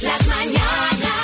Las 0.00 0.26
mañanas. 0.28 1.18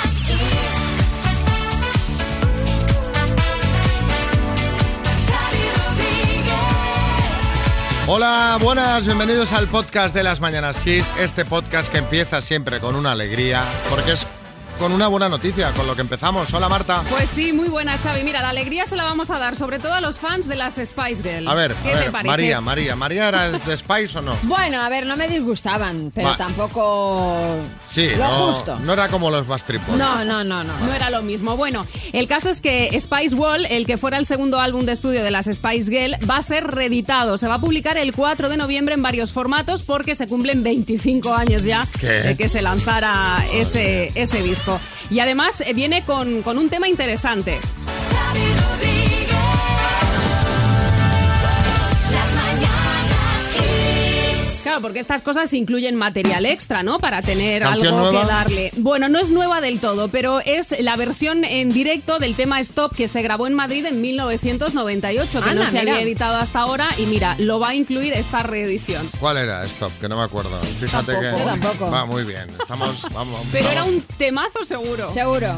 Hola, 8.07 8.57
buenas, 8.61 9.05
bienvenidos 9.05 9.51
al 9.53 9.67
podcast 9.67 10.13
de 10.13 10.23
las 10.23 10.41
Mañanas 10.41 10.79
Kiss, 10.79 11.11
este 11.17 11.43
podcast 11.43 11.91
que 11.91 11.97
empieza 11.97 12.41
siempre 12.41 12.79
con 12.79 12.95
una 12.95 13.13
alegría, 13.13 13.63
porque 13.89 14.11
es 14.11 14.27
con 14.79 14.91
una 14.91 15.07
buena 15.07 15.29
noticia, 15.29 15.71
con 15.71 15.87
lo 15.87 15.95
que 15.95 16.01
empezamos. 16.01 16.53
Hola 16.53 16.67
Marta. 16.67 17.01
Pues 17.09 17.29
sí, 17.33 17.53
muy 17.53 17.69
buena, 17.69 17.97
Xavi. 17.97 18.23
Mira, 18.23 18.41
la 18.41 18.49
alegría 18.49 18.85
se 18.85 18.95
la 18.97 19.05
vamos 19.05 19.29
a 19.29 19.39
dar, 19.39 19.55
sobre 19.55 19.79
todo 19.79 19.93
a 19.93 20.01
los 20.01 20.19
fans 20.19 20.47
de 20.49 20.55
las 20.57 20.75
Spice 20.75 21.23
Girls. 21.23 21.47
A 21.47 21.53
ver, 21.53 21.73
¿Qué 21.81 21.89
a 21.89 21.93
te 21.93 21.99
ver, 21.99 22.11
parece? 22.11 22.27
María, 22.29 22.61
María, 22.61 22.95
¿María 22.95 23.27
era 23.29 23.49
de 23.51 23.77
Spice 23.77 24.17
o 24.17 24.21
no? 24.21 24.35
Bueno, 24.43 24.81
a 24.81 24.89
ver, 24.89 25.05
no 25.05 25.15
me 25.15 25.27
disgustaban, 25.29 26.11
pero 26.13 26.27
Va. 26.27 26.37
tampoco 26.37 27.37
Sí, 27.87 28.09
lo 28.17 28.17
no, 28.27 28.47
justo. 28.47 28.77
no 28.81 28.91
era 28.93 29.07
como 29.07 29.29
los 29.31 29.47
Backstreet 29.47 29.85
Boys. 29.87 29.97
No, 29.97 30.25
no, 30.25 30.43
no, 30.43 30.63
no. 30.65 30.77
No 30.79 30.93
era 30.93 31.09
lo 31.09 31.21
mismo. 31.21 31.55
Bueno, 31.55 31.87
el 32.11 32.27
caso 32.27 32.49
es 32.49 32.59
que 32.59 32.89
Spice 32.99 33.33
Wall, 33.35 33.65
el 33.67 33.85
que 33.85 33.97
fuera 33.97 34.17
el 34.17 34.25
segundo 34.25 34.59
álbum 34.59 34.85
de 34.85 34.91
estudio 34.91 35.23
de 35.23 35.31
las 35.31 35.45
Spice 35.45 35.89
Girl, 35.89 36.15
va 36.29 36.37
a 36.37 36.41
ser 36.41 36.67
reeditado. 36.67 37.37
Se 37.37 37.47
va 37.47 37.55
a 37.55 37.59
publicar 37.59 37.97
el 37.97 38.13
4 38.13 38.49
de 38.49 38.57
noviembre 38.57 38.95
en 38.95 39.01
varios 39.01 39.31
formatos 39.31 39.83
porque 39.83 40.15
se 40.15 40.27
cumplen 40.27 40.63
25 40.63 41.33
años 41.33 41.63
ya 41.63 41.87
¿Qué? 41.99 42.07
de 42.07 42.35
que 42.35 42.49
se 42.49 42.61
lanzara 42.61 43.41
ese, 43.53 44.11
ese 44.15 44.43
disco. 44.43 44.64
Y 45.09 45.19
además 45.19 45.61
eh, 45.61 45.73
viene 45.73 46.03
con, 46.03 46.41
con 46.41 46.57
un 46.57 46.69
tema 46.69 46.87
interesante. 46.87 47.59
Claro, 54.75 54.81
porque 54.89 54.99
estas 54.99 55.21
cosas 55.21 55.53
incluyen 55.53 55.95
material 55.95 56.45
extra, 56.45 56.83
¿no? 56.83 56.99
Para 56.99 57.21
tener 57.21 57.61
¿Canción 57.61 57.93
algo 57.93 58.11
nueva? 58.11 58.21
que 58.21 58.27
darle. 58.27 58.71
Bueno, 58.75 59.07
no 59.07 59.19
es 59.19 59.31
nueva 59.31 59.61
del 59.61 59.79
todo, 59.79 60.09
pero 60.09 60.41
es 60.41 60.77
la 60.81 60.97
versión 60.97 61.45
en 61.45 61.69
directo 61.69 62.19
del 62.19 62.35
tema 62.35 62.59
Stop 62.59 62.93
que 62.93 63.07
se 63.07 63.21
grabó 63.21 63.47
en 63.47 63.53
Madrid 63.53 63.85
en 63.85 64.01
1998, 64.01 65.41
que 65.41 65.49
Anda, 65.49 65.63
no 65.65 65.71
se 65.71 65.79
mira. 65.79 65.93
había 65.93 66.01
editado 66.01 66.35
hasta 66.35 66.59
ahora. 66.59 66.89
Y 66.97 67.05
mira, 67.05 67.35
lo 67.39 67.57
va 67.61 67.69
a 67.69 67.73
incluir 67.75 68.11
esta 68.11 68.43
reedición. 68.43 69.09
¿Cuál 69.17 69.37
era? 69.37 69.63
Stop, 69.63 69.93
que 70.01 70.09
no 70.09 70.17
me 70.17 70.23
acuerdo. 70.23 70.59
Fíjate 70.79 71.13
Tampoco. 71.13 71.21
que... 71.21 71.39
Yo 71.39 71.45
tampoco. 71.45 71.91
Va 71.91 72.05
muy 72.05 72.23
bien, 72.25 72.49
estamos... 72.59 73.01
Vamos, 73.13 73.41
Pero 73.53 73.63
vamos. 73.69 73.71
era 73.71 73.83
un 73.85 74.01
temazo 74.17 74.65
seguro. 74.65 75.13
Seguro. 75.13 75.55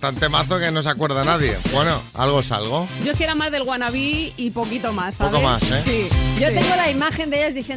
Tan 0.00 0.14
temazo 0.14 0.58
que 0.58 0.70
no 0.70 0.80
se 0.80 0.88
acuerda 0.88 1.22
nadie. 1.24 1.58
Bueno, 1.72 2.00
algo 2.14 2.40
es 2.40 2.50
algo. 2.50 2.88
Yo 3.04 3.12
es 3.12 3.18
que 3.18 3.24
era 3.24 3.34
más 3.34 3.52
del 3.52 3.62
wannabe 3.62 4.32
y 4.36 4.50
poquito 4.50 4.92
más, 4.94 5.16
¿sabes? 5.16 5.32
Poco 5.32 5.42
más, 5.44 5.62
¿eh? 5.70 5.82
Sí. 5.84 6.06
Yo 6.40 6.48
sí. 6.48 6.54
tengo 6.54 6.76
la 6.76 6.90
imagen 6.90 7.28
de 7.28 7.38
ellas 7.38 7.54
diciendo. 7.54 7.73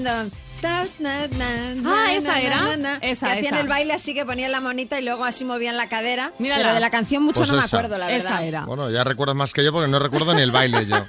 "Start, 0.57 0.89
na, 0.99 1.27
na, 1.27 1.75
na, 1.75 1.93
Ah, 2.05 2.13
¿esa 2.13 2.31
na, 2.33 2.41
era? 2.41 2.61
na, 2.61 2.77
na", 2.77 2.95
Esa, 3.01 3.27
que 3.33 3.39
hacían 3.39 3.55
el 3.55 3.67
baile 3.67 3.93
así 3.93 4.13
que 4.15 4.25
ponían 4.25 4.51
la 4.51 4.59
monita 4.59 4.99
y 4.99 5.03
luego 5.03 5.23
así 5.23 5.45
movían 5.45 5.77
la 5.77 5.87
cadera. 5.87 6.31
Mírala. 6.39 6.61
Pero 6.63 6.73
de 6.73 6.79
la 6.79 6.89
canción 6.89 7.21
mucho 7.23 7.41
Pues 7.41 7.51
no 7.51 7.59
esa. 7.59 7.75
me 7.75 7.79
acuerdo, 7.79 7.97
la 7.99 8.07
verdad. 8.07 8.31
Esa 8.33 8.43
era. 8.43 8.65
Bueno, 8.65 8.89
ya 8.89 9.03
recuerdas 9.03 9.35
más 9.35 9.53
que 9.53 9.63
yo 9.63 9.71
porque 9.71 9.87
no 9.89 9.99
recuerdo 9.99 10.33
ni 10.33 10.41
el 10.41 10.51
baile 10.51 10.85
yo. 10.87 10.95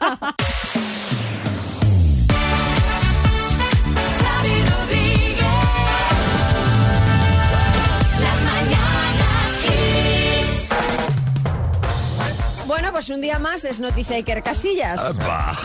Bueno, 12.67 12.93
pues 12.93 13.09
un 13.11 13.21
día 13.21 13.39
más 13.39 13.65
es 13.65 13.81
noticia 13.81 14.17
Iker 14.17 14.43
Casillas. 14.43 15.17
Bah, 15.19 15.57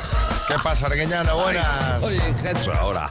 ¿Qué 0.47 0.55
pasa, 0.61 0.87
Arguiñano? 0.87 1.35
Buenas. 1.37 2.03
Oye, 2.03 2.19
Getxo 2.41 2.73
ahora. 2.73 3.09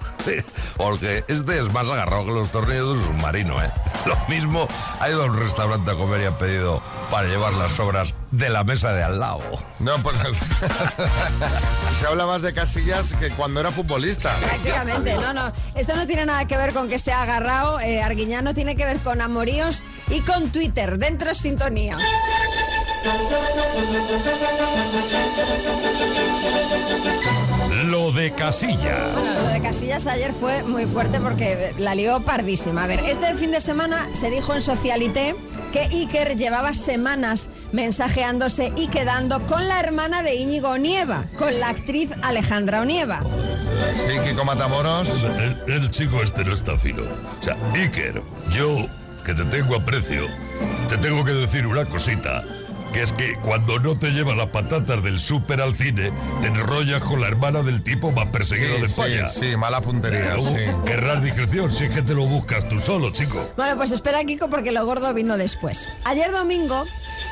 Porque 0.77 1.25
este 1.29 1.59
es 1.59 1.73
más 1.73 1.89
agarrado 1.89 2.27
que 2.27 2.33
los 2.33 2.51
tornillos 2.51 2.87
de 2.87 2.93
un 2.93 3.07
submarino, 3.07 3.63
¿eh? 3.63 3.71
Lo 4.07 4.17
mismo, 4.29 4.69
ha 5.01 5.09
ido 5.09 5.23
a 5.23 5.27
un 5.27 5.39
restaurante 5.39 5.91
a 5.91 5.95
comer 5.95 6.21
y 6.23 6.25
ha 6.27 6.39
pedido 6.39 6.83
para 7.11 7.29
llevar 7.29 7.55
las 7.55 7.73
sobras 7.73 8.15
de 8.31 8.51
la 8.51 8.65
mesa 8.65 8.93
de 8.93 9.03
al 9.03 9.19
lado. 9.19 9.43
No, 9.79 10.03
pues 10.03 10.17
se 12.01 12.07
habla 12.07 12.27
más 12.27 12.43
de 12.43 12.53
Casillas 12.53 13.15
que 13.15 13.31
cuando 13.31 13.61
era 13.61 13.71
futbolista. 13.71 14.37
Prácticamente, 14.37 15.15
no, 15.15 15.33
no. 15.33 15.53
Esto 15.75 15.97
no 15.97 16.07
tiene 16.07 16.27
nada 16.27 16.47
que 16.47 16.57
ver 16.57 16.73
con 16.73 16.89
que 16.89 16.99
sea 16.99 17.23
agarrado, 17.23 17.81
eh, 17.81 18.03
Arguiñano, 18.03 18.55
tiene 18.55 18.77
que 18.77 18.85
ver 18.85 18.99
con 18.99 19.21
amoríos 19.21 19.85
y 20.09 20.21
con 20.21 20.51
Twitter. 20.51 20.99
Dentro 20.99 21.35
sintonía. 21.35 21.97
Lo 28.03 28.11
de 28.11 28.31
Bueno, 28.31 28.37
Casillas. 28.47 29.43
lo 29.45 29.49
de 29.49 29.61
Casillas 29.61 30.07
ayer 30.09 30.33
fue 30.33 30.65
muy 30.65 30.87
fuerte 30.87 31.21
porque 31.21 31.73
la 31.79 31.95
lió 31.95 32.25
pardísima. 32.25 32.83
A 32.83 32.87
ver, 32.89 32.99
este 33.07 33.33
fin 33.37 33.53
de 33.53 33.61
semana 33.61 34.09
se 34.13 34.29
dijo 34.29 34.55
en 34.55 34.61
Socialité 34.61 35.37
que 35.71 35.83
Iker 35.83 36.37
llevaba 36.37 36.75
semanas 36.75 37.49
mensajeándose 37.71 38.73
y 38.77 38.89
quedando 38.89 39.47
con 39.47 39.69
la 39.69 39.79
hermana 39.79 40.25
de 40.25 40.35
Íñigo 40.35 40.71
Onieva, 40.71 41.27
con 41.39 41.61
la 41.61 41.69
actriz 41.69 42.11
Alejandra 42.23 42.81
Onieva. 42.83 43.23
Sí, 43.89 44.19
Kiko 44.29 44.45
Matamoros. 44.45 45.23
El, 45.23 45.63
el 45.73 45.91
chico 45.93 46.25
este 46.25 46.45
no 46.45 46.55
está 46.55 46.77
fino. 46.77 47.03
O 47.03 47.43
sea, 47.43 47.57
Iker, 47.75 48.21
yo, 48.51 48.89
que 49.25 49.33
te 49.33 49.45
tengo 49.45 49.77
aprecio, 49.77 50.27
te 50.89 50.99
tengo 50.99 51.25
que 51.25 51.33
decir 51.35 51.69
una 51.69 51.85
cosita. 51.85 52.43
Que 52.93 53.03
es 53.03 53.13
que 53.13 53.37
cuando 53.37 53.79
no 53.79 53.99
te 53.99 54.11
lleva 54.11 54.35
las 54.35 54.49
patatas 54.49 55.03
del 55.03 55.19
súper 55.19 55.63
al 55.63 55.75
cine, 55.75 56.13
te 56.43 56.49
enrollas 56.49 57.03
con 57.03 57.21
la 57.23 57.29
hermana 57.29 57.63
del 57.63 57.83
tipo 57.83 58.13
más 58.13 58.27
perseguido 58.27 58.75
Sí, 58.77 58.83
de 58.83 58.89
sí, 58.89 58.93
España. 59.01 59.29
sí, 59.29 59.57
mala 59.57 59.81
puntería, 59.81 60.35
Luego, 60.35 60.49
sí. 60.51 60.63
Querrás 60.85 61.23
discreción 61.23 61.71
si 61.71 61.85
es 61.85 61.91
que 61.91 62.03
te 62.03 62.15
lo 62.15 62.27
buscas 62.27 62.69
tú 62.69 62.81
solo, 62.81 63.11
chico. 63.11 63.51
Bueno, 63.57 63.77
pues 63.79 63.93
espera, 63.93 64.23
Kiko, 64.25 64.51
porque 64.51 64.73
lo 64.73 64.85
gordo 64.85 65.15
vino 65.15 65.39
después. 65.39 65.89
Ayer 66.05 66.31
domingo, 66.33 66.85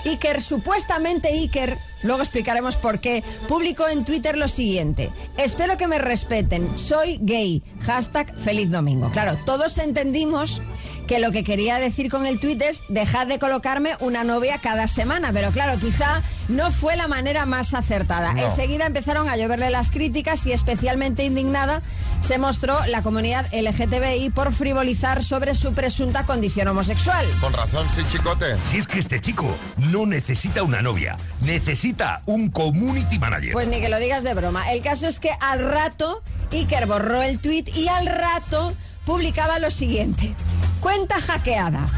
Iker, 0.07 0.41
supuestamente 0.41 1.29
Iker, 1.29 1.77
luego 2.03 2.23
explicaremos 2.23 2.77
por 2.77 3.01
qué, 3.01 3.23
publicó 3.47 3.87
en 3.89 4.07
Twitter 4.07 4.39
lo 4.39 4.49
siguiente. 4.49 5.11
Espero 5.37 5.77
que 5.77 5.87
me 5.89 5.99
respeten, 5.99 6.79
soy 6.79 7.19
gay. 7.21 7.63
Hashtag 7.83 8.35
feliz 8.39 8.71
domingo. 8.71 9.11
Claro, 9.11 9.37
todos 9.45 9.77
entendimos 9.77 10.63
que 11.11 11.19
lo 11.19 11.33
que 11.33 11.43
quería 11.43 11.81
decir 11.81 12.09
con 12.09 12.25
el 12.25 12.39
tuit 12.39 12.63
es 12.63 12.85
dejad 12.87 13.27
de 13.27 13.41
colocarme 13.41 13.95
una 13.99 14.23
novia 14.23 14.59
cada 14.59 14.87
semana. 14.87 15.33
Pero 15.33 15.51
claro, 15.51 15.77
quizá 15.77 16.23
no 16.47 16.71
fue 16.71 16.95
la 16.95 17.09
manera 17.09 17.47
más 17.47 17.75
acertada. 17.75 18.33
No. 18.33 18.45
Enseguida 18.45 18.87
empezaron 18.87 19.29
a 19.29 19.37
lloverle 19.37 19.71
las 19.71 19.91
críticas 19.91 20.47
y 20.47 20.53
especialmente 20.53 21.25
indignada 21.25 21.83
se 22.21 22.39
mostró 22.39 22.79
la 22.87 23.03
comunidad 23.03 23.53
LGTBI 23.53 24.31
por 24.31 24.53
frivolizar 24.53 25.25
sobre 25.25 25.57
su 25.57 25.73
presunta 25.73 26.27
condición 26.27 26.69
homosexual. 26.69 27.27
Con 27.41 27.55
razón, 27.55 27.89
sí, 27.91 28.03
chicote. 28.09 28.57
Si 28.63 28.79
es 28.79 28.87
que 28.87 29.01
este 29.01 29.21
chico 29.21 29.53
no 29.79 30.07
necesita 30.07 30.63
una 30.63 30.81
novia, 30.81 31.17
necesita 31.41 32.23
un 32.27 32.51
community 32.51 33.19
manager. 33.19 33.53
Pues 33.53 33.67
ni 33.67 33.81
que 33.81 33.89
lo 33.89 33.99
digas 33.99 34.23
de 34.23 34.35
broma. 34.35 34.71
El 34.71 34.81
caso 34.81 35.09
es 35.09 35.19
que 35.19 35.31
al 35.41 35.59
rato 35.59 36.23
Iker 36.53 36.87
borró 36.87 37.21
el 37.21 37.41
tuit 37.41 37.69
y 37.75 37.89
al 37.89 38.07
rato 38.07 38.77
publicaba 39.15 39.59
lo 39.59 39.73
siguiente. 39.73 40.37
Cuenta 40.81 41.21
hackeada. 41.21 41.89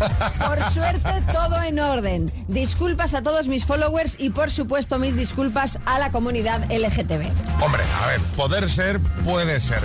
Por 0.49 0.61
suerte 0.73 1.11
todo 1.31 1.62
en 1.62 1.78
orden. 1.78 2.33
Disculpas 2.49 3.12
a 3.12 3.23
todos 3.23 3.47
mis 3.49 3.67
followers 3.67 4.17
y 4.19 4.31
por 4.31 4.50
supuesto 4.50 4.99
mis 4.99 5.15
disculpas 5.15 5.78
a 5.84 5.99
la 5.99 6.11
comunidad 6.11 6.62
LGTB. 6.73 7.31
Hombre, 7.62 7.83
a 8.03 8.06
ver, 8.06 8.21
poder 8.34 8.69
ser 8.71 8.99
puede 9.25 9.61
ser. 9.61 9.83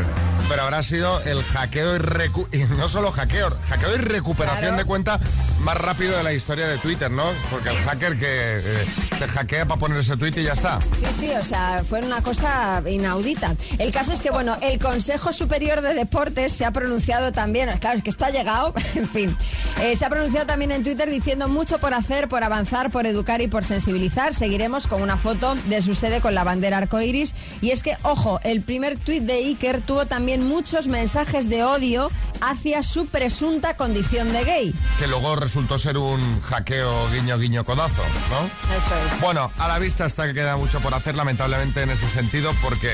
Pero 0.50 0.62
habrá 0.64 0.82
sido 0.82 1.20
el 1.24 1.44
hackeo 1.44 1.98
y, 1.98 2.00
recu- 2.00 2.48
y 2.54 2.64
no 2.76 2.88
solo 2.88 3.12
hackeo, 3.12 3.50
hackeo 3.68 3.94
y 3.96 3.98
recuperación 3.98 4.62
Claro. 4.62 4.78
de 4.78 4.86
cuenta 4.86 5.20
más 5.59 5.76
rápido 5.76 6.16
de 6.16 6.24
la 6.24 6.32
historia 6.32 6.66
de 6.70 6.78
Twitter, 6.78 7.12
¿no? 7.12 7.26
Porque 7.52 7.70
el 7.70 7.78
hacker 7.80 8.18
que 8.18 8.59
eh, 8.59 8.86
te 9.20 9.28
hackea 9.28 9.66
para 9.66 9.78
poner 9.78 9.98
ese 9.98 10.16
tweet 10.16 10.32
y 10.38 10.44
ya 10.44 10.54
está. 10.54 10.80
Sí, 10.82 11.06
sí, 11.20 11.30
o 11.38 11.44
sea, 11.44 11.84
fue 11.88 12.00
una 12.00 12.22
cosa 12.24 12.82
inaudita. 12.90 13.56
El 13.78 13.92
caso 13.92 14.14
es 14.14 14.22
que, 14.22 14.32
bueno, 14.32 14.58
el 14.62 14.80
Consejo 14.80 15.34
Superior 15.34 15.82
de 15.82 15.94
Deportes 15.94 16.54
se 16.54 16.64
ha 16.66 16.72
pronunciado 16.72 17.16
también, 17.33 17.69
claro, 17.79 17.97
es 17.97 18.03
que 18.03 18.09
esto 18.09 18.25
ha 18.25 18.29
llegado, 18.29 18.73
en 18.95 19.07
fin, 19.09 19.38
eh, 19.81 19.95
se 19.95 20.05
ha 20.05 20.09
pronunciado 20.09 20.45
también 20.45 20.72
en 20.72 20.84
Twitter 20.84 21.09
diciendo 21.09 21.47
mucho 21.47 21.78
por 21.79 21.93
hacer, 21.93 22.28
por 22.28 22.43
avanzar, 22.43 22.90
por 22.90 23.05
educar 23.05 23.41
y 23.41 23.47
por 23.47 23.64
sensibilizar. 23.64 24.34
Seguiremos 24.34 24.87
con 24.87 25.02
una 25.02 25.17
foto 25.17 25.55
de 25.66 25.81
su 25.81 25.93
sede 25.96 26.22
con 26.22 26.35
la 26.35 26.43
bandera 26.43 26.78
arcoiris. 26.78 27.35
Y 27.61 27.72
es 27.72 27.84
que, 27.84 27.96
ojo, 28.03 28.40
el 28.43 28.61
primer 28.61 28.97
tuit 28.97 29.23
de 29.23 29.34
Iker 29.34 29.81
tuvo 29.81 30.05
también 30.05 30.47
muchos 30.47 30.87
mensajes 30.87 31.49
de 31.49 31.64
odio 31.64 32.09
hacia 32.41 32.84
su 32.84 33.08
presunta 33.08 33.75
condición 33.78 34.31
de 34.31 34.43
gay. 34.43 34.75
Que 34.99 35.08
luego 35.08 35.35
resultó 35.35 35.79
ser 35.79 35.97
un 35.97 36.41
hackeo 36.41 37.09
guiño 37.11 37.37
guiño 37.37 37.66
codazo, 37.66 38.03
¿no? 38.29 38.75
Eso 38.75 39.16
es. 39.16 39.22
Bueno, 39.22 39.52
a 39.58 39.67
la 39.67 39.79
vista 39.79 40.05
está 40.05 40.28
que 40.28 40.34
queda 40.34 40.58
mucho 40.58 40.79
por 40.79 40.93
hacer, 40.93 41.16
lamentablemente, 41.16 41.81
en 41.81 41.91
ese 41.91 42.09
sentido, 42.09 42.52
porque, 42.61 42.91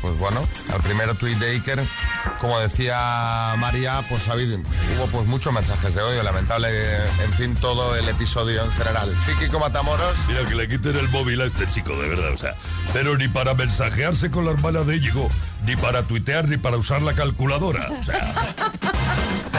pues 0.00 0.16
bueno, 0.18 0.46
al 0.72 0.80
primer 0.80 1.14
tuit 1.16 1.38
de 1.38 1.50
Iker, 1.52 1.86
como 2.40 2.58
decía 2.60 3.31
María, 3.58 4.02
pues 4.08 4.28
ha 4.28 4.32
habido, 4.32 4.58
hubo 4.58 5.06
pues 5.08 5.26
muchos 5.26 5.52
mensajes 5.52 5.94
de 5.94 6.02
odio, 6.02 6.22
lamentable, 6.22 6.68
en 7.24 7.32
fin, 7.32 7.54
todo 7.54 7.94
el 7.96 8.08
episodio 8.08 8.64
en 8.64 8.70
general. 8.72 9.14
Sí, 9.24 9.32
Kiko 9.38 9.58
Matamoros. 9.60 10.16
Mira 10.28 10.44
que 10.44 10.54
le 10.54 10.68
quiten 10.68 10.96
el 10.96 11.08
móvil 11.08 11.40
a 11.40 11.46
este 11.46 11.66
chico, 11.66 11.94
de 11.96 12.08
verdad, 12.08 12.32
o 12.32 12.38
sea. 12.38 12.54
Pero 12.92 13.16
ni 13.16 13.28
para 13.28 13.54
mensajearse 13.54 14.30
con 14.30 14.44
la 14.44 14.52
hermana 14.52 14.80
de 14.82 14.96
Íñigo, 14.96 15.28
ni 15.64 15.76
para 15.76 16.02
tuitear, 16.02 16.48
ni 16.48 16.56
para 16.56 16.76
usar 16.76 17.02
la 17.02 17.14
calculadora. 17.14 17.88
O 17.90 18.02
sea, 18.04 18.18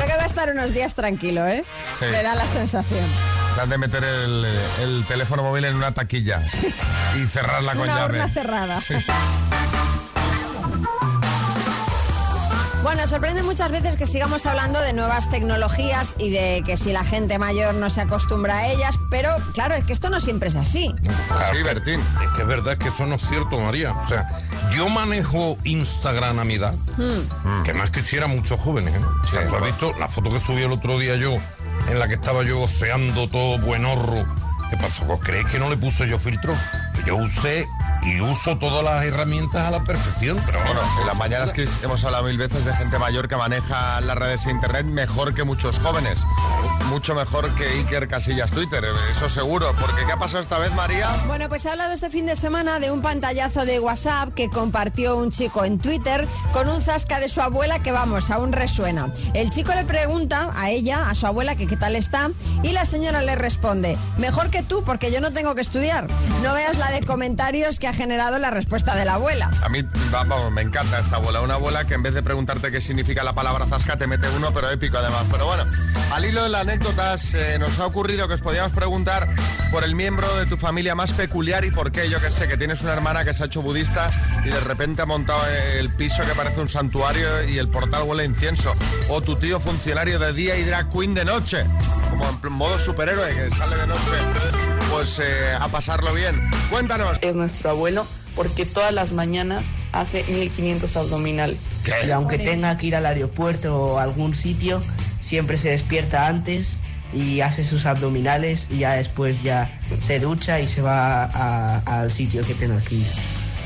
que 0.08 0.16
va 0.18 0.24
a 0.24 0.26
estar 0.26 0.50
unos 0.52 0.74
días 0.74 0.94
tranquilo, 0.96 1.46
¿eh? 1.48 1.64
Sí. 2.00 2.06
Me 2.06 2.22
da 2.24 2.36
la 2.36 2.48
sensación. 2.48 3.06
Plan 3.56 3.70
de 3.70 3.78
meter 3.78 4.04
el, 4.04 4.46
el 4.82 5.06
teléfono 5.06 5.44
móvil 5.44 5.66
en 5.66 5.76
una 5.76 5.94
taquilla 5.94 6.42
y 7.16 7.28
cerrarla 7.28 7.74
con 7.74 7.84
Una 7.84 7.96
llave. 7.96 8.20
horna 8.22 8.34
cerrada. 8.34 8.82
Sí. 8.82 8.96
Bueno, 12.84 13.08
sorprende 13.08 13.44
muchas 13.44 13.72
veces 13.72 13.96
que 13.96 14.06
sigamos 14.06 14.46
hablando 14.46 14.82
de 14.82 14.92
nuevas 14.92 15.30
tecnologías 15.30 16.16
y 16.18 16.32
de 16.32 16.64
que 16.66 16.76
si 16.76 16.92
la 16.92 17.06
gente 17.06 17.40
mayor 17.40 17.76
no 17.76 17.90
se 17.90 18.02
acostumbra 18.02 18.58
a 18.58 18.68
ellas, 18.68 19.00
pero 19.10 19.30
claro, 19.54 19.74
es 19.76 19.86
que 19.86 19.94
esto 19.94 20.10
no 20.10 20.20
siempre 20.20 20.50
es 20.50 20.58
así. 20.58 20.94
Sí, 21.52 21.64
Bertín. 21.64 21.98
Es 22.00 22.30
que 22.36 22.42
es 22.42 22.48
verdad 22.48 22.78
que 22.78 22.90
eso 22.90 23.06
no 23.06 23.16
es 23.16 23.22
cierto, 23.30 23.58
María. 23.58 23.94
O 23.94 24.06
sea, 24.06 24.28
yo 24.76 24.90
manejo 24.90 25.58
Instagram 25.64 26.40
a 26.40 26.44
mi 26.44 26.56
edad, 26.56 26.76
que 27.64 27.74
más 27.74 27.90
quisiera 27.90 28.28
muchos 28.28 28.60
jóvenes. 28.60 28.94
¿eh? 28.94 29.00
O 29.00 29.28
sea, 29.28 29.44
Sí, 29.44 29.48
tú 29.48 29.56
has 29.56 29.64
visto 29.64 29.94
la 29.98 30.10
foto 30.10 30.30
que 30.30 30.42
subí 30.42 30.62
el 30.64 30.74
otro 30.74 31.00
día 31.00 31.16
yo, 31.16 31.36
en 31.90 32.00
la 32.00 32.10
que 32.10 32.16
estaba 32.16 32.44
yo 32.44 32.60
oceando 32.60 33.30
todo 33.30 33.60
buenorro. 33.60 34.26
¿Qué 34.70 34.76
pasó? 34.76 35.06
¿Os 35.08 35.22
creéis 35.22 35.48
que 35.48 35.58
no 35.58 35.70
le 35.70 35.78
puse 35.78 36.06
yo 36.08 36.20
filtro? 36.20 36.54
Yo 37.06 37.18
usé 37.18 37.68
y 38.04 38.20
uso 38.22 38.58
todas 38.58 38.84
las 38.84 39.06
herramientas 39.06 39.66
a 39.66 39.72
la 39.72 39.84
perfección. 39.84 40.40
Pero 40.46 40.60
Bueno, 40.60 40.82
bueno, 40.82 41.02
en 41.02 41.08
las 41.08 41.18
mañanas 41.18 41.54
que 41.54 41.68
hemos 41.84 42.04
hablado 42.04 42.26
mil 42.26 42.38
veces 42.38 42.66
de 42.66 42.76
gente 42.76 42.98
mayor 43.00 43.28
que 43.28 43.36
maneja 43.36 44.00
las 44.02 44.18
redes 44.18 44.46
de 44.46 44.52
internet 44.52 44.86
mejor 44.86 45.34
que 45.34 45.44
muchos 45.44 45.80
jóvenes. 45.80 46.20
Mucho 46.90 47.16
mejor 47.16 47.54
que 47.56 47.66
Iker 47.66 48.08
Casillas 48.08 48.52
Twitter, 48.52 48.84
eso 49.12 49.30
seguro. 49.30 49.74
Porque 49.80 50.06
¿qué 50.06 50.12
ha 50.12 50.18
pasado 50.18 50.42
esta 50.42 50.58
vez, 50.60 50.74
María? 50.74 51.10
Bueno, 51.28 51.50
pues 51.50 51.66
he 51.66 51.70
hablado 51.70 51.94
este 51.94 52.10
fin 52.10 52.26
de 52.26 52.36
semana 52.36 52.80
de 52.80 52.92
un 52.92 53.02
pantallazo 53.02 53.66
de 53.66 53.80
WhatsApp 53.80 54.34
que 54.34 54.50
compartió 54.50 55.18
un 55.18 55.32
chico 55.32 55.66
en 55.66 55.80
Twitter 55.80 56.28
con 56.52 56.70
un 56.70 56.82
zasca 56.82 57.20
de 57.20 57.30
su 57.30 57.42
abuela 57.42 57.80
que, 57.80 57.92
vamos, 57.92 58.30
aún 58.32 58.52
resuena. 58.52 59.12
El 59.34 59.50
chico 59.50 59.74
le 59.74 59.84
pregunta 59.86 60.52
a 60.56 60.70
ella, 60.70 61.10
a 61.10 61.16
su 61.16 61.26
abuela, 61.26 61.56
que 61.56 61.68
qué 61.68 61.78
tal 61.78 61.96
está, 61.96 62.30
y 62.64 62.72
la 62.72 62.86
señora 62.86 63.22
le 63.22 63.36
responde, 63.36 63.98
mejor 64.18 64.50
que 64.50 64.62
tú, 64.64 64.84
porque 64.84 65.12
yo 65.12 65.22
no 65.22 65.32
tengo 65.32 65.56
que 65.56 65.62
estudiar. 65.62 66.08
No 66.44 66.54
veas 66.54 66.78
la 66.78 66.93
de 66.94 67.06
comentarios 67.06 67.80
que 67.80 67.88
ha 67.88 67.94
generado 67.94 68.38
la 68.38 68.52
respuesta 68.52 68.96
de 68.96 69.04
la 69.04 69.16
abuela. 69.16 69.50
A 69.64 69.70
mí, 69.70 69.84
vamos, 70.12 70.52
me 70.52 70.62
encanta 70.62 71.00
esta 71.00 71.16
abuela. 71.16 71.42
Una 71.42 71.56
abuela 71.56 71.86
que 71.86 71.96
en 71.96 72.04
vez 72.04 72.14
de 72.14 72.22
preguntarte 72.22 72.72
qué 72.72 72.82
significa 72.82 73.24
la 73.24 73.34
palabra 73.34 73.66
zasca, 73.66 73.98
te 73.98 74.06
mete 74.06 74.30
uno, 74.30 74.54
pero 74.54 74.70
épico 74.70 74.98
además. 74.98 75.26
Pero 75.32 75.48
bueno, 75.48 75.66
al 76.14 76.26
hilo 76.26 76.44
de 76.44 76.50
las 76.50 76.62
anécdotas, 76.62 77.34
nos 77.60 77.80
ha 77.80 77.88
ocurrido 77.88 78.28
que 78.28 78.36
os 78.36 78.42
podíamos 78.42 78.72
preguntar 78.74 79.34
por 79.72 79.84
el 79.84 79.96
miembro 79.96 80.28
de 80.38 80.46
tu 80.46 80.58
familia 80.58 80.94
más 80.94 81.12
peculiar 81.14 81.66
y 81.66 81.72
por 81.72 81.92
qué. 81.92 82.10
Yo 82.10 82.22
que 82.22 82.30
sé, 82.30 82.48
que 82.48 82.58
tienes 82.58 82.82
una 82.84 82.94
hermana 82.94 83.26
que 83.26 83.34
se 83.34 83.44
ha 83.44 83.48
hecho 83.48 83.64
budista 83.64 84.10
y 84.46 84.50
de 84.50 84.60
repente 84.60 85.02
ha 85.02 85.06
montado 85.08 85.42
el 85.80 85.90
piso 85.90 86.22
que 86.22 86.34
parece 86.36 86.62
un 86.62 86.70
santuario 86.70 87.50
y 87.50 87.58
el 87.58 87.70
portal 87.70 88.04
huele 88.04 88.26
incienso. 88.26 88.76
O 89.10 89.22
tu 89.22 89.36
tío 89.36 89.60
funcionario 89.60 90.20
de 90.20 90.32
día 90.34 90.56
y 90.58 90.64
drag 90.64 90.92
queen 90.92 91.16
de 91.16 91.26
noche. 91.26 91.66
Como 92.10 92.26
en 92.26 92.54
modo 92.54 92.78
superhéroe 92.78 93.34
que 93.34 93.56
sale 93.56 93.76
de 93.78 93.88
noche. 93.88 94.73
Pues 94.94 95.18
eh, 95.18 95.24
a 95.60 95.68
pasarlo 95.70 96.14
bien. 96.14 96.40
Cuéntanos. 96.70 97.18
es 97.22 97.36
nuestro 97.36 97.72
abuelo 97.72 98.06
porque 98.36 98.68
todas 98.68 98.94
las 98.94 99.12
mañanas 99.12 99.66
hace 99.92 100.24
1500 100.26 100.96
abdominales. 100.96 101.58
¿Qué? 101.84 102.08
Y 102.08 102.12
aunque 102.12 102.38
tenga 102.38 102.78
que 102.78 102.88
ir 102.88 102.96
al 102.96 103.08
aeropuerto 103.08 103.76
o 103.76 103.98
a 103.98 104.04
algún 104.04 104.36
sitio, 104.36 104.84
siempre 105.20 105.58
se 105.58 105.72
despierta 105.72 106.28
antes 106.28 106.78
y 107.12 107.42
hace 107.42 107.64
sus 107.64 107.88
abdominales 107.88 108.68
y 108.70 108.80
ya 108.80 108.94
después 108.94 109.42
ya 109.42 109.80
se 110.04 110.20
ducha 110.20 110.60
y 110.60 110.68
se 110.68 110.84
va 110.84 111.24
al 111.80 112.12
sitio 112.12 112.46
que 112.46 112.54
tenga 112.54 112.80
que 112.82 112.96
ir. 112.96 113.08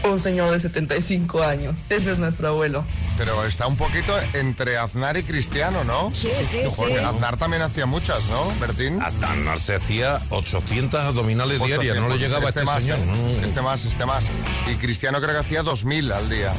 Un 0.04 0.20
señor 0.20 0.52
de 0.52 0.60
75 0.60 1.44
años. 1.44 1.76
Ese 1.90 2.12
es 2.14 2.20
nuestro 2.20 2.48
abuelo. 2.50 2.84
Pero 3.18 3.44
está 3.46 3.68
un 3.68 3.76
poquito 3.76 4.14
entre 4.34 4.78
Aznar 4.78 5.18
y 5.18 5.24
Cristiano, 5.24 5.84
¿no? 5.84 6.12
Sí, 6.14 6.30
sí, 6.44 6.62
sí. 6.70 6.94
Aznar 6.98 7.38
también 7.38 7.62
hacía 7.64 7.86
muchas, 7.86 8.26
¿no, 8.30 8.46
Bertín? 8.60 9.02
Aznar 9.02 9.60
se 9.60 9.76
hacía 9.76 10.22
800 10.30 11.00
abdominales 11.02 11.62
diarias, 11.64 11.98
no 11.98 12.08
le 12.08 12.16
800. 12.16 12.22
llegaba 12.22 12.46
a 12.46 12.50
este, 12.50 12.64
más, 12.64 12.84
señor. 12.84 13.00
¿eh? 13.00 13.06
no, 13.06 13.16
no, 13.16 13.24
no. 13.42 13.46
Este 13.46 13.62
más, 13.62 13.86
este 13.86 14.06
más. 14.06 14.24
Y 14.72 14.76
Cristiano 14.76 15.20
creo 15.20 15.32
que 15.34 15.40
hacía 15.40 15.64
2000 15.64 16.12
al 16.12 16.30
día. 16.30 16.54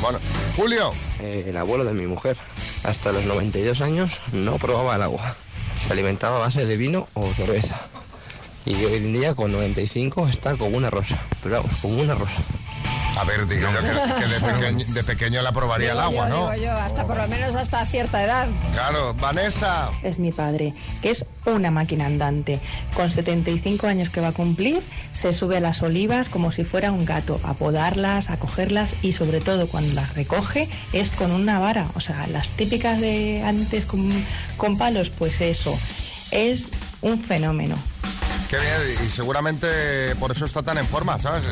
Bueno, 0.00 0.18
Julio, 0.56 0.92
Eh, 1.20 1.46
el 1.48 1.56
abuelo 1.56 1.84
de 1.84 1.92
mi 1.94 2.06
mujer, 2.06 2.36
hasta 2.84 3.10
los 3.10 3.24
92 3.24 3.80
años, 3.80 4.20
no 4.32 4.56
probaba 4.58 4.94
el 4.94 5.02
agua. 5.02 5.34
Se 5.84 5.92
alimentaba 5.92 6.36
a 6.36 6.38
base 6.40 6.64
de 6.64 6.76
vino 6.76 7.08
o 7.14 7.26
cerveza. 7.34 7.80
Y 8.68 8.84
hoy 8.84 8.96
en 8.96 9.14
día, 9.14 9.34
con 9.34 9.50
95, 9.50 10.28
está 10.28 10.54
como 10.56 10.76
una 10.76 10.90
rosa. 10.90 11.18
Pero 11.42 11.62
vamos, 11.62 11.74
como 11.80 12.02
una 12.02 12.14
rosa. 12.14 12.42
a 13.18 13.24
ver, 13.24 13.46
digo 13.48 13.66
yo 13.72 13.80
que, 13.80 14.20
que 14.20 14.26
de, 14.26 14.40
pequeño, 14.52 14.84
de 14.92 15.04
pequeño 15.04 15.40
le 15.40 15.48
aprobaría 15.48 15.92
el 15.92 15.98
agua, 15.98 16.28
yo, 16.28 16.34
¿no? 16.34 16.50
Digo 16.50 16.64
yo, 16.66 16.72
hasta 16.72 17.06
por 17.06 17.16
lo 17.16 17.26
menos 17.28 17.54
hasta 17.54 17.86
cierta 17.86 18.22
edad. 18.22 18.46
Claro, 18.74 19.14
Vanessa. 19.14 19.90
es 20.02 20.18
mi 20.18 20.32
padre, 20.32 20.74
que 21.00 21.08
es 21.08 21.24
una 21.46 21.70
máquina 21.70 22.04
andante. 22.04 22.60
Con 22.94 23.10
75 23.10 23.86
años 23.86 24.10
que 24.10 24.20
va 24.20 24.28
a 24.28 24.32
cumplir, 24.32 24.82
se 25.12 25.32
sube 25.32 25.56
a 25.56 25.60
las 25.60 25.80
olivas 25.80 26.28
como 26.28 26.52
si 26.52 26.64
fuera 26.64 26.92
un 26.92 27.06
gato, 27.06 27.40
a 27.44 27.54
podarlas, 27.54 28.28
a 28.28 28.38
cogerlas 28.38 28.96
y 29.00 29.12
sobre 29.12 29.40
todo 29.40 29.66
cuando 29.66 29.94
las 29.94 30.12
recoge 30.12 30.68
es 30.92 31.10
con 31.10 31.32
una 31.32 31.58
vara. 31.58 31.88
O 31.94 32.00
sea, 32.00 32.26
las 32.26 32.50
típicas 32.50 33.00
de 33.00 33.42
antes 33.46 33.86
con, 33.86 34.12
con 34.58 34.76
palos, 34.76 35.08
pues 35.08 35.40
eso. 35.40 35.74
Es 36.30 36.70
un 37.00 37.18
fenómeno. 37.18 37.76
Qué 38.48 38.56
bien, 38.56 38.98
y 39.04 39.08
seguramente 39.10 40.14
por 40.18 40.30
eso 40.32 40.46
está 40.46 40.62
tan 40.62 40.78
en 40.78 40.86
forma, 40.86 41.20
¿sabes? 41.20 41.42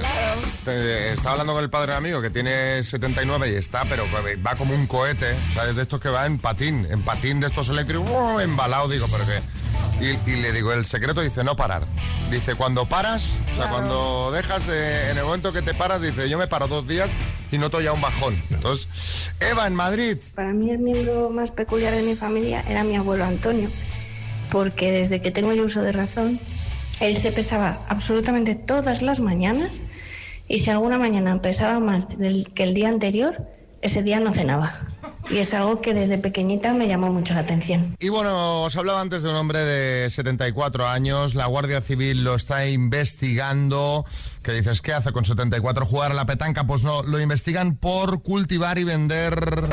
Te- 0.64 1.12
estaba 1.12 1.32
hablando 1.32 1.52
con 1.52 1.62
el 1.62 1.69
padre 1.69 1.93
de 1.93 1.98
amigo 1.98 2.22
que 2.22 2.31
tiene 2.31 2.82
79 2.82 3.52
y 3.52 3.54
está, 3.56 3.82
pero 3.84 4.04
va 4.44 4.54
como 4.56 4.75
un 4.75 4.87
cohete, 4.87 5.32
o 5.50 5.52
sea, 5.52 5.69
es 5.69 5.76
de 5.76 5.82
estos 5.82 6.00
que 6.00 6.08
va 6.08 6.25
en 6.25 6.38
patín, 6.38 6.87
en 6.90 7.02
patín 7.02 7.38
de 7.40 7.48
estos 7.48 7.69
eléctricos, 7.69 8.43
embalado, 8.43 8.88
digo, 8.88 9.06
pero 9.12 9.26
que... 9.26 9.40
Y, 9.98 10.31
y 10.31 10.37
le 10.37 10.52
digo, 10.52 10.72
el 10.72 10.84
secreto 10.87 11.20
dice 11.22 11.43
no 11.44 11.54
parar. 11.56 11.84
Dice, 12.31 12.54
cuando 12.54 12.87
paras, 12.87 13.25
o 13.52 13.56
sea, 13.56 13.69
cuando 13.70 14.31
dejas, 14.32 14.66
de- 14.66 15.10
en 15.10 15.19
el 15.19 15.25
momento 15.25 15.52
que 15.52 15.60
te 15.62 15.75
paras, 15.75 16.00
dice, 16.00 16.28
yo 16.31 16.38
me 16.38 16.46
paro 16.46 16.66
dos 16.66 16.88
días 16.88 17.12
y 17.50 17.58
noto 17.58 17.81
ya 17.82 17.92
un 17.92 18.00
bajón. 18.00 18.42
Entonces, 18.50 19.32
Eva, 19.40 19.66
en 19.66 19.75
Madrid, 19.75 20.16
Para 20.34 20.52
mí 20.54 20.70
el 20.70 20.78
miembro 20.78 21.28
más 21.28 21.50
peculiar 21.50 21.92
de 21.94 22.02
mi 22.02 22.14
familia 22.14 22.62
era 22.69 22.84
mi 22.84 22.96
abuelo 22.96 23.25
Antonio, 23.26 23.69
porque 24.50 24.92
desde 24.92 25.20
que 25.20 25.31
tengo 25.31 25.52
yo 25.54 25.64
uso 25.64 25.81
de 25.82 25.92
razón, 25.92 26.38
él 27.00 27.16
se 27.16 27.32
pesaba 27.32 27.78
absolutamente 27.88 28.54
todas 28.54 29.02
las 29.02 29.20
mañanas 29.20 29.81
y 30.48 30.60
si 30.60 30.70
alguna 30.70 30.98
mañana 30.98 31.40
pesaba 31.43 31.81
más 31.81 32.06
que 32.06 32.62
el 32.62 32.75
día 32.75 32.88
anterior, 32.88 33.46
ese 33.82 34.02
día 34.02 34.20
no 34.20 34.32
cenaba. 34.32 34.72
Y 35.28 35.38
es 35.38 35.52
algo 35.54 35.81
que 35.81 35.93
desde 35.93 36.19
pequeñita 36.19 36.72
me 36.72 36.87
llamó 36.87 37.12
mucho 37.12 37.34
la 37.34 37.40
atención. 37.40 37.96
Y 37.98 38.10
bueno, 38.10 38.62
os 38.62 38.76
hablaba 38.76 39.00
antes 39.00 39.25
de 39.25 39.31
un 39.31 39.34
hombre 39.34 39.58
de 39.58 40.08
74 40.08 40.87
años, 40.87 41.35
la 41.35 41.47
Guardia 41.47 41.80
Civil 41.80 42.23
lo 42.23 42.37
está 42.37 42.68
investigando. 42.68 44.04
¿Qué 44.42 44.52
dices? 44.52 44.80
¿Qué 44.80 44.92
hace 44.92 45.11
con 45.11 45.25
74? 45.25 45.85
¿Jugar 45.85 46.12
a 46.12 46.14
la 46.14 46.26
petanca? 46.26 46.64
Pues 46.64 46.85
no, 46.85 47.02
lo 47.02 47.21
investigan 47.21 47.76
por 47.76 48.23
cultivar 48.23 48.78
y 48.78 48.85
vender 48.85 49.68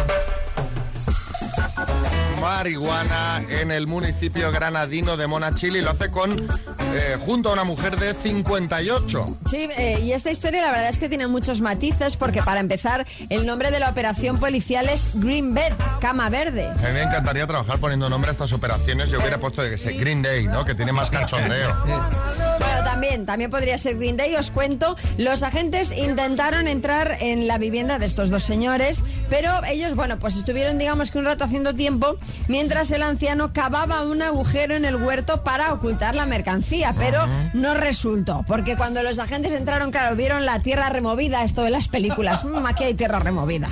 marihuana 2.44 3.42
en 3.50 3.72
el 3.72 3.88
municipio 3.88 4.52
granadino 4.52 5.16
de 5.16 5.28
Monachili. 5.28 5.82
Lo 5.82 5.92
hace 5.92 6.12
con 6.12 6.30
eh, 6.34 7.18
junto 7.26 7.50
a 7.50 7.54
una 7.54 7.64
mujer 7.64 7.96
de 7.98 8.14
58. 8.14 9.38
Sí, 9.50 9.70
eh, 9.78 10.02
y 10.04 10.12
esta 10.12 10.30
historia 10.30 10.62
la 10.62 10.72
verdad 10.72 10.90
es 10.90 11.00
que 11.00 11.08
tiene 11.08 11.28
muchos 11.28 11.62
matices 11.62 12.18
porque 12.18 12.44
para 12.44 12.60
empezar 12.60 13.08
el 13.30 13.46
nombre 13.46 13.72
de 13.72 13.80
la 13.80 13.90
operación 13.90 14.40
policial 14.42 14.90
es 14.90 15.12
Green 15.22 15.54
Bed, 15.54 15.72
cama 16.02 16.30
verde. 16.30 16.68
A 16.68 16.88
mí 16.88 16.94
me 16.94 17.04
encantaría 17.04 17.48
trabajar 17.48 17.80
poniendo 17.80 18.10
nombre 18.10 18.30
a 18.30 18.34
estas 18.34 18.52
operaciones. 18.52 19.10
Yo 19.10 19.20
hubiera 19.20 19.40
puesto 19.40 19.62
que 19.62 19.78
sé, 19.78 19.94
Green 19.94 20.22
Day, 20.22 20.46
¿no? 20.46 20.66
Que 20.66 20.76
tiene 20.76 20.92
más 20.92 21.10
cachondeo. 21.10 21.74
Bueno, 21.86 22.84
también, 22.84 23.26
también 23.26 23.52
podría 23.52 23.78
ser 23.78 23.98
Green 23.98 24.18
Day. 24.18 24.36
Os 24.36 24.52
cuento, 24.52 24.98
los 25.18 25.44
agentes 25.44 25.98
intentaron 25.98 26.68
entrar 26.68 27.18
en 27.22 27.48
la 27.48 27.58
vivienda 27.58 28.00
de 28.00 28.06
estos 28.06 28.30
dos 28.30 28.44
señores, 28.44 29.02
pero 29.30 29.50
ellos, 29.66 29.96
bueno, 29.96 30.20
pues 30.20 30.36
estuvieron, 30.36 30.78
digamos 30.78 31.10
que 31.10 31.20
un 31.20 31.26
rato 31.26 31.46
haciendo 31.46 31.74
tiempo, 31.74 32.18
mientras 32.48 32.92
el 32.92 33.04
anciano 33.04 33.54
cavaba 33.54 34.04
un 34.04 34.22
agujero 34.22 34.76
en 34.76 34.86
el 34.86 34.96
huerto 34.96 35.44
para 35.44 35.74
ocultar 35.74 36.16
la 36.16 36.26
mercancía, 36.26 36.94
pero 36.98 37.26
no 37.54 37.74
resultó, 37.74 38.44
porque 38.48 38.76
cuando 38.76 39.02
los 39.04 39.20
agentes 39.20 39.54
entraron, 39.54 39.92
claro, 39.92 40.16
vieron 40.16 40.46
la 40.46 40.60
tierra 40.60 40.90
removida, 40.90 41.44
esto 41.44 41.64
de 41.64 41.70
las 41.70 41.88
películas, 41.88 42.44
"Mm, 42.46 42.66
aquí 42.66 42.84
hay 42.86 42.94
tierra 42.94 43.20
removida. 43.20 43.70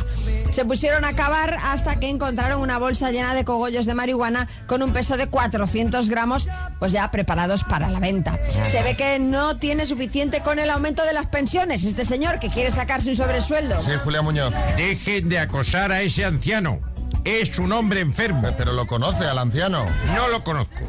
Se 0.52 0.66
pusieron 0.66 1.06
a 1.06 1.14
cavar 1.14 1.58
hasta 1.64 1.98
que 2.00 2.10
encontraron 2.10 2.62
una 2.62 2.78
bolsa 2.78 3.10
llena 3.12 3.34
de 3.34 3.46
cogollos 3.46 3.86
de 3.86 3.94
marihuana 3.94 4.48
con 4.68 4.84
un 4.84 4.92
peso 4.92 5.16
de 5.16 5.28
400 5.28 6.10
gramos, 6.10 6.50
pues 6.80 6.92
ya 6.92 7.10
preparados 7.10 7.64
para 7.64 7.90
la 7.90 8.00
venta. 8.02 8.38
Se 8.70 8.84
ve 8.84 8.98
que 8.98 9.18
no 9.20 9.58
tiene 9.58 9.86
suficiente 9.86 10.42
con 10.42 10.60
el 10.60 10.70
aumento 10.70 11.06
de 11.06 11.14
las 11.14 11.28
pensiones, 11.28 11.86
este 11.86 12.04
señor 12.04 12.40
que 12.40 12.50
quiere 12.50 12.70
sacarse 12.72 13.10
un 13.10 13.16
sobresueldo. 13.16 13.82
Sí, 13.82 13.92
Julia 14.04 14.22
Muñoz. 14.22 14.54
Dejen 14.76 15.30
de 15.30 15.40
acosar 15.40 15.92
a 15.94 16.02
ese 16.02 16.26
anciano. 16.26 16.80
Es 17.24 17.58
un 17.60 17.72
hombre 17.72 18.02
enfermo. 18.02 18.50
Pero 18.58 18.74
lo 18.74 18.88
conoce 18.88 19.26
al 19.26 19.38
anciano. 19.38 19.86
No 20.16 20.28
lo 20.30 20.44
conozco. 20.44 20.82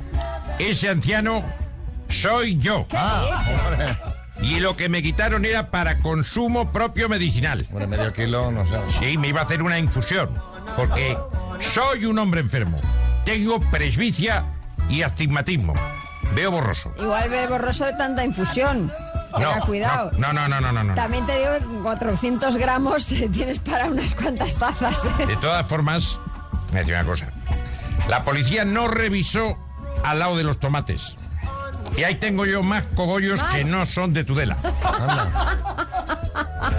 Ese 0.59 0.89
anciano 0.89 1.45
soy 2.09 2.57
yo. 2.57 2.87
Ah, 2.95 3.45
hombre. 3.49 3.99
Y 4.43 4.61
lo 4.61 4.77
que 4.77 4.89
me 4.89 5.03
quitaron 5.03 5.45
era 5.45 5.71
para 5.71 5.99
consumo 5.99 6.73
propio 6.73 7.09
medicinal. 7.09 7.67
Hombre, 7.71 7.87
medio 7.87 8.13
kilo, 8.13 8.51
no 8.51 8.67
sé. 8.67 8.79
Sí, 8.99 9.19
me 9.19 9.29
iba 9.29 9.41
a 9.41 9.45
hacer 9.45 9.63
una 9.63 9.79
infusión. 9.79 10.31
Porque 10.77 11.17
soy 11.61 12.07
un 12.07 12.19
hombre 12.19 12.41
enfermo. 12.41 12.77
tengo 13.25 13.61
presbicia 13.71 14.45
y 14.89 15.03
astigmatismo. 15.03 15.75
Veo 16.35 16.51
borroso. 16.51 16.93
Igual 16.99 17.29
ve 17.31 17.47
borroso 17.47 17.85
de 17.85 17.93
tanta 17.93 18.25
infusión. 18.25 18.91
Tenga 19.33 19.57
No, 19.59 19.67
cuidado. 19.67 20.11
No, 20.19 20.33
no, 20.33 20.49
no, 20.49 20.61
no, 20.61 20.73
no, 20.73 20.85
no. 20.85 20.95
También 20.95 21.25
te 21.27 21.39
digo 21.39 21.51
que 21.59 21.65
con 21.65 21.83
400 21.83 22.57
gramos 22.57 23.11
eh, 23.13 23.29
tienes 23.33 23.59
para 23.59 23.87
unas 23.87 24.15
cuantas 24.15 24.55
tazas. 24.57 25.05
¿eh? 25.19 25.27
De 25.27 25.37
todas 25.37 25.67
formas, 25.67 26.19
me 26.67 26.71
voy 26.71 26.77
a 26.77 26.81
decir 26.81 26.95
una 26.95 27.05
cosa. 27.05 27.29
La 28.09 28.25
policía 28.25 28.65
no 28.65 28.89
revisó 28.89 29.57
al 30.05 30.19
lado 30.19 30.37
de 30.37 30.45
los 30.45 30.59
tomates. 30.59 31.17
Y 31.97 32.05
ahí 32.05 32.15
tengo 32.17 32.47
yo 32.47 32.63
más 32.63 32.85
cogollos 32.95 33.41
¿Más? 33.41 33.55
que 33.55 33.65
no 33.65 33.85
son 33.87 34.13
de 34.13 34.25
Tudela. 34.25 34.57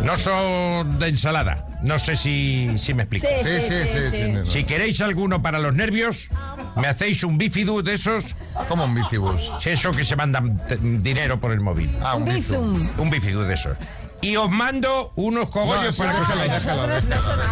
No 0.03 0.17
son 0.17 0.99
de 0.99 1.09
ensalada. 1.09 1.65
No 1.81 1.99
sé 1.99 2.15
si, 2.15 2.77
si 2.77 2.93
me 2.93 3.03
explico. 3.03 3.27
Sí, 3.27 3.33
sí, 3.43 3.59
sí, 3.59 3.87
sí, 3.91 4.09
sí. 4.45 4.51
Si 4.51 4.63
queréis 4.63 5.01
alguno 5.01 5.41
para 5.41 5.59
los 5.59 5.73
nervios, 5.73 6.29
me 6.75 6.87
hacéis 6.87 7.23
un 7.23 7.37
bifidus 7.37 7.83
de 7.83 7.93
esos. 7.93 8.23
¿Cómo 8.69 8.85
un 8.85 8.95
bifibus? 8.95 9.51
Sí, 9.59 9.71
eso 9.71 9.91
que 9.91 10.03
se 10.03 10.15
mandan 10.15 10.61
dinero 11.03 11.39
por 11.39 11.51
el 11.51 11.59
móvil. 11.59 11.89
Ah, 12.01 12.15
un 12.15 12.23
Un. 12.23 12.91
Un 12.97 13.09
bifidus 13.09 13.47
de 13.47 13.53
esos. 13.53 13.77
Y 14.21 14.37
os 14.37 14.49
mando 14.49 15.11
unos 15.15 15.45
No, 15.45 15.49
cogollos 15.51 15.97
para 15.97 16.13
que 16.13 16.21
os 16.21 16.27
déjalo, 16.29 16.87
déjalo. 16.87 17.43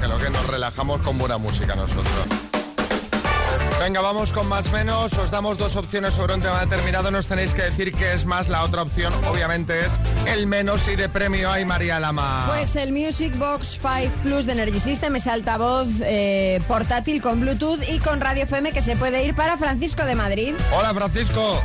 Déjalo, 0.00 0.18
que 0.18 0.30
nos 0.30 0.46
relajamos 0.46 1.00
con 1.02 1.18
buena 1.18 1.38
música 1.38 1.74
nosotros. 1.74 2.53
Venga, 3.84 4.00
vamos 4.00 4.32
con 4.32 4.48
más 4.48 4.72
menos. 4.72 5.12
Os 5.12 5.30
damos 5.30 5.58
dos 5.58 5.76
opciones 5.76 6.14
sobre 6.14 6.32
un 6.32 6.40
tema 6.40 6.58
determinado. 6.64 7.10
Nos 7.10 7.26
tenéis 7.26 7.52
que 7.52 7.60
decir 7.64 7.92
qué 7.92 8.14
es 8.14 8.24
más. 8.24 8.48
La 8.48 8.62
otra 8.62 8.80
opción, 8.80 9.12
obviamente, 9.30 9.78
es 9.84 10.00
el 10.26 10.46
menos 10.46 10.88
y 10.88 10.96
de 10.96 11.10
premio 11.10 11.52
hay 11.52 11.66
María 11.66 12.00
Lama. 12.00 12.44
Pues 12.48 12.76
el 12.76 12.92
Music 12.92 13.36
Box 13.36 13.78
5 13.82 14.10
Plus 14.22 14.46
de 14.46 14.52
Energy 14.52 14.80
System 14.80 15.16
es 15.16 15.26
altavoz 15.26 15.86
eh, 16.02 16.62
portátil 16.66 17.20
con 17.20 17.42
Bluetooth 17.42 17.82
y 17.86 17.98
con 17.98 18.22
radio 18.22 18.44
FM 18.44 18.72
que 18.72 18.80
se 18.80 18.96
puede 18.96 19.22
ir 19.22 19.34
para 19.34 19.58
Francisco 19.58 20.02
de 20.06 20.14
Madrid. 20.14 20.54
Hola, 20.72 20.94
Francisco. 20.94 21.62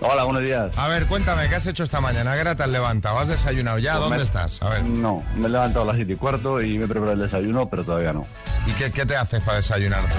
Hola, 0.00 0.24
buenos 0.24 0.42
días. 0.42 0.76
A 0.76 0.88
ver, 0.88 1.06
cuéntame, 1.06 1.48
¿qué 1.48 1.54
has 1.56 1.66
hecho 1.66 1.84
esta 1.84 2.02
mañana? 2.02 2.34
¿Qué 2.34 2.40
hora 2.42 2.54
te 2.54 2.64
has 2.64 2.68
levantado? 2.70 3.18
¿Has 3.18 3.28
desayunado 3.28 3.78
ya? 3.78 3.92
Pues 3.92 4.02
¿Dónde 4.02 4.16
me- 4.18 4.22
estás? 4.24 4.60
A 4.60 4.68
ver. 4.68 4.84
No, 4.84 5.24
me 5.36 5.46
he 5.46 5.48
levantado 5.48 5.84
a 5.84 5.86
las 5.86 5.96
7 5.96 6.12
y 6.12 6.16
cuarto 6.16 6.60
y 6.60 6.76
me 6.76 6.84
he 6.84 6.88
preparado 6.88 7.12
el 7.14 7.20
desayuno, 7.20 7.66
pero 7.70 7.82
todavía 7.82 8.12
no. 8.12 8.26
¿Y 8.66 8.72
qué, 8.72 8.90
qué 8.92 9.06
te 9.06 9.16
haces 9.16 9.42
para 9.42 9.56
desayunar 9.56 10.02
tú? 10.02 10.16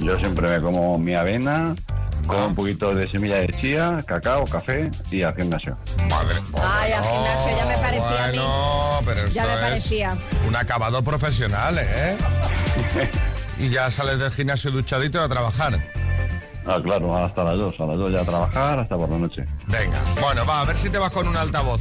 Yo 0.00 0.18
siempre 0.18 0.48
me 0.48 0.60
como 0.60 0.98
mi 0.98 1.14
avena, 1.14 1.74
con 2.26 2.40
un 2.42 2.54
poquito 2.54 2.94
de 2.94 3.06
semilla 3.06 3.36
de 3.36 3.48
chía, 3.48 3.98
cacao, 4.06 4.44
café 4.44 4.90
y 5.10 5.22
al 5.22 5.34
gimnasio. 5.36 5.76
Madre. 6.08 6.34
Ay, 6.62 6.92
al 6.92 7.04
gimnasio, 7.04 7.56
ya 7.56 7.66
me 7.66 7.74
parecía 7.78 8.24
a 8.24 8.28
mí. 8.28 8.38
bueno, 8.38 9.00
pero 9.04 9.20
esto 9.20 9.32
Ya 9.32 9.44
me 9.46 9.54
es 9.54 9.60
parecía. 9.60 10.16
un 10.48 10.56
acabado 10.56 11.02
profesional, 11.02 11.78
¿eh? 11.78 12.16
y 13.58 13.68
ya 13.68 13.90
sales 13.90 14.18
del 14.18 14.32
gimnasio 14.32 14.70
duchadito 14.70 15.20
a 15.20 15.28
trabajar. 15.28 15.84
Ah, 16.66 16.78
claro, 16.82 17.16
hasta 17.16 17.42
las 17.44 17.56
2, 17.58 17.74
a 17.80 17.86
las 17.86 17.98
2 17.98 18.12
ya 18.12 18.20
a 18.20 18.24
trabajar, 18.24 18.78
hasta 18.78 18.96
por 18.96 19.08
la 19.08 19.18
noche. 19.18 19.44
Venga, 19.66 19.98
bueno, 20.20 20.44
va, 20.46 20.60
a 20.60 20.64
ver 20.64 20.76
si 20.76 20.88
te 20.90 20.98
vas 20.98 21.10
con 21.12 21.26
un 21.26 21.36
altavoz. 21.36 21.80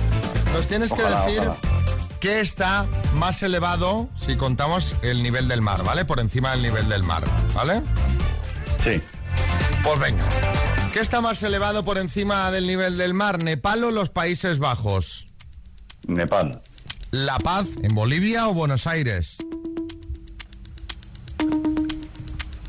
Nos 0.54 0.68
tienes 0.68 0.92
que 0.94 1.02
decir 1.04 1.40
ojalá. 1.42 1.56
Qué 2.20 2.40
está 2.42 2.86
más 3.16 3.42
elevado 3.44 4.10
si 4.16 4.36
contamos 4.36 4.96
el 5.02 5.24
nivel 5.24 5.48
del 5.48 5.62
mar, 5.62 5.84
¿vale? 5.84 6.06
Por 6.06 6.20
encima 6.20 6.52
del 6.52 6.62
nivel 6.64 6.90
del 6.90 7.04
mar, 7.04 7.24
¿vale? 7.54 7.82
Sí, 8.84 9.02
Pues 9.84 10.00
venga. 10.00 10.28
¿Qué 10.94 11.00
está 11.00 11.22
más 11.22 11.42
elevado 11.44 11.84
por 11.86 11.98
encima 11.98 12.50
del 12.52 12.66
nivel 12.68 12.98
del 12.98 13.14
mar? 13.14 13.42
¿Nepal 13.44 13.84
o 13.84 13.92
los 13.92 14.10
Países 14.10 14.60
Bajos? 14.60 15.28
Nepal, 16.08 16.62
¿La 17.12 17.38
Paz 17.40 17.68
en 17.84 17.94
Bolivia 17.96 18.48
o 18.48 18.54
Buenos 18.54 18.86
Aires? 18.88 19.38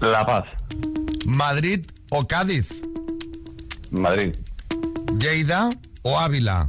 La 0.01 0.25
Paz, 0.27 0.45
¿Madrid 1.27 1.87
o 2.11 2.27
Cádiz? 2.27 2.69
Madrid, 3.91 4.35
¿Lleida 5.19 5.71
o 6.03 6.19
Ávila? 6.19 6.69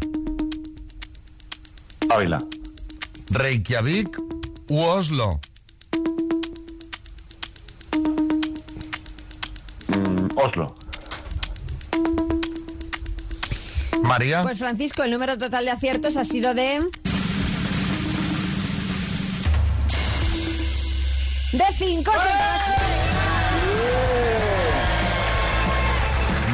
Ávila, 2.09 2.39
¿Reykjavik 3.31 4.17
u 4.69 4.79
Oslo? 4.81 5.39
mm, 9.87 10.27
Oslo, 10.35 10.75
¿María? 14.03 14.43
Pues 14.43 14.57
Francisco, 14.57 15.03
el 15.03 15.11
número 15.11 15.37
total 15.37 15.65
de 15.65 15.71
aciertos 15.71 16.17
ha 16.17 16.25
sido 16.25 16.53
de... 16.53 16.79
De 21.53 21.65
5, 21.77 22.11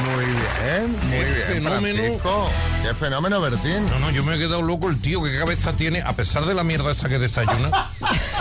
Muy 0.06 0.26
bien, 0.26 0.98
muy 1.10 1.24
bien, 1.26 1.48
fenómeno. 1.48 1.98
Francisco. 1.98 2.67
Qué 2.88 2.94
fenómeno, 2.94 3.42
Bertín. 3.42 3.86
No, 3.90 4.00
no, 4.00 4.12
yo 4.12 4.24
me 4.24 4.36
he 4.36 4.38
quedado 4.38 4.62
loco 4.62 4.88
el 4.88 5.02
tío, 5.02 5.22
qué 5.22 5.38
cabeza 5.38 5.74
tiene, 5.74 6.02
a 6.04 6.14
pesar 6.14 6.46
de 6.46 6.54
la 6.54 6.64
mierda 6.64 6.90
esa 6.90 7.10
que 7.10 7.20
desayuna. 7.20 7.90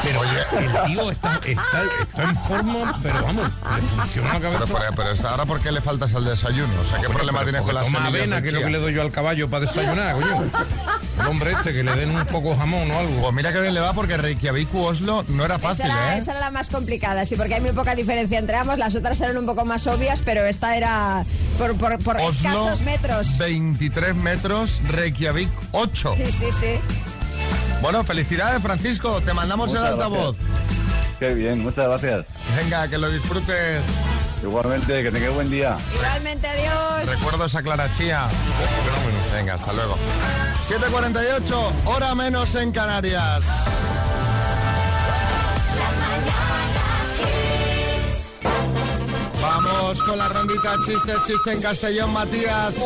Pero 0.04 0.20
oye, 0.20 0.64
el 0.64 0.86
tío 0.92 1.10
está, 1.10 1.40
está, 1.44 1.82
está 2.00 2.22
en 2.22 2.36
forma, 2.36 2.96
pero 3.02 3.24
vamos, 3.24 3.44
le 3.44 3.82
funciona 3.82 4.34
la 4.34 4.40
cabeza. 4.40 4.64
Pero, 4.66 4.78
pero, 4.78 4.92
pero 4.94 5.10
está- 5.10 5.30
ahora, 5.30 5.46
¿por 5.46 5.58
qué 5.60 5.72
le 5.72 5.80
faltas 5.80 6.14
al 6.14 6.24
desayuno? 6.26 6.72
O 6.80 6.84
sea, 6.84 7.00
¿qué 7.00 7.08
problema 7.08 7.40
pero 7.40 7.50
tienes 7.50 7.62
con 7.62 7.70
porque 7.74 7.74
las 7.74 7.92
toma 7.92 8.06
avena, 8.06 8.36
de 8.36 8.42
que 8.42 8.48
es 8.48 8.54
lo 8.54 8.60
que 8.60 8.70
le 8.70 8.78
doy 8.78 8.94
yo 8.94 9.02
al 9.02 9.10
caballo 9.10 9.50
para 9.50 9.66
desayunar, 9.66 10.14
coño. 10.14 10.44
El 11.20 11.26
hombre 11.26 11.50
este, 11.50 11.72
que 11.72 11.82
le 11.82 11.96
den 11.96 12.14
un 12.14 12.24
poco 12.26 12.54
jamón 12.56 12.88
o 12.88 12.98
algo. 13.00 13.20
Pues 13.22 13.34
mira 13.34 13.52
que 13.52 13.60
bien 13.60 13.74
le 13.74 13.80
va 13.80 13.94
porque 13.94 14.16
Reykjavik 14.16 14.72
u 14.74 14.82
Oslo 14.84 15.24
no 15.28 15.44
era 15.44 15.56
Esa 15.56 15.68
fácil, 15.68 15.86
era, 15.86 16.14
¿eh? 16.14 16.18
esa 16.18 16.30
era 16.32 16.40
la 16.40 16.50
más 16.52 16.70
complicada, 16.70 17.26
sí, 17.26 17.34
porque 17.34 17.54
hay 17.56 17.62
muy 17.62 17.72
poca 17.72 17.96
diferencia 17.96 18.38
entre 18.38 18.54
ambos. 18.56 18.78
Las 18.78 18.94
otras 18.94 19.20
eran 19.22 19.36
un 19.38 19.46
poco 19.46 19.64
más 19.64 19.88
obvias, 19.88 20.22
pero 20.24 20.44
esta 20.44 20.76
era 20.76 21.24
por, 21.56 21.76
por, 21.76 21.98
por 22.02 22.16
Oslo, 22.16 22.28
escasos 22.28 22.82
metros. 22.82 23.38
23 23.38 24.14
metros, 24.14 24.80
Reykjavik 24.88 25.50
8. 25.72 26.14
Sí, 26.16 26.26
sí, 26.32 26.46
sí. 26.52 26.80
Bueno, 27.80 28.04
felicidades, 28.04 28.62
Francisco. 28.62 29.20
Te 29.20 29.32
mandamos 29.34 29.68
Muchas 29.68 29.84
el 29.84 29.92
altavoz. 29.92 30.36
qué 31.18 31.34
bien, 31.34 31.60
muchas 31.62 31.86
gracias. 31.86 32.26
Venga, 32.56 32.88
que 32.88 32.98
lo 32.98 33.10
disfrutes. 33.10 33.84
Igualmente, 34.42 35.02
que 35.02 35.10
tengáis 35.10 35.34
buen 35.34 35.50
día. 35.50 35.76
Igualmente, 35.94 36.46
adiós. 36.46 37.08
Recuerdos 37.08 37.54
a 37.54 37.62
Clara 37.62 37.90
Chía. 37.92 38.26
Venga, 39.34 39.54
hasta 39.54 39.72
luego. 39.72 39.96
7.48, 40.68 41.70
hora 41.86 42.14
menos 42.14 42.54
en 42.54 42.70
Canarias. 42.72 43.44
Vamos 49.86 50.02
con 50.02 50.18
la 50.18 50.28
rondita 50.28 50.74
chiste, 50.84 51.12
chiste 51.24 51.52
en 51.52 51.62
Castellón, 51.62 52.12
Matías. 52.12 52.76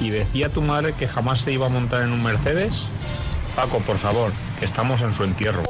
¿Y 0.00 0.08
decía 0.08 0.48
tu 0.48 0.62
madre 0.62 0.94
que 0.94 1.06
jamás 1.06 1.42
se 1.42 1.52
iba 1.52 1.66
a 1.66 1.68
montar 1.68 2.00
en 2.00 2.12
un 2.12 2.22
Mercedes? 2.22 2.84
Paco, 3.54 3.78
por 3.80 3.98
favor, 3.98 4.32
que 4.58 4.64
estamos 4.64 5.02
en 5.02 5.12
su 5.12 5.22
entierro. 5.22 5.62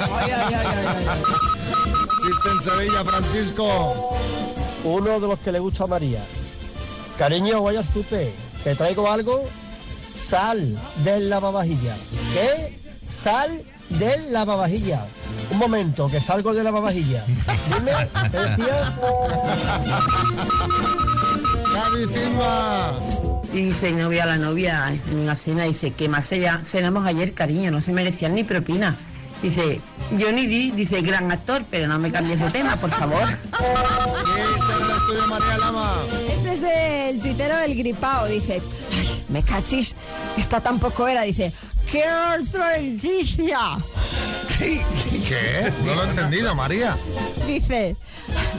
Ay, 0.00 0.32
ay, 0.32 0.52
ay, 0.52 0.66
ay, 0.66 1.06
ay. 1.08 1.22
Chiste 2.20 2.48
en 2.50 2.60
Sevilla, 2.60 3.04
Francisco. 3.04 4.18
Uno 4.82 5.20
de 5.20 5.28
los 5.28 5.38
que 5.38 5.52
le 5.52 5.60
gusta 5.60 5.84
a 5.84 5.86
María. 5.86 6.24
Cariño, 7.16 7.60
voy 7.60 7.76
al 7.76 7.86
súper. 7.86 8.32
¿Te 8.64 8.74
traigo 8.74 9.08
algo? 9.08 9.44
Sal 10.28 10.76
del 11.04 11.30
lavavajilla. 11.30 11.96
¿Qué? 12.34 12.80
Sal 13.22 13.62
del 13.90 14.32
lavavajilla. 14.32 15.06
Un 15.50 15.58
momento, 15.58 16.08
que 16.08 16.20
salgo 16.20 16.52
del 16.54 16.64
lavavajilla. 16.64 17.24
Dime, 17.26 17.92
¿qué 18.30 18.38
decías? 18.38 18.92
Y 23.52 23.62
dice 23.62 23.88
el 23.88 23.98
novio 23.98 24.22
a 24.22 24.26
la 24.26 24.36
novia 24.36 24.92
en 25.10 25.18
una 25.20 25.36
cena, 25.36 25.64
dice, 25.64 25.92
que 25.92 26.08
más 26.08 26.30
allá, 26.32 26.60
cenamos 26.64 27.06
ayer, 27.06 27.32
cariño, 27.32 27.70
no 27.70 27.80
se 27.80 27.92
merecían 27.92 28.34
ni 28.34 28.44
propina. 28.44 28.96
Dice, 29.42 29.80
Johnny 30.18 30.46
Depp, 30.46 30.74
dice, 30.74 31.02
gran 31.02 31.30
actor, 31.30 31.64
pero 31.70 31.86
no 31.86 31.98
me 31.98 32.10
cambies 32.10 32.40
de 32.40 32.50
tema, 32.50 32.76
por 32.76 32.90
favor. 32.90 33.22
Chiste 33.22 34.72
en 34.72 34.82
el 34.82 34.90
estudio, 34.90 35.26
María 35.28 35.58
Lama. 35.58 35.94
Este 36.28 36.52
es 36.54 36.60
del 36.60 37.20
tuitero 37.20 37.58
El 37.58 37.76
Gripao. 37.76 38.26
Dice, 38.26 38.62
ay, 38.92 39.24
me 39.28 39.42
cachis, 39.42 39.94
esta 40.36 40.60
tampoco 40.60 41.06
era. 41.06 41.22
Dice, 41.22 41.52
¡qué 41.90 42.04
noticia! 42.52 43.58
¿Qué? 44.58 45.72
No 45.84 45.94
lo 45.94 46.04
he 46.04 46.08
entendido, 46.08 46.54
María. 46.54 46.96
Dice, 47.46 47.96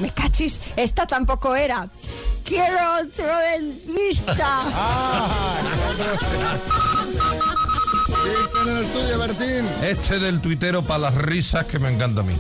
me 0.02 0.12
cachis, 0.12 0.60
esta 0.76 1.06
tampoco 1.08 1.56
era. 1.56 1.90
Quiero 2.44 2.78
otro 3.02 3.38
dentista. 3.52 4.64
Chiste 8.24 8.60
en 8.62 8.68
el 8.70 8.84
estudio, 8.84 9.20
Bertín. 9.20 9.70
Este 9.84 10.20
del 10.20 10.40
tuitero 10.40 10.84
para 10.84 11.00
las 11.00 11.16
risas 11.16 11.66
que 11.66 11.80
me 11.80 11.90
encanta 11.94 12.22
a 12.22 12.24
mí. 12.24 12.36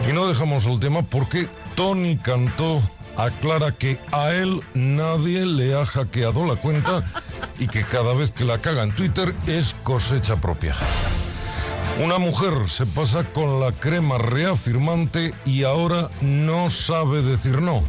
Y 0.08 0.12
no 0.12 0.26
dejamos 0.26 0.66
el 0.66 0.80
tema 0.80 1.02
porque 1.02 1.48
Tony 1.76 2.16
Cantó 2.16 2.82
aclara 3.16 3.70
que 3.70 4.00
a 4.10 4.32
él 4.32 4.62
nadie 4.74 5.46
le 5.46 5.78
ha 5.78 5.84
hackeado 5.84 6.44
la 6.44 6.56
cuenta 6.56 7.04
y 7.60 7.68
que 7.68 7.84
cada 7.84 8.12
vez 8.12 8.32
que 8.32 8.44
la 8.44 8.60
caga 8.60 8.82
en 8.82 8.96
Twitter 8.96 9.32
es 9.46 9.76
cosecha 9.84 10.34
propia. 10.40 10.74
Una 12.02 12.18
mujer 12.18 12.68
se 12.68 12.86
pasa 12.86 13.22
con 13.22 13.60
la 13.60 13.70
crema 13.70 14.18
reafirmante 14.18 15.32
y 15.44 15.62
ahora 15.62 16.10
no 16.20 16.68
sabe 16.68 17.22
decir 17.22 17.62
no. 17.62 17.84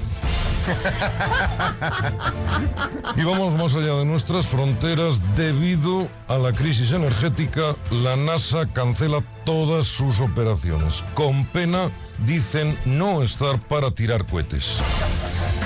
Y 3.16 3.24
vamos 3.24 3.56
más 3.56 3.76
allá 3.76 3.96
de 3.96 4.06
nuestras 4.06 4.48
fronteras. 4.48 5.22
Debido 5.36 6.08
a 6.28 6.38
la 6.38 6.54
crisis 6.54 6.92
energética, 6.92 7.76
la 7.90 8.16
NASA 8.16 8.66
cancela 8.68 9.24
todas 9.46 9.88
sus 9.88 10.20
operaciones. 10.20 11.04
Con 11.14 11.46
pena 11.46 11.92
dicen 12.26 12.78
no 12.86 13.22
estar 13.22 13.60
para 13.60 13.92
tirar 13.92 14.26
cohetes. 14.26 14.80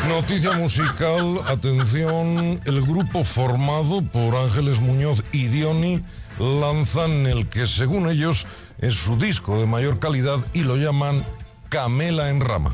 Noticia 0.07 0.53
musical, 0.53 1.41
atención, 1.47 2.61
el 2.65 2.81
grupo 2.81 3.23
formado 3.23 4.03
por 4.03 4.35
Ángeles 4.35 4.79
Muñoz 4.79 5.23
y 5.31 5.47
Diony 5.47 6.03
lanzan 6.39 7.25
el 7.25 7.47
que 7.47 7.65
según 7.65 8.09
ellos 8.09 8.45
es 8.79 8.95
su 8.95 9.17
disco 9.17 9.59
de 9.59 9.65
mayor 9.65 9.99
calidad 9.99 10.39
y 10.53 10.63
lo 10.63 10.75
llaman 10.75 11.25
Camela 11.69 12.29
en 12.29 12.41
Rama. 12.41 12.71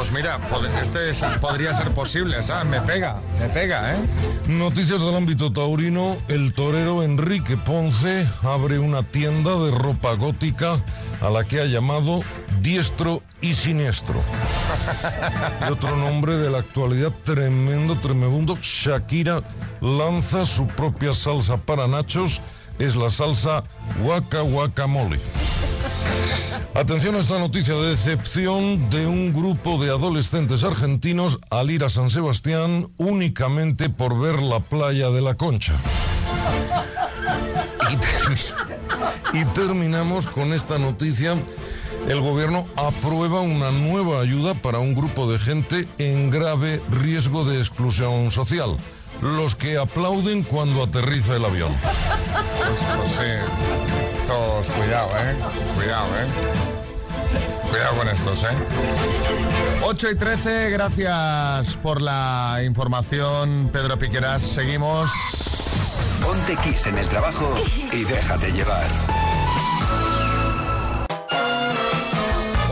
Pues 0.00 0.12
mira, 0.12 0.40
este 0.80 1.10
es- 1.10 1.22
podría 1.42 1.74
ser 1.74 1.90
posible, 1.90 2.42
¿sabes? 2.42 2.64
Me 2.64 2.80
pega, 2.80 3.20
me 3.38 3.50
pega, 3.50 3.92
¿eh? 3.94 3.98
Noticias 4.46 4.98
del 5.02 5.14
ámbito 5.14 5.52
taurino, 5.52 6.16
el 6.28 6.54
torero 6.54 7.02
Enrique 7.02 7.58
Ponce 7.58 8.26
abre 8.42 8.78
una 8.78 9.02
tienda 9.02 9.54
de 9.56 9.70
ropa 9.70 10.14
gótica 10.14 10.82
a 11.20 11.28
la 11.28 11.44
que 11.44 11.60
ha 11.60 11.66
llamado 11.66 12.22
Diestro 12.62 13.22
y 13.42 13.52
Siniestro. 13.52 14.22
Y 15.68 15.70
otro 15.70 15.94
nombre 15.96 16.38
de 16.38 16.48
la 16.48 16.60
actualidad 16.60 17.12
tremendo, 17.22 17.94
tremebundo, 17.96 18.56
Shakira 18.62 19.42
lanza 19.82 20.46
su 20.46 20.66
propia 20.66 21.12
salsa 21.12 21.58
para 21.58 21.86
nachos, 21.86 22.40
es 22.78 22.96
la 22.96 23.10
salsa 23.10 23.64
Waka 24.02 24.40
Guacamole. 24.40 25.20
Atención 26.74 27.14
a 27.16 27.18
esta 27.18 27.38
noticia 27.38 27.74
de 27.74 27.90
decepción 27.90 28.88
de 28.90 29.06
un 29.06 29.32
grupo 29.32 29.82
de 29.82 29.90
adolescentes 29.90 30.62
argentinos 30.64 31.38
al 31.50 31.70
ir 31.70 31.84
a 31.84 31.90
San 31.90 32.10
Sebastián 32.10 32.88
únicamente 32.96 33.90
por 33.90 34.18
ver 34.18 34.40
la 34.42 34.60
playa 34.60 35.10
de 35.10 35.20
la 35.20 35.34
Concha. 35.34 35.74
Y, 37.90 37.96
te- 37.96 39.38
y 39.40 39.44
terminamos 39.46 40.26
con 40.26 40.52
esta 40.52 40.78
noticia. 40.78 41.36
El 42.08 42.20
gobierno 42.20 42.64
aprueba 42.76 43.40
una 43.40 43.70
nueva 43.72 44.20
ayuda 44.22 44.54
para 44.54 44.78
un 44.78 44.94
grupo 44.94 45.30
de 45.30 45.38
gente 45.38 45.86
en 45.98 46.30
grave 46.30 46.80
riesgo 46.90 47.44
de 47.44 47.58
exclusión 47.58 48.30
social. 48.30 48.76
Los 49.20 49.54
que 49.54 49.76
aplauden 49.76 50.44
cuando 50.44 50.82
aterriza 50.82 51.36
el 51.36 51.44
avión. 51.44 51.72
Pues, 51.82 52.78
pues. 53.16 53.99
Cuidado, 54.30 55.10
¿eh? 55.18 55.34
Cuidado, 55.74 56.06
¿eh? 56.06 57.68
Cuidado 57.68 57.96
con 57.96 58.08
estos, 58.08 58.44
¿eh? 58.44 58.46
8 59.82 60.10
y 60.10 60.14
13, 60.14 60.70
gracias 60.70 61.76
por 61.82 62.00
la 62.00 62.60
información, 62.64 63.70
Pedro 63.72 63.98
Piqueras. 63.98 64.42
Seguimos. 64.42 65.10
Ponte 66.22 66.54
Kiss 66.62 66.86
en 66.86 66.98
el 66.98 67.08
trabajo 67.08 67.54
y 67.92 68.04
déjate 68.04 68.52
llevar. 68.52 68.86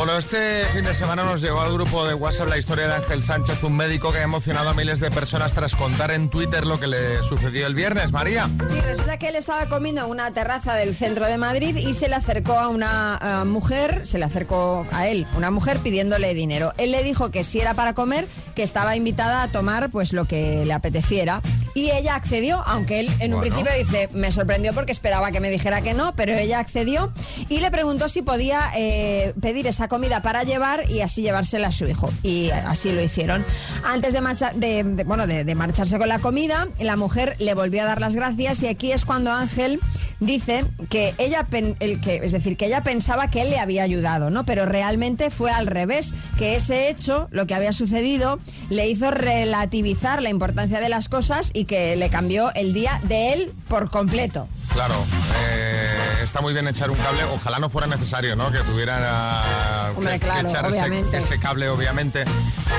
Bueno, 0.09 0.21
este 0.21 0.65
fin 0.73 0.87
de 0.87 0.95
semana 0.95 1.23
nos 1.23 1.43
llegó 1.43 1.61
al 1.61 1.71
grupo 1.71 2.07
de 2.07 2.15
WhatsApp 2.15 2.49
la 2.49 2.57
historia 2.57 2.87
de 2.87 2.95
Ángel 2.95 3.23
Sánchez, 3.23 3.63
un 3.63 3.77
médico 3.77 4.11
que 4.11 4.21
ha 4.21 4.23
emocionado 4.23 4.71
a 4.71 4.73
miles 4.73 5.01
de 5.01 5.11
personas 5.11 5.53
tras 5.53 5.77
contar 5.77 6.13
en 6.13 6.31
Twitter 6.31 6.65
lo 6.67 6.81
que 6.81 6.87
le 6.87 7.23
sucedió 7.25 7.67
el 7.67 7.75
viernes. 7.75 8.11
María. 8.11 8.49
Sí, 8.71 8.81
resulta 8.81 9.19
que 9.19 9.29
él 9.29 9.37
estaba 9.37 9.67
comiendo 9.67 10.03
en 10.03 10.11
una 10.11 10.33
terraza 10.33 10.73
del 10.77 10.97
centro 10.97 11.27
de 11.27 11.37
Madrid 11.37 11.77
y 11.77 11.93
se 11.93 12.09
le 12.09 12.15
acercó 12.15 12.59
a 12.59 12.69
una 12.71 13.45
mujer, 13.45 14.07
se 14.07 14.17
le 14.17 14.25
acercó 14.25 14.87
a 14.93 15.09
él, 15.09 15.27
una 15.37 15.51
mujer 15.51 15.77
pidiéndole 15.81 16.33
dinero. 16.33 16.73
Él 16.79 16.93
le 16.93 17.03
dijo 17.03 17.31
que 17.31 17.45
si 17.45 17.61
era 17.61 17.75
para 17.75 17.93
comer, 17.93 18.27
que 18.55 18.63
estaba 18.63 18.97
invitada 18.97 19.43
a 19.43 19.49
tomar 19.49 19.91
pues 19.91 20.15
lo 20.15 20.25
que 20.25 20.65
le 20.65 20.73
apeteciera. 20.73 21.43
Y 21.75 21.91
ella 21.91 22.15
accedió, 22.17 22.63
aunque 22.67 23.01
él 23.01 23.11
en 23.21 23.33
un 23.35 23.41
Bueno. 23.41 23.55
principio 23.57 23.73
dice, 23.85 24.09
me 24.13 24.31
sorprendió 24.33 24.73
porque 24.75 24.93
esperaba 24.93 25.31
que 25.31 25.41
me 25.41 25.51
dijera 25.51 25.81
que 25.83 25.95
no, 25.95 26.15
pero 26.17 26.33
ella 26.35 26.59
accedió 26.59 27.13
y 27.49 27.61
le 27.61 27.71
preguntó 27.71 28.09
si 28.09 28.23
podía 28.23 28.71
eh, 28.77 29.35
pedir 29.41 29.67
esa 29.67 29.89
comida 29.89 30.23
para 30.23 30.43
llevar 30.43 30.91
y 30.91 31.01
así 31.03 31.23
llevársela 31.23 31.69
a 31.69 31.73
su 31.73 31.87
hijo. 31.87 32.11
Y 32.23 32.51
así 32.51 32.93
lo 32.93 33.03
hicieron. 33.03 33.45
Antes 33.85 34.13
de, 34.13 34.21
marchar- 34.21 34.55
de- 34.55 34.83
de- 34.85 35.05
bueno, 35.05 35.27
de, 35.27 35.45
de 35.45 35.55
marcharse 35.55 35.99
con 35.99 36.09
la 36.09 36.19
comida, 36.19 36.69
la 36.79 36.97
mujer 36.97 37.37
le 37.39 37.55
volvió 37.55 37.83
a 37.83 37.87
dar 37.87 38.01
las 38.01 38.15
gracias 38.17 38.63
y 38.63 38.67
aquí 38.67 38.93
es 38.93 39.05
cuando 39.05 39.31
Ángel 39.33 39.81
dice 40.21 40.65
que 40.89 41.15
ella, 41.19 41.47
el 41.81 42.01
que, 42.01 42.17
es 42.17 42.33
decir, 42.33 42.57
que 42.57 42.67
ella 42.67 42.83
pensaba 42.83 43.31
que 43.31 43.43
él 43.43 43.51
le 43.51 43.59
había 43.59 43.83
ayudado, 43.83 44.31
¿no? 44.31 44.45
Pero 44.45 44.67
realmente 44.67 45.31
fue 45.31 45.51
al 45.51 45.67
revés, 45.67 46.15
que 46.39 46.57
ese 46.57 46.89
hecho, 46.89 47.29
lo 47.31 47.47
que 47.47 47.55
había 47.55 47.73
sucedido, 47.73 48.39
le 48.69 48.89
hizo 48.89 49.11
relativizar 49.11 50.23
la 50.23 50.31
importancia 50.31 50.81
de 50.81 50.89
las 50.89 51.09
cosas 51.09 51.51
y 51.53 51.65
que 51.65 51.97
le 51.97 52.11
cambió 52.11 52.53
el 52.55 52.73
día 52.73 53.01
de 53.05 53.33
él 53.33 53.53
por 53.69 53.91
completo. 53.91 54.49
Claro, 54.73 55.05
eh, 55.45 55.99
está 56.23 56.41
muy 56.41 56.53
bien 56.53 56.69
echar 56.69 56.91
un 56.91 56.97
cable. 56.97 57.25
Ojalá 57.25 57.59
no 57.59 57.69
fuera 57.71 57.87
necesario, 57.87 58.37
¿no? 58.37 58.53
Que 58.53 58.59
tuvieran 58.59 59.01
ah, 59.05 59.91
Hombre, 59.97 60.13
que, 60.15 60.21
claro, 60.21 60.49
que 60.49 60.55
echar 60.55 60.71
ese, 61.13 61.39
cable, 61.39 61.69
obviamente. 61.69 62.25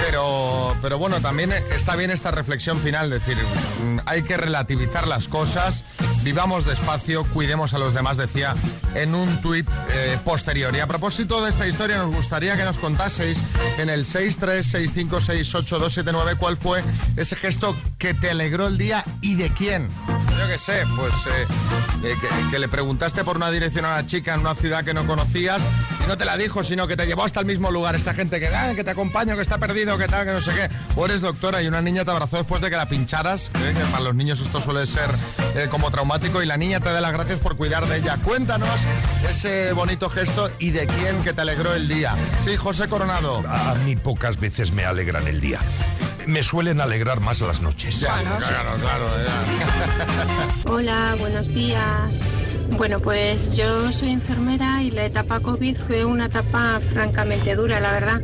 Pero, 0.06 0.76
pero 0.82 0.98
bueno, 0.98 1.20
también 1.20 1.52
está 1.52 1.96
bien 1.96 2.10
esta 2.12 2.32
reflexión 2.32 2.80
final, 2.80 3.10
decir, 3.10 3.38
mm, 3.38 4.00
hay 4.06 4.24
que 4.24 4.38
relativizar 4.38 5.08
las 5.08 5.28
cosas, 5.28 5.84
vivamos 6.24 6.66
despacio, 6.66 7.26
cuidemos 7.26 7.74
a 7.74 7.80
los 7.80 7.94
demás, 7.94 8.16
decía 8.18 8.56
en 8.96 9.14
un 9.16 9.42
tuit 9.42 9.68
eh, 9.94 10.18
posterior. 10.24 10.74
Y 10.76 10.80
a 10.80 10.88
propósito 10.88 11.44
de 11.44 11.52
esta 11.52 11.68
historia, 11.68 11.98
nos 11.98 12.16
gustaría 12.16 12.56
que 12.56 12.64
nos 12.64 12.80
contaseis 12.80 13.38
en 13.78 13.90
el 13.90 14.06
636568279 14.06 16.38
cuál 16.38 16.56
fue 16.58 16.82
ese 17.18 17.36
gesto 17.36 17.76
que 17.98 18.14
te 18.14 18.30
alegró 18.30 18.68
el 18.68 18.78
día 18.78 19.04
y 19.22 19.36
de 19.36 19.52
quién. 19.52 19.90
Yo 20.40 20.48
qué 20.48 20.60
sé, 20.60 20.84
pues 20.96 21.14
eh, 21.28 21.46
eh, 22.04 22.16
que, 22.52 22.60
le 22.60 22.68
preguntaste 22.68 23.24
por 23.24 23.38
una 23.38 23.50
dirección 23.52 23.86
a 23.86 23.90
una 23.90 24.08
chica 24.08 24.34
en 24.34 24.42
una 24.42 24.56
ciudad 24.56 24.84
que 24.84 24.94
no 24.94 25.06
conocías 25.08 25.62
y 26.04 26.08
no 26.08 26.18
te 26.18 26.26
la 26.26 26.38
dijo, 26.38 26.64
sino 26.64 26.88
que 26.88 26.96
te 26.98 27.06
llevó 27.06 27.24
hasta 27.24 27.40
el 27.40 27.46
mismo 27.46 27.72
lugar. 27.72 27.96
Esta 27.96 28.14
gente 28.14 28.40
que, 28.40 28.48
"Ah, 28.48 28.74
que 28.76 28.84
te 28.84 28.92
acompaño, 28.92 29.36
que 29.36 29.42
está 29.42 29.58
perdido, 29.58 29.98
que 29.98 30.08
tal, 30.08 30.26
que 30.26 30.32
no 30.34 30.42
sé 30.42 30.52
qué. 30.52 30.70
O 30.96 31.06
eres 31.06 31.22
doctora 31.22 31.62
y 31.62 31.68
una 31.68 31.82
niña 31.82 32.04
te 32.06 32.12
abrazó 32.12 32.38
después 32.38 32.62
de 32.62 32.70
que 32.70 32.76
la 32.76 32.88
pincharas, 32.88 33.48
¿eh? 33.56 33.74
para 33.92 34.04
los 34.04 34.16
niños 34.16 34.40
esto 34.42 34.60
suele 34.60 34.86
ser 34.86 35.10
eh, 35.56 35.68
como 35.70 35.90
traumático 35.92 36.42
y 36.42 36.46
la 36.46 36.58
niña 36.58 36.80
te 36.80 36.92
da 36.92 37.02
las 37.02 37.14
gracias 37.14 37.40
por 37.40 37.56
cuidar 37.58 37.86
de 37.88 37.98
ella. 37.98 38.18
Cuéntanos 38.24 38.70
ese 39.30 39.74
bonito 39.74 40.10
gesto 40.10 40.50
y 40.60 40.72
de 40.72 40.88
quién 40.88 41.24
que 41.24 41.34
te 41.34 41.42
alegró 41.42 41.74
el 41.74 41.88
día. 41.88 42.16
Sí, 42.44 42.56
José 42.58 42.88
Coronado. 42.88 43.44
A 43.48 43.76
mí 43.86 43.96
pocas 43.96 44.40
veces 44.40 44.72
me 44.74 44.86
alegran 44.86 45.28
el 45.28 45.40
día. 45.42 45.60
Me 46.28 46.44
suelen 46.44 46.82
alegrar 46.82 47.20
más 47.20 47.42
las 47.42 47.62
noches. 47.62 48.02
Ya, 48.02 48.22
claro, 48.22 48.72
claro. 48.80 49.08
Hola, 50.66 51.16
buenos 51.20 51.54
días. 51.54 52.24
Bueno, 52.78 53.00
pues 53.00 53.56
yo 53.56 53.92
soy 53.92 54.10
enfermera 54.10 54.84
y 54.84 54.92
la 54.92 55.06
etapa 55.06 55.40
COVID 55.40 55.78
fue 55.78 56.06
una 56.06 56.26
etapa 56.26 56.80
francamente 56.94 57.56
dura, 57.56 57.80
la 57.80 57.92
verdad. 57.92 58.22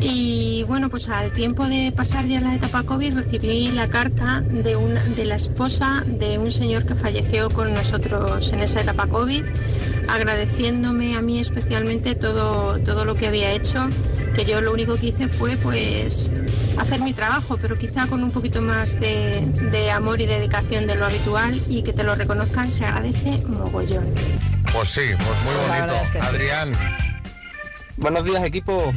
Y 0.00 0.64
bueno, 0.68 0.90
pues 0.90 1.08
al 1.08 1.32
tiempo 1.32 1.66
de 1.66 1.92
pasar 1.94 2.26
ya 2.26 2.40
la 2.40 2.54
etapa 2.54 2.84
COVID 2.84 3.14
recibí 3.14 3.68
la 3.72 3.88
carta 3.88 4.42
de, 4.42 4.76
una, 4.76 5.02
de 5.02 5.24
la 5.24 5.34
esposa 5.34 6.04
de 6.06 6.38
un 6.38 6.52
señor 6.52 6.86
que 6.86 6.94
falleció 6.94 7.50
con 7.50 7.74
nosotros 7.74 8.52
en 8.52 8.60
esa 8.60 8.80
etapa 8.80 9.06
COVID, 9.06 9.42
agradeciéndome 10.08 11.16
a 11.16 11.22
mí 11.22 11.40
especialmente 11.40 12.14
todo, 12.14 12.78
todo 12.78 13.04
lo 13.04 13.16
que 13.16 13.26
había 13.26 13.50
hecho 13.52 13.88
que 14.38 14.44
yo 14.44 14.60
lo 14.60 14.72
único 14.72 14.96
que 14.96 15.06
hice 15.06 15.28
fue 15.28 15.56
pues 15.56 16.30
hacer 16.78 17.00
mi 17.00 17.12
trabajo, 17.12 17.58
pero 17.60 17.76
quizá 17.76 18.06
con 18.06 18.22
un 18.22 18.30
poquito 18.30 18.62
más 18.62 19.00
de, 19.00 19.40
de 19.72 19.90
amor 19.90 20.20
y 20.20 20.26
dedicación 20.26 20.86
de 20.86 20.94
lo 20.94 21.06
habitual 21.06 21.60
y 21.68 21.82
que 21.82 21.92
te 21.92 22.04
lo 22.04 22.14
reconozcan 22.14 22.70
se 22.70 22.84
agradece 22.84 23.42
mogollón. 23.48 24.14
Pues 24.72 24.90
sí, 24.90 25.00
pues 25.16 25.28
muy 25.44 25.54
bonito. 25.54 25.72
verdad 25.72 26.02
es 26.02 26.10
que 26.12 26.20
sí. 26.20 26.26
Adrián, 26.28 26.72
Buenos 27.96 28.24
días, 28.24 28.44
equipo. 28.44 28.94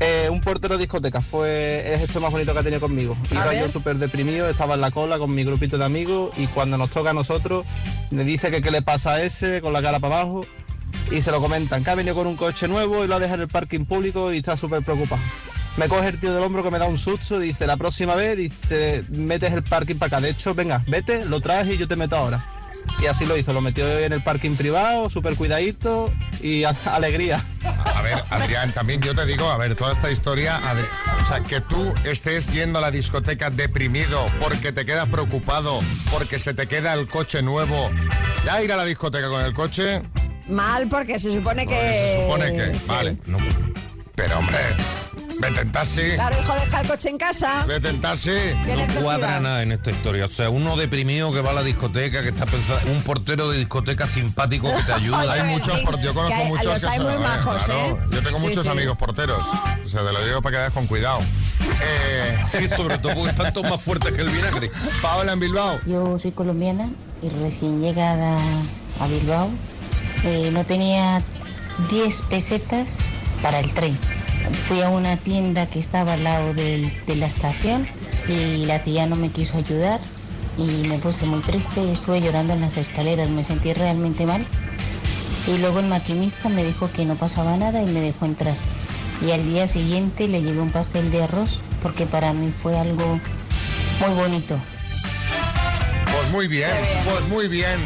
Eh, 0.00 0.28
un 0.28 0.40
portero 0.40 0.74
de 0.74 0.80
discoteca 0.80 1.20
fue 1.20 1.92
el 1.92 2.00
gesto 2.00 2.20
más 2.20 2.32
bonito 2.32 2.52
que 2.52 2.58
ha 2.58 2.62
tenido 2.64 2.80
conmigo. 2.80 3.16
Iba 3.30 3.54
yo 3.54 3.70
súper 3.70 3.94
deprimido, 3.98 4.48
estaba 4.48 4.74
en 4.74 4.80
la 4.80 4.90
cola 4.90 5.20
con 5.20 5.32
mi 5.32 5.44
grupito 5.44 5.78
de 5.78 5.84
amigos 5.84 6.36
y 6.36 6.48
cuando 6.48 6.76
nos 6.76 6.90
toca 6.90 7.10
a 7.10 7.12
nosotros, 7.12 7.64
le 8.10 8.24
dice 8.24 8.50
que 8.50 8.60
qué 8.60 8.72
le 8.72 8.82
pasa 8.82 9.14
a 9.14 9.22
ese 9.22 9.60
con 9.60 9.72
la 9.72 9.80
cara 9.82 10.00
para 10.00 10.22
abajo 10.22 10.44
y 11.10 11.20
se 11.20 11.30
lo 11.30 11.40
comentan, 11.40 11.84
que 11.84 11.90
ha 11.90 11.94
venido 11.94 12.14
con 12.14 12.26
un 12.26 12.36
coche 12.36 12.68
nuevo 12.68 13.04
y 13.04 13.06
lo 13.08 13.14
ha 13.16 13.18
dejado 13.18 13.36
en 13.36 13.42
el 13.42 13.48
parking 13.48 13.84
público 13.84 14.32
y 14.32 14.38
está 14.38 14.56
súper 14.56 14.82
preocupado. 14.82 15.20
Me 15.76 15.88
coge 15.88 16.08
el 16.08 16.20
tío 16.20 16.32
del 16.32 16.42
hombro 16.42 16.62
que 16.62 16.70
me 16.70 16.78
da 16.78 16.86
un 16.86 16.98
susto 16.98 17.42
y 17.42 17.48
dice, 17.48 17.66
la 17.66 17.76
próxima 17.76 18.14
vez, 18.14 18.36
dice, 18.36 19.04
metes 19.10 19.52
el 19.52 19.62
parking 19.64 19.96
para 19.96 20.18
acá. 20.18 20.20
De 20.20 20.30
hecho, 20.30 20.54
venga, 20.54 20.84
vete, 20.86 21.24
lo 21.24 21.40
traes 21.40 21.68
y 21.68 21.76
yo 21.76 21.88
te 21.88 21.96
meto 21.96 22.16
ahora. 22.16 22.46
Y 23.02 23.06
así 23.06 23.24
lo 23.26 23.36
hizo, 23.36 23.52
lo 23.52 23.60
metió 23.60 23.98
en 23.98 24.12
el 24.12 24.22
parking 24.22 24.54
privado, 24.56 25.08
súper 25.10 25.34
cuidadito 25.36 26.12
y 26.40 26.62
alegría. 26.84 27.42
a 27.64 28.02
ver, 28.02 28.22
Adrián, 28.30 28.70
también 28.72 29.00
yo 29.00 29.14
te 29.16 29.26
digo, 29.26 29.48
a 29.50 29.56
ver, 29.56 29.74
toda 29.74 29.92
esta 29.94 30.10
historia, 30.12 30.60
Adri- 30.60 30.86
o 31.22 31.26
sea, 31.26 31.40
que 31.40 31.60
tú 31.60 31.92
estés 32.04 32.52
yendo 32.52 32.78
a 32.78 32.82
la 32.82 32.90
discoteca 32.92 33.50
deprimido 33.50 34.24
porque 34.40 34.70
te 34.70 34.84
quedas 34.86 35.08
preocupado, 35.08 35.80
porque 36.12 36.38
se 36.38 36.54
te 36.54 36.68
queda 36.68 36.92
el 36.94 37.08
coche 37.08 37.42
nuevo. 37.42 37.90
Ya 38.44 38.62
ir 38.62 38.70
a 38.72 38.76
la 38.76 38.84
discoteca 38.84 39.28
con 39.28 39.42
el 39.44 39.54
coche, 39.54 40.02
Mal, 40.48 40.88
porque 40.88 41.18
se 41.18 41.32
supone 41.34 41.66
que. 41.66 41.74
se 41.74 42.22
supone 42.22 42.52
que, 42.52 42.74
Sí. 42.78 42.86
vale. 42.88 43.16
Pero 44.14 44.38
hombre, 44.38 44.58
vete 45.40 45.60
en 45.62 45.72
taxi, 45.72 46.02
Claro, 46.14 46.36
hijo, 46.40 46.54
deja 46.54 46.80
el 46.82 46.86
coche 46.86 47.08
en 47.08 47.18
casa. 47.18 47.64
vete 47.66 47.88
en 47.88 48.00
taxi. 48.00 48.30
¿Qué 48.64 48.76
No 48.76 49.02
cuadra 49.02 49.40
nada 49.40 49.62
en 49.62 49.72
esta 49.72 49.90
historia. 49.90 50.26
O 50.26 50.28
sea, 50.28 50.50
uno 50.50 50.76
deprimido 50.76 51.32
que 51.32 51.40
va 51.40 51.50
a 51.50 51.54
la 51.54 51.62
discoteca, 51.64 52.22
que 52.22 52.28
está 52.28 52.46
pensando, 52.46 52.92
un 52.92 53.02
portero 53.02 53.50
de 53.50 53.58
discoteca 53.58 54.06
simpático 54.06 54.68
que 54.76 54.82
te 54.84 54.92
ayuda. 54.92 55.32
Hay 55.32 55.42
muchos 55.44 55.80
por- 55.80 55.98
yo 56.00 56.14
conozco 56.14 56.28
que 56.36 56.42
hay- 56.42 56.48
muchos 56.48 56.64
los 56.66 56.80
que 56.82 56.88
hay 56.88 56.96
son- 56.98 57.06
muy 57.06 57.14
ver, 57.14 57.22
majos, 57.22 57.62
claro, 57.64 57.80
¿eh? 57.80 57.98
Yo 58.12 58.22
tengo 58.22 58.38
Sí, 58.38 58.46
muchos 58.46 58.62
sí. 58.62 58.68
amigos 58.68 58.96
porteros. 58.96 59.44
O 59.84 59.88
sea, 59.88 60.04
te 60.06 60.12
lo 60.12 60.24
digo 60.24 60.40
para 60.42 60.52
que 60.52 60.58
vayas 60.58 60.72
con 60.74 60.86
cuidado. 60.86 61.18
Eh, 61.82 62.36
Sí, 62.48 62.68
sobre 62.76 62.98
todo 62.98 63.14
porque 63.14 63.30
están 63.30 63.52
todos 63.52 63.68
más 63.70 63.82
fuertes 63.82 64.12
que 64.12 64.20
el 64.20 64.28
vinagre. 64.28 64.70
Paola 65.02 65.32
en 65.32 65.40
Bilbao. 65.40 65.80
Yo 65.86 66.18
soy 66.20 66.30
colombiana 66.30 66.88
y 67.22 67.28
recién 67.30 67.80
llegada 67.80 68.36
a 69.00 69.06
Bilbao 69.08 69.50
eh, 70.24 70.50
no 70.52 70.64
tenía 70.64 71.22
10 71.90 72.22
pesetas 72.22 72.88
para 73.42 73.60
el 73.60 73.72
tren. 73.74 73.96
Fui 74.68 74.82
a 74.82 74.88
una 74.88 75.16
tienda 75.16 75.66
que 75.66 75.78
estaba 75.78 76.14
al 76.14 76.24
lado 76.24 76.54
de 76.54 76.90
la 77.06 77.26
estación 77.26 77.86
y 78.28 78.64
la 78.64 78.82
tía 78.82 79.06
no 79.06 79.16
me 79.16 79.30
quiso 79.30 79.56
ayudar 79.58 80.00
y 80.56 80.86
me 80.86 80.98
puse 80.98 81.26
muy 81.26 81.40
triste, 81.40 81.92
estuve 81.92 82.20
llorando 82.20 82.52
en 82.52 82.60
las 82.60 82.76
escaleras, 82.76 83.28
me 83.28 83.44
sentí 83.44 83.72
realmente 83.72 84.26
mal. 84.26 84.44
Y 85.46 85.58
luego 85.58 85.80
el 85.80 85.86
maquinista 85.86 86.48
me 86.48 86.64
dijo 86.64 86.90
que 86.90 87.04
no 87.04 87.16
pasaba 87.16 87.56
nada 87.56 87.82
y 87.82 87.86
me 87.86 88.00
dejó 88.00 88.24
entrar. 88.24 88.54
Y 89.24 89.32
al 89.32 89.44
día 89.44 89.66
siguiente 89.66 90.28
le 90.28 90.42
llevé 90.42 90.60
un 90.60 90.70
pastel 90.70 91.10
de 91.10 91.22
arroz 91.22 91.58
porque 91.82 92.06
para 92.06 92.32
mí 92.32 92.52
fue 92.62 92.78
algo 92.78 93.20
muy 94.00 94.14
bonito. 94.14 94.58
Pues 96.04 96.30
muy 96.30 96.48
bien, 96.48 96.70
pues 97.04 97.28
muy 97.28 97.48
bien. 97.48 97.78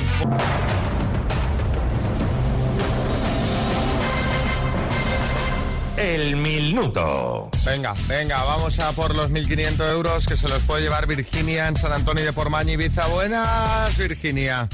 El 5.98 6.36
minuto. 6.36 7.50
Venga, 7.66 7.92
venga, 8.06 8.44
vamos 8.44 8.78
a 8.78 8.92
por 8.92 9.16
los 9.16 9.32
1.500 9.32 9.90
euros 9.90 10.26
que 10.26 10.36
se 10.36 10.48
los 10.48 10.62
puede 10.62 10.82
llevar 10.82 11.08
Virginia 11.08 11.66
en 11.66 11.76
San 11.76 11.92
Antonio 11.92 12.24
de 12.24 12.32
Pormaña, 12.32 12.72
Ibiza. 12.72 13.08
Buenas, 13.08 13.96
Virginia. 13.98 14.68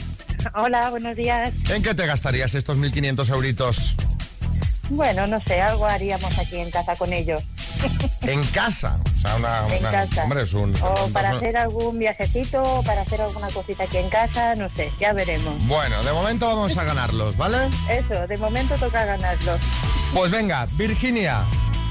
Hola, 0.55 0.91
buenos 0.91 1.17
días. 1.17 1.51
¿En 1.71 1.83
qué 1.83 1.95
te 1.95 2.05
gastarías 2.05 2.55
estos 2.55 2.77
1.500 2.77 3.31
euritos? 3.31 3.97
Bueno, 4.91 5.27
no 5.27 5.39
sé, 5.47 5.63
algo 5.63 5.87
haríamos 5.87 6.39
aquí 6.39 6.59
en 6.59 6.71
casa 6.71 6.95
con 6.97 7.11
ellos. 7.13 7.43
En 8.23 8.43
casa. 8.49 8.99
Sea, 9.25 9.37
una... 9.37 9.75
En 9.75 9.81
una- 9.81 9.91
casa. 9.91 10.23
Hombre, 10.25 10.43
es 10.43 10.53
un... 10.55 10.75
O 10.83 11.09
para 11.13 11.31
un- 11.31 11.37
hacer 11.37 11.57
algún 11.57 11.99
viajecito, 11.99 12.63
o 12.63 12.83
para 12.83 13.01
hacer 13.03 13.21
alguna 13.23 13.49
cosita 13.49 13.85
aquí 13.85 13.97
en 13.99 14.11
casa, 14.11 14.55
no 14.55 14.69
sé, 14.77 14.93
ya 14.99 15.13
veremos. 15.13 15.55
Bueno, 15.67 16.03
de 16.03 16.13
momento 16.13 16.47
vamos 16.47 16.77
a 16.77 16.85
ganarlos, 16.85 17.37
¿vale? 17.37 17.71
Eso, 17.89 18.27
de 18.27 18.37
momento 18.39 18.75
toca 18.77 19.05
ganarlos. 19.05 19.61
Pues 20.13 20.31
venga, 20.31 20.67
Virginia, 20.73 21.45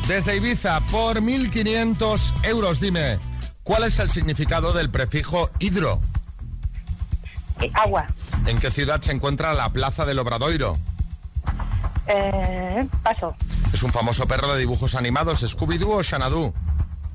desde 0.08 0.36
Ibiza, 0.38 0.80
por 0.92 1.22
1.500 1.22 2.34
euros, 2.46 2.80
dime, 2.80 3.20
¿cuál 3.64 3.84
es 3.86 4.00
el 4.00 4.10
significado 4.12 4.72
del 4.74 4.90
prefijo 4.90 5.50
hidro? 5.60 6.00
Eh, 7.62 7.72
agua. 7.74 8.08
¿En 8.46 8.60
qué 8.60 8.70
ciudad 8.72 9.02
se 9.02 9.12
encuentra 9.12 9.54
la 9.54 9.70
Plaza 9.70 10.06
del 10.06 10.20
Obradoiro? 10.20 10.78
Eh, 12.08 12.88
paso. 13.02 13.36
¿Es 13.74 13.82
un 13.84 13.92
famoso 13.92 14.28
perro 14.28 14.54
de 14.54 14.60
dibujos 14.60 14.94
animados, 14.96 15.42
Scooby-Doo 15.44 16.00
o 16.00 16.04
Xanadu? 16.04 16.54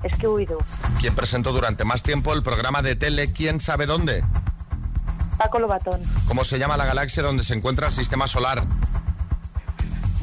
Es 0.03 0.17
que 0.17 0.29
huido. 0.29 0.59
¿Quién 1.01 1.15
presentó 1.15 1.53
durante 1.53 1.85
más 1.85 2.03
tiempo 2.03 2.33
el 2.33 2.43
programa 2.43 2.83
de 2.83 2.97
tele 2.97 3.33
¿Quién 3.33 3.61
sabe 3.61 3.87
dónde? 3.87 4.25
Paco 5.37 5.59
Lobatón. 5.59 6.01
¿Cómo 6.27 6.45
se 6.45 6.59
llama 6.59 6.77
la 6.77 6.85
galaxia 6.85 7.23
donde 7.23 7.45
se 7.45 7.55
encuentra 7.55 7.87
el 7.89 7.95
sistema 7.95 8.27
solar? 8.27 8.65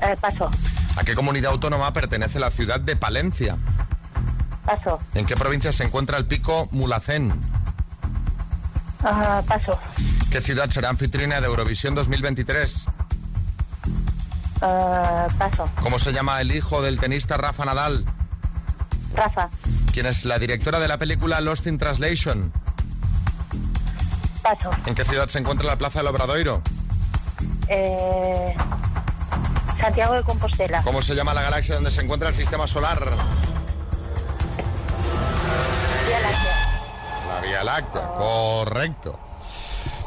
Eh, 0.01 0.15
paso. 0.19 0.49
¿A 0.97 1.03
qué 1.03 1.15
comunidad 1.15 1.51
autónoma 1.51 1.91
pertenece 1.93 2.39
la 2.39 2.51
ciudad 2.51 2.79
de 2.79 2.95
Palencia? 2.95 3.57
Paso. 4.65 4.99
¿En 5.13 5.25
qué 5.25 5.35
provincia 5.35 5.71
se 5.71 5.83
encuentra 5.83 6.17
el 6.17 6.25
pico 6.25 6.67
Mulacén? 6.71 7.31
Ah, 9.03 9.41
paso. 9.47 9.79
¿Qué 10.31 10.41
ciudad 10.41 10.69
será 10.69 10.89
anfitriona 10.89 11.39
de 11.39 11.47
Eurovisión 11.47 11.95
2023? 11.95 12.85
Ah, 14.61 15.27
paso. 15.37 15.69
¿Cómo 15.81 15.99
se 15.99 16.11
llama 16.11 16.41
el 16.41 16.53
hijo 16.53 16.81
del 16.81 16.99
tenista 16.99 17.37
Rafa 17.37 17.65
Nadal? 17.65 18.05
Rafa. 19.15 19.49
¿Quién 19.93 20.05
es 20.05 20.25
la 20.25 20.37
directora 20.39 20.79
de 20.79 20.87
la 20.87 20.97
película 20.97 21.39
Lost 21.41 21.67
in 21.67 21.77
Translation? 21.77 22.51
Paso. 24.43 24.69
¿En 24.85 24.93
qué 24.93 25.03
ciudad 25.03 25.27
se 25.27 25.39
encuentra 25.39 25.67
la 25.67 25.77
Plaza 25.77 25.99
del 25.99 26.07
Obradoiro? 26.07 26.61
Eh, 27.67 28.55
Santiago 29.79 30.13
de 30.13 30.23
Compostela. 30.23 30.81
¿Cómo 30.83 31.01
se 31.01 31.15
llama 31.15 31.33
la 31.33 31.41
galaxia 31.41 31.75
donde 31.75 31.91
se 31.91 32.01
encuentra 32.01 32.29
el 32.29 32.35
sistema 32.35 32.67
solar? 32.67 32.99
Vía 36.07 36.19
Láctea. 36.19 37.33
La 37.33 37.41
Vía 37.41 37.63
Láctea, 37.63 38.07
correcto. 38.17 39.19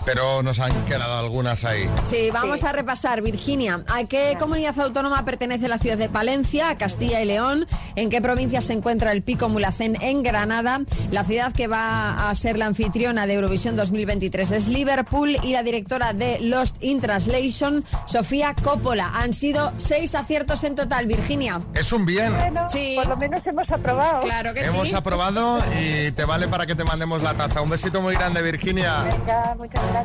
Pero 0.08 0.42
nos 0.42 0.58
han 0.58 0.86
quedado 0.86 1.18
algunas 1.18 1.66
ahí. 1.66 1.86
Sí, 2.04 2.30
vamos 2.32 2.64
a 2.64 2.72
repasar, 2.72 3.20
Virginia. 3.20 3.84
¿A 3.88 4.04
qué 4.04 4.36
comunidad 4.38 4.80
autónoma 4.80 5.22
pertenece 5.26 5.68
la 5.68 5.76
ciudad 5.76 5.98
de 5.98 6.08
Palencia, 6.08 6.78
Castilla 6.78 7.20
y 7.20 7.26
León? 7.26 7.66
¿En 7.94 8.08
qué 8.08 8.22
provincia 8.22 8.62
se 8.62 8.72
encuentra 8.72 9.12
el 9.12 9.20
Pico 9.20 9.50
Mulacén 9.50 10.00
en 10.00 10.22
Granada? 10.22 10.80
La 11.10 11.24
ciudad 11.24 11.52
que 11.52 11.66
va 11.66 12.30
a 12.30 12.34
ser 12.34 12.56
la 12.56 12.64
anfitriona 12.64 13.26
de 13.26 13.34
Eurovisión 13.34 13.76
2023 13.76 14.50
es 14.52 14.68
Liverpool 14.68 15.36
y 15.42 15.52
la 15.52 15.62
directora 15.62 16.14
de 16.14 16.40
Lost 16.40 16.82
in 16.82 17.02
Translation, 17.02 17.84
Sofía 18.06 18.54
Coppola. 18.54 19.10
Han 19.14 19.34
sido 19.34 19.74
seis 19.76 20.14
aciertos 20.14 20.64
en 20.64 20.74
total, 20.74 21.04
Virginia. 21.04 21.60
Es 21.74 21.92
un 21.92 22.06
bien. 22.06 22.34
sí. 22.72 22.94
por 22.96 23.08
lo 23.08 23.16
menos 23.18 23.42
hemos 23.44 23.70
aprobado. 23.70 24.20
Claro 24.20 24.54
que 24.54 24.60
Hemos 24.60 24.88
sí. 24.88 24.94
aprobado 24.94 25.58
y 25.78 26.12
te 26.12 26.24
vale 26.24 26.48
para 26.48 26.64
que 26.64 26.74
te 26.74 26.84
mandemos 26.84 27.22
la 27.22 27.34
taza. 27.34 27.60
Un 27.60 27.68
besito 27.68 28.00
muy 28.00 28.14
grande, 28.14 28.40
Virginia. 28.40 29.02
Venga, 29.02 29.54
muchas 29.58 29.82
gracias. 29.82 29.97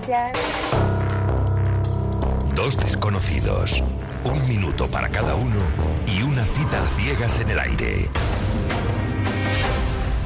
Dos 2.56 2.78
desconocidos. 2.78 3.84
Un 4.24 4.48
minuto 4.48 4.90
para 4.90 5.08
cada 5.10 5.36
uno 5.36 5.60
y 6.08 6.24
una 6.24 6.44
cita 6.46 6.82
a 6.82 6.88
ciegas 7.00 7.40
en 7.40 7.50
el 7.50 7.60
aire. 7.60 8.10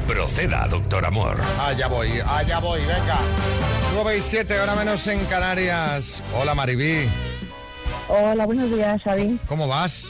Proceda, 0.06 0.66
doctor 0.68 1.04
Amor. 1.04 1.36
Allá 1.60 1.86
voy, 1.86 2.18
allá 2.26 2.60
voy, 2.60 2.80
venga. 2.80 3.18
9 3.92 4.16
y 4.16 4.22
7, 4.22 4.58
ahora 4.58 4.74
menos 4.74 5.06
en 5.06 5.22
Canarias. 5.26 6.22
Hola, 6.34 6.54
Maribí. 6.54 7.06
Hola, 8.08 8.46
buenos 8.46 8.70
días, 8.70 9.02
Xavi. 9.02 9.38
¿Cómo 9.46 9.68
vas? 9.68 10.08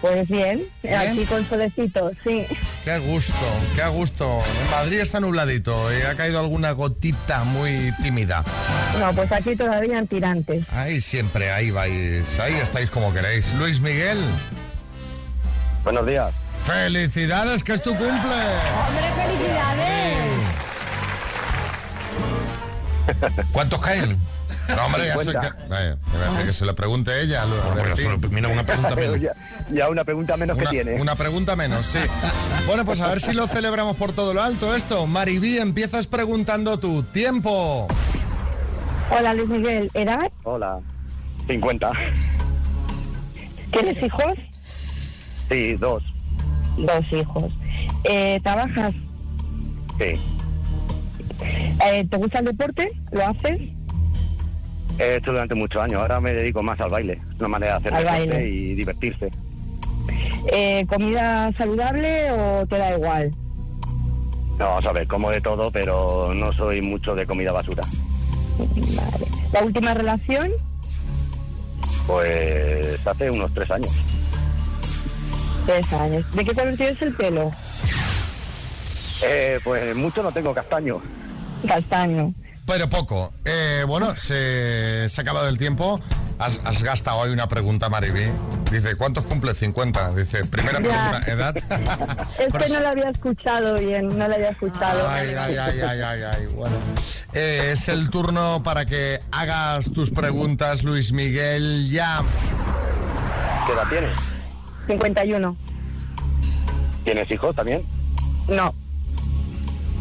Pues 0.00 0.26
bien, 0.28 0.62
¿Bien? 0.82 0.96
aquí 0.96 1.24
con 1.26 1.46
solecito, 1.46 2.10
sí. 2.24 2.46
Qué 2.84 2.98
gusto, 2.98 3.34
qué 3.76 3.86
gusto. 3.88 4.42
En 4.64 4.70
Madrid 4.70 5.00
está 5.00 5.20
nubladito 5.20 5.92
y 5.92 6.00
ha 6.02 6.14
caído 6.14 6.40
alguna 6.40 6.70
gotita 6.72 7.44
muy 7.44 7.92
tímida. 8.02 8.42
No, 8.98 9.12
pues 9.12 9.30
aquí 9.30 9.54
todavía 9.56 9.98
en 9.98 10.06
tirantes. 10.06 10.64
Ahí 10.72 11.02
siempre, 11.02 11.50
ahí 11.52 11.70
vais, 11.70 12.38
ahí 12.40 12.54
estáis 12.54 12.88
como 12.88 13.12
queréis. 13.12 13.52
Luis 13.54 13.80
Miguel. 13.80 14.18
Buenos 15.84 16.06
días. 16.06 16.32
¡Felicidades, 16.64 17.62
que 17.62 17.74
es 17.74 17.82
tu 17.82 17.90
cumple! 17.90 18.10
¡Hombre, 18.10 19.12
felicidades! 19.16 20.42
¿Cuántos 23.52 23.80
caen? 23.80 24.18
No, 24.68 24.86
hombre, 24.86 25.06
ya 25.06 25.12
sé 25.18 25.26
que, 25.26 25.32
50. 25.32 25.56
vaya, 25.68 25.96
que 25.96 26.18
me 26.18 26.24
hace 26.24 26.46
que 26.46 26.52
se 26.52 26.64
lo 26.64 26.74
pregunte 26.74 27.20
ella. 27.22 27.44
Lu- 27.44 27.54
Bueno, 27.56 27.74
Bertín. 27.82 28.04
solo- 28.04 28.18
mira, 28.30 28.48
una 28.48 28.64
pregunta 28.64 28.94
menos. 28.96 29.20
ya, 29.20 29.32
ya 29.70 29.88
una 29.88 30.04
pregunta 30.04 30.36
menos 30.36 30.56
Una, 30.56 30.64
que 30.64 30.70
tiene. 30.76 31.00
una 31.00 31.14
pregunta 31.16 31.56
menos, 31.56 31.86
sí. 31.86 31.98
Bueno, 32.66 32.84
pues 32.84 33.00
a 33.00 33.08
ver 33.08 33.20
si 33.20 33.32
lo 33.32 33.46
celebramos 33.48 33.96
por 33.96 34.12
todo 34.12 34.32
lo 34.34 34.42
alto 34.42 34.74
esto. 34.74 35.06
Maribí, 35.06 35.58
empiezas 35.58 36.06
preguntando 36.06 36.78
tu 36.78 37.02
tiempo. 37.02 37.88
Hola 39.10 39.34
Luis 39.34 39.48
Miguel, 39.48 39.90
¿edad? 39.94 40.30
Hola. 40.44 40.78
50. 41.48 41.90
¿Tienes 43.72 44.02
hijos? 44.02 44.34
Sí, 45.48 45.74
dos. 45.74 46.02
Dos 46.76 47.04
hijos. 47.12 47.52
Eh, 48.04 48.38
¿Trabajas? 48.42 48.92
Sí. 49.98 50.14
Eh, 51.84 52.06
¿Te 52.10 52.16
gusta 52.16 52.38
el 52.40 52.44
deporte? 52.46 52.88
¿Lo 53.12 53.26
haces? 53.26 53.60
He 55.00 55.16
hecho 55.16 55.32
durante 55.32 55.54
muchos 55.54 55.82
años. 55.82 56.00
Ahora 56.00 56.20
me 56.20 56.34
dedico 56.34 56.62
más 56.62 56.78
al 56.80 56.90
baile. 56.90 57.18
Una 57.38 57.48
manera 57.48 57.78
de 57.78 57.88
hacer 57.88 58.04
baile. 58.04 58.48
y 58.48 58.74
divertirse. 58.74 59.30
Eh, 60.52 60.84
¿Comida 60.88 61.50
saludable 61.56 62.30
o 62.32 62.66
te 62.66 62.76
da 62.76 62.96
igual? 62.96 63.30
No, 64.58 64.66
vamos 64.66 64.86
a 64.86 64.92
ver, 64.92 65.08
como 65.08 65.30
de 65.30 65.40
todo, 65.40 65.70
pero 65.70 66.34
no 66.34 66.52
soy 66.52 66.82
mucho 66.82 67.14
de 67.14 67.26
comida 67.26 67.50
basura. 67.50 67.82
Vale. 68.58 69.26
¿La 69.52 69.64
última 69.64 69.94
relación? 69.94 70.52
Pues 72.06 73.06
hace 73.06 73.30
unos 73.30 73.52
tres 73.54 73.70
años. 73.70 73.90
Tres 75.64 75.92
años. 75.94 76.30
¿De 76.32 76.44
qué 76.44 76.54
color 76.54 76.76
tienes 76.76 77.00
el 77.00 77.14
pelo? 77.14 77.50
Eh, 79.22 79.58
pues 79.64 79.96
mucho 79.96 80.22
no 80.22 80.30
tengo 80.30 80.52
castaño. 80.52 81.00
Castaño. 81.66 82.34
Pero 82.70 82.88
poco. 82.88 83.32
Eh, 83.44 83.84
bueno, 83.88 84.14
se, 84.14 85.08
se 85.08 85.20
ha 85.20 85.22
acabado 85.22 85.48
el 85.48 85.58
tiempo. 85.58 86.00
Has, 86.38 86.60
has 86.64 86.84
gastado 86.84 87.18
hoy 87.18 87.30
una 87.32 87.48
pregunta, 87.48 87.88
Maribí. 87.88 88.26
Dice, 88.70 88.94
¿cuántos 88.94 89.24
cumple? 89.24 89.54
50. 89.54 90.14
Dice, 90.14 90.44
primera 90.46 90.78
Ya. 90.80 91.10
pregunta, 91.10 91.32
¿edad? 91.32 91.56
Es 92.38 92.52
que 92.52 92.72
no 92.72 92.78
lo 92.80 92.88
había 92.88 93.10
escuchado 93.10 93.74
bien, 93.74 94.06
no 94.16 94.28
lo 94.28 94.34
había 94.36 94.50
escuchado. 94.50 95.08
Ay, 95.08 95.34
ay, 95.36 95.56
ay, 95.56 95.80
ay, 95.80 96.00
ay, 96.00 96.22
ay, 96.22 96.46
bueno. 96.54 96.76
Eh, 97.32 97.70
es 97.72 97.88
el 97.88 98.08
turno 98.08 98.62
para 98.62 98.86
que 98.86 99.18
hagas 99.32 99.90
tus 99.92 100.12
preguntas, 100.12 100.84
Luis 100.84 101.12
Miguel, 101.12 101.90
ya. 101.90 102.22
¿Qué 103.66 103.72
edad 103.72 103.88
tienes? 103.88 104.12
51. 104.86 105.56
¿Tienes 107.02 107.30
hijos 107.32 107.56
también? 107.56 107.84
No. 108.48 108.72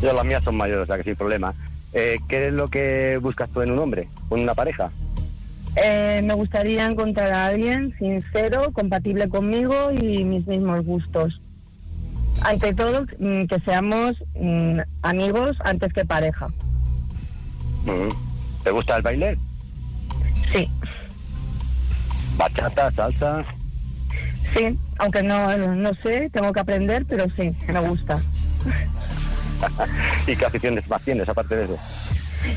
Yo 0.03 0.13
las 0.13 0.23
mías 0.23 0.43
son 0.43 0.55
mayores, 0.55 0.83
o 0.83 0.85
sea 0.85 0.97
que 0.97 1.03
sin 1.03 1.15
problema. 1.15 1.51
Eh, 1.93 2.17
¿Qué 2.27 2.47
es 2.47 2.53
lo 2.53 2.67
que 2.67 3.17
buscas 3.21 3.49
tú 3.49 3.61
en 3.61 3.71
un 3.71 3.79
hombre? 3.79 4.07
¿En 4.31 4.41
una 4.41 4.53
pareja? 4.53 4.91
Eh, 5.75 6.21
me 6.23 6.33
gustaría 6.33 6.85
encontrar 6.85 7.31
a 7.31 7.47
alguien 7.47 7.95
sincero, 7.97 8.71
compatible 8.73 9.29
conmigo 9.29 9.91
y 9.91 10.23
mis 10.23 10.45
mismos 10.47 10.83
gustos. 10.85 11.39
Ante 12.41 12.73
todo, 12.73 13.05
mm, 13.19 13.45
que 13.45 13.59
seamos 13.61 14.15
mm, 14.35 14.79
amigos 15.01 15.57
antes 15.63 15.91
que 15.93 16.05
pareja. 16.05 16.47
Ujú. 17.83 18.09
¿Te 18.63 18.71
gusta 18.71 18.97
el 18.97 19.01
baile? 19.01 19.37
Sí. 20.51 20.69
¿Bachata, 22.37 22.91
salsa? 22.91 23.45
Sí, 24.53 24.77
aunque 24.97 25.21
no, 25.21 25.55
no 25.57 25.91
sé, 26.03 26.29
tengo 26.31 26.51
que 26.51 26.59
aprender, 26.59 27.05
pero 27.07 27.25
sí, 27.35 27.55
me 27.67 27.79
gusta. 27.81 28.19
¿Y 30.27 30.35
qué 30.35 30.45
aficiones 30.45 30.87
más 30.87 31.01
tienes 31.03 31.27
aparte 31.27 31.55
de 31.55 31.65
eso? 31.65 31.77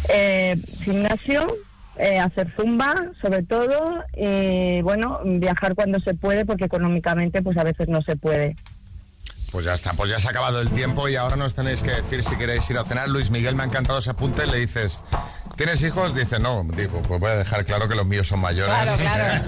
Eh, 0.08 0.56
gimnasio, 0.84 1.56
eh, 1.96 2.18
hacer 2.18 2.52
zumba, 2.56 2.94
sobre 3.20 3.42
todo, 3.42 4.04
y 4.16 4.80
bueno, 4.82 5.20
viajar 5.24 5.74
cuando 5.74 6.00
se 6.00 6.14
puede, 6.14 6.44
porque 6.44 6.64
económicamente 6.64 7.42
pues 7.42 7.56
a 7.56 7.64
veces 7.64 7.88
no 7.88 8.02
se 8.02 8.16
puede. 8.16 8.56
Pues 9.52 9.66
ya 9.66 9.74
está, 9.74 9.92
pues 9.92 10.08
ya 10.08 10.18
se 10.18 10.28
ha 10.28 10.30
acabado 10.30 10.62
el 10.62 10.70
tiempo 10.70 11.10
y 11.10 11.16
ahora 11.16 11.36
nos 11.36 11.52
tenéis 11.52 11.82
que 11.82 11.90
decir 11.90 12.24
si 12.24 12.36
queréis 12.36 12.68
ir 12.70 12.78
a 12.78 12.84
cenar. 12.84 13.10
Luis 13.10 13.30
Miguel 13.30 13.54
me 13.54 13.62
ha 13.62 13.66
encantado 13.66 13.98
ese 13.98 14.08
apunte. 14.08 14.46
Le 14.46 14.56
dices, 14.56 15.00
¿tienes 15.64 15.82
hijos? 15.82 16.14
Dice, 16.14 16.38
no. 16.38 16.64
Digo, 16.76 17.00
pues 17.02 17.20
voy 17.20 17.30
a 17.30 17.34
dejar 17.36 17.64
claro 17.64 17.88
que 17.88 17.94
los 17.94 18.06
míos 18.06 18.26
son 18.28 18.40
mayores. 18.40 18.72
Claro, 18.74 18.92
claro. 18.98 19.44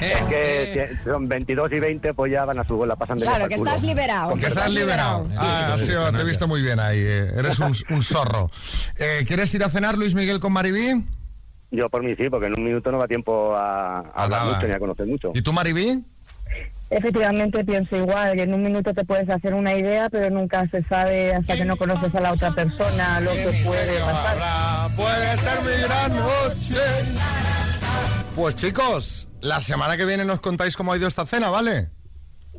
Es 0.00 0.18
que 0.28 0.88
si 0.96 1.04
son 1.04 1.24
22 1.26 1.72
y 1.72 1.78
20, 1.80 2.14
pues 2.14 2.32
ya 2.32 2.44
van 2.44 2.58
a 2.58 2.64
su 2.66 2.76
bola, 2.76 2.96
pasan 2.96 3.18
de 3.18 3.24
Claro, 3.26 3.48
que 3.48 3.56
culo. 3.56 3.70
estás 3.70 3.82
liberado. 3.84 4.36
Que 4.36 4.46
estás 4.46 4.72
liberado. 4.72 5.28
Ah, 5.36 5.76
sí, 5.78 5.92
te 6.14 6.20
he 6.22 6.24
visto 6.24 6.48
muy 6.48 6.62
bien 6.62 6.80
ahí. 6.80 6.98
eh, 7.00 7.32
Eres 7.36 7.58
un, 7.58 7.72
un 7.90 8.02
zorro. 8.02 8.50
Eh, 8.98 9.24
¿Quieres 9.26 9.54
ir 9.54 9.62
a 9.64 9.68
cenar, 9.68 9.98
Luis 9.98 10.14
Miguel, 10.14 10.40
con 10.40 10.52
Maribí? 10.52 11.04
Yo 11.70 11.88
por 11.88 12.02
mí 12.02 12.14
sí, 12.16 12.28
porque 12.30 12.48
en 12.48 12.54
un 12.58 12.64
minuto 12.64 12.90
no 12.92 12.98
da 12.98 13.06
tiempo 13.08 13.54
a, 13.56 14.00
a 14.00 14.24
hablar 14.24 14.42
nada. 14.44 14.54
mucho 14.56 14.66
ni 14.68 14.74
a 14.74 14.78
conocer 14.78 15.06
mucho. 15.06 15.30
¿Y 15.34 15.42
tú, 15.42 15.52
Maribí? 15.52 16.04
Efectivamente 16.90 17.64
pienso 17.64 17.96
igual, 17.96 18.34
que 18.36 18.42
en 18.42 18.52
un 18.52 18.62
minuto 18.62 18.92
te 18.92 19.02
puedes 19.06 19.26
hacer 19.30 19.54
una 19.54 19.72
idea, 19.74 20.10
pero 20.10 20.28
nunca 20.28 20.68
se 20.70 20.82
sabe 20.82 21.34
hasta 21.34 21.56
que 21.56 21.64
no 21.64 21.78
conoces 21.78 22.14
a 22.14 22.20
la 22.20 22.32
otra 22.32 22.50
persona 22.50 23.18
lo 23.20 23.30
que 23.32 23.50
puede 23.64 23.98
pasar. 24.00 24.36
Puede 24.96 25.36
ser 25.38 25.62
mi 25.62 25.82
gran 25.82 26.16
noche. 26.16 26.80
Pues 28.34 28.54
chicos, 28.56 29.28
la 29.40 29.60
semana 29.60 29.96
que 29.96 30.04
viene 30.04 30.24
nos 30.24 30.40
contáis 30.40 30.76
cómo 30.76 30.92
ha 30.92 30.96
ido 30.96 31.08
esta 31.08 31.26
cena, 31.26 31.50
¿vale? 31.50 31.90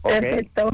Perfecto. 0.03 0.69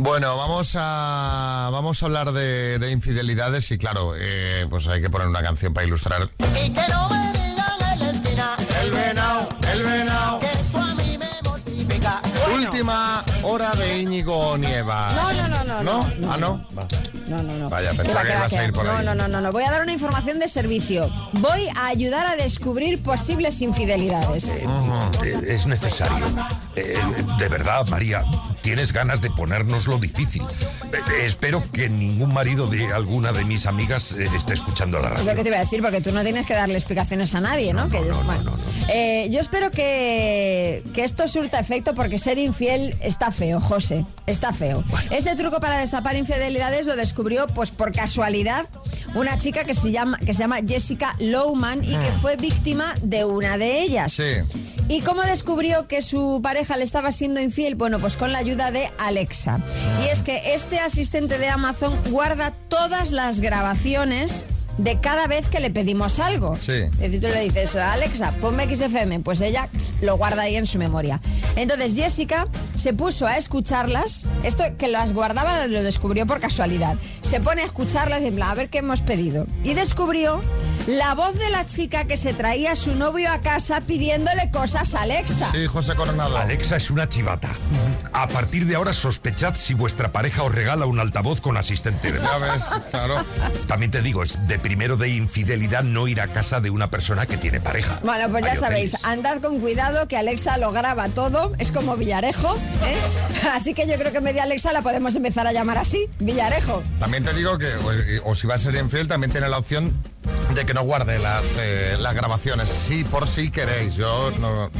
Bueno, 0.00 0.36
vamos 0.36 0.76
a 0.78 1.70
vamos 1.72 2.00
a 2.02 2.06
hablar 2.06 2.30
de, 2.32 2.78
de 2.78 2.92
infidelidades 2.92 3.68
y 3.72 3.78
claro, 3.78 4.14
eh, 4.16 4.64
pues 4.70 4.86
hay 4.86 5.00
que 5.02 5.10
poner 5.10 5.26
una 5.26 5.42
canción 5.42 5.74
para 5.74 5.86
ilustrar. 5.86 6.28
Y 6.54 6.70
que 6.70 6.82
no 6.88 7.08
me 7.08 7.32
digan 7.32 7.92
en 7.92 7.98
la 7.98 8.10
esquina 8.10 8.56
El 8.80 8.90
venao, 8.92 9.48
el 9.72 9.82
venao. 9.82 10.38
Que 10.38 10.50
eso 10.52 10.78
a 10.78 10.94
mí 10.94 11.18
me 11.18 11.28
mortifica 11.48 12.20
Última 12.54 13.24
hora 13.48 13.74
de 13.74 13.98
Íñigo 14.02 14.56
Nieva. 14.58 15.10
No, 15.14 15.32
no, 15.32 15.48
no, 15.48 15.64
no, 15.64 15.82
¿No? 15.82 16.08
no, 16.18 16.32
Ah, 16.32 16.36
no. 16.38 16.66
Va. 16.76 16.86
No, 17.28 17.42
no, 17.42 17.52
no. 17.54 17.68
Vaya, 17.68 17.90
Que 17.92 17.96
pensaba 17.98 18.20
va, 18.20 18.22
que 18.22 18.28
que 18.50 18.56
va, 18.56 18.62
a 18.62 18.64
ir 18.66 18.72
por 18.72 18.84
no, 18.84 18.90
ahí. 18.92 19.04
no, 19.04 19.14
no, 19.14 19.28
no, 19.28 19.40
no. 19.40 19.52
Voy 19.52 19.62
a 19.64 19.70
dar 19.70 19.82
una 19.82 19.92
información 19.92 20.38
de 20.38 20.48
servicio. 20.48 21.10
Voy 21.34 21.68
a 21.76 21.86
ayudar 21.88 22.26
a 22.26 22.36
descubrir 22.36 23.02
posibles 23.02 23.60
infidelidades. 23.60 24.60
Eh, 25.24 25.44
Es 25.46 25.66
necesario. 25.66 26.24
Eh, 26.76 26.96
de 27.38 27.48
verdad, 27.48 27.86
María, 27.88 28.22
tienes 28.68 28.92
ganas 28.92 29.22
de 29.22 29.30
ponérnoslo 29.30 29.96
difícil. 29.98 30.42
Eh, 30.92 31.24
espero 31.24 31.62
que 31.72 31.88
ningún 31.88 32.34
marido 32.34 32.66
de 32.66 32.92
alguna 32.92 33.32
de 33.32 33.46
mis 33.46 33.64
amigas 33.64 34.12
eh, 34.12 34.28
esté 34.36 34.52
escuchando 34.52 34.98
la 34.98 35.08
Es 35.08 35.12
lo 35.20 35.24
radio. 35.24 35.36
que 35.36 35.42
te 35.42 35.48
iba 35.48 35.56
a 35.56 35.60
decir, 35.60 35.80
porque 35.80 36.02
tú 36.02 36.12
no 36.12 36.22
tienes 36.22 36.44
que 36.44 36.52
darle 36.52 36.74
explicaciones 36.74 37.34
a 37.34 37.40
nadie, 37.40 37.72
¿no? 37.72 37.88
Eh, 38.92 39.28
yo 39.30 39.40
espero 39.40 39.70
que, 39.70 40.84
que 40.92 41.02
esto 41.04 41.26
surta 41.28 41.58
efecto 41.58 41.94
porque 41.94 42.18
ser 42.18 42.38
infiel 42.38 42.94
está 43.00 43.30
feo, 43.30 43.58
José. 43.58 44.04
Está 44.26 44.52
feo. 44.52 44.84
Este 45.10 45.34
truco 45.34 45.60
para 45.60 45.78
destapar 45.78 46.16
infidelidades 46.16 46.84
lo 46.84 46.94
descubrió, 46.94 47.46
pues 47.46 47.70
por 47.70 47.92
casualidad, 47.94 48.66
una 49.14 49.38
chica 49.38 49.64
que 49.64 49.72
se 49.72 49.92
llama, 49.92 50.18
que 50.18 50.34
se 50.34 50.40
llama 50.40 50.58
Jessica 50.66 51.16
Lowman 51.20 51.82
y 51.82 51.96
que 51.96 52.12
fue 52.20 52.36
víctima 52.36 52.92
de 53.00 53.24
una 53.24 53.56
de 53.56 53.80
ellas. 53.80 54.12
Sí. 54.12 54.24
¿Y 54.88 55.02
cómo 55.02 55.22
descubrió 55.22 55.86
que 55.86 56.00
su 56.00 56.40
pareja 56.42 56.78
le 56.78 56.84
estaba 56.84 57.12
siendo 57.12 57.40
infiel? 57.40 57.74
Bueno, 57.74 57.98
pues 57.98 58.16
con 58.16 58.32
la 58.32 58.38
ayuda 58.38 58.70
de 58.70 58.90
Alexa. 58.98 59.60
Y 60.02 60.08
es 60.08 60.22
que 60.22 60.54
este 60.54 60.78
asistente 60.78 61.38
de 61.38 61.48
Amazon 61.48 61.94
guarda 62.10 62.54
todas 62.68 63.10
las 63.10 63.40
grabaciones 63.40 64.46
de 64.78 64.98
cada 65.00 65.26
vez 65.26 65.46
que 65.48 65.60
le 65.60 65.70
pedimos 65.70 66.20
algo. 66.20 66.56
Sí. 66.56 66.84
Tú 66.90 67.28
le 67.28 67.40
dices, 67.42 67.76
Alexa, 67.76 68.32
ponme 68.40 68.74
XFM, 68.74 69.20
pues 69.20 69.40
ella 69.42 69.68
lo 70.00 70.16
guarda 70.16 70.42
ahí 70.42 70.56
en 70.56 70.66
su 70.66 70.78
memoria. 70.78 71.20
Entonces 71.56 71.94
Jessica 71.94 72.46
se 72.74 72.94
puso 72.94 73.26
a 73.26 73.36
escucharlas, 73.36 74.26
esto 74.42 74.64
que 74.78 74.88
las 74.88 75.12
guardaba 75.12 75.66
lo 75.66 75.82
descubrió 75.82 76.26
por 76.26 76.40
casualidad, 76.40 76.96
se 77.20 77.40
pone 77.40 77.62
a 77.62 77.64
escucharlas 77.66 78.22
y 78.22 78.28
en 78.28 78.36
plan, 78.36 78.50
a 78.50 78.54
ver 78.54 78.70
qué 78.70 78.78
hemos 78.78 79.00
pedido. 79.00 79.46
Y 79.64 79.74
descubrió 79.74 80.40
la 80.86 81.14
voz 81.14 81.38
de 81.38 81.50
la 81.50 81.66
chica 81.66 82.04
que 82.04 82.16
se 82.16 82.32
traía 82.32 82.72
a 82.72 82.76
su 82.76 82.94
novio 82.94 83.30
a 83.30 83.40
casa 83.40 83.80
pidiéndole 83.80 84.50
cosas 84.50 84.94
a 84.94 85.02
Alexa. 85.02 85.50
Sí, 85.50 85.66
José 85.66 85.94
Coronado. 85.94 86.36
Alexa 86.36 86.76
es 86.76 86.90
una 86.90 87.08
chivata. 87.08 87.50
A 88.12 88.28
partir 88.28 88.66
de 88.66 88.76
ahora 88.76 88.92
sospechad 88.92 89.54
si 89.54 89.74
vuestra 89.74 90.12
pareja 90.12 90.42
os 90.42 90.54
regala 90.54 90.86
un 90.86 90.98
altavoz 90.98 91.40
con 91.40 91.56
asistente 91.56 92.12
de 92.12 92.18
voz. 92.18 92.28
Ya 92.30 92.38
ves, 92.38 92.64
claro. 92.90 93.16
También 93.66 93.90
te 93.90 94.02
digo, 94.02 94.22
es 94.22 94.38
de 94.46 94.58
primero 94.58 94.96
de 94.96 95.08
infidelidad 95.08 95.82
no 95.82 96.08
ir 96.08 96.20
a 96.20 96.28
casa 96.28 96.60
de 96.60 96.70
una 96.70 96.90
persona 96.90 97.26
que 97.26 97.36
tiene 97.36 97.60
pareja. 97.60 98.00
Bueno, 98.02 98.28
pues 98.30 98.44
ya 98.44 98.56
sabéis, 98.56 99.04
andad 99.04 99.40
con 99.40 99.60
cuidado 99.60 100.08
que 100.08 100.16
Alexa 100.16 100.58
lo 100.58 100.72
graba 100.72 101.08
todo, 101.08 101.52
es 101.58 101.72
como 101.72 101.96
Villarejo, 101.96 102.54
¿eh? 102.84 102.96
Así 103.52 103.74
que 103.74 103.86
yo 103.86 103.96
creo 103.96 104.12
que 104.12 104.18
en 104.18 104.24
vez 104.24 104.34
de 104.34 104.40
Alexa 104.40 104.72
la 104.72 104.82
podemos 104.82 105.14
empezar 105.16 105.46
a 105.46 105.52
llamar 105.52 105.78
así, 105.78 106.08
Villarejo. 106.18 106.82
También 106.98 107.24
te 107.24 107.32
digo 107.34 107.58
que, 107.58 107.66
o, 108.22 108.30
o 108.30 108.34
si 108.34 108.46
va 108.46 108.54
a 108.54 108.58
ser 108.58 108.74
infiel, 108.76 109.08
también 109.08 109.30
tiene 109.30 109.48
la 109.48 109.58
opción 109.58 109.92
de 110.54 110.64
que 110.66 110.74
no 110.74 110.82
guarde 110.82 111.18
las, 111.18 111.44
eh, 111.58 111.96
las 111.98 112.14
grabaciones. 112.14 112.68
Sí, 112.68 113.04
por 113.04 113.26
si 113.26 113.50
queréis. 113.50 113.94
Yo 113.94 114.32
no. 114.40 114.64
no. 114.64 114.70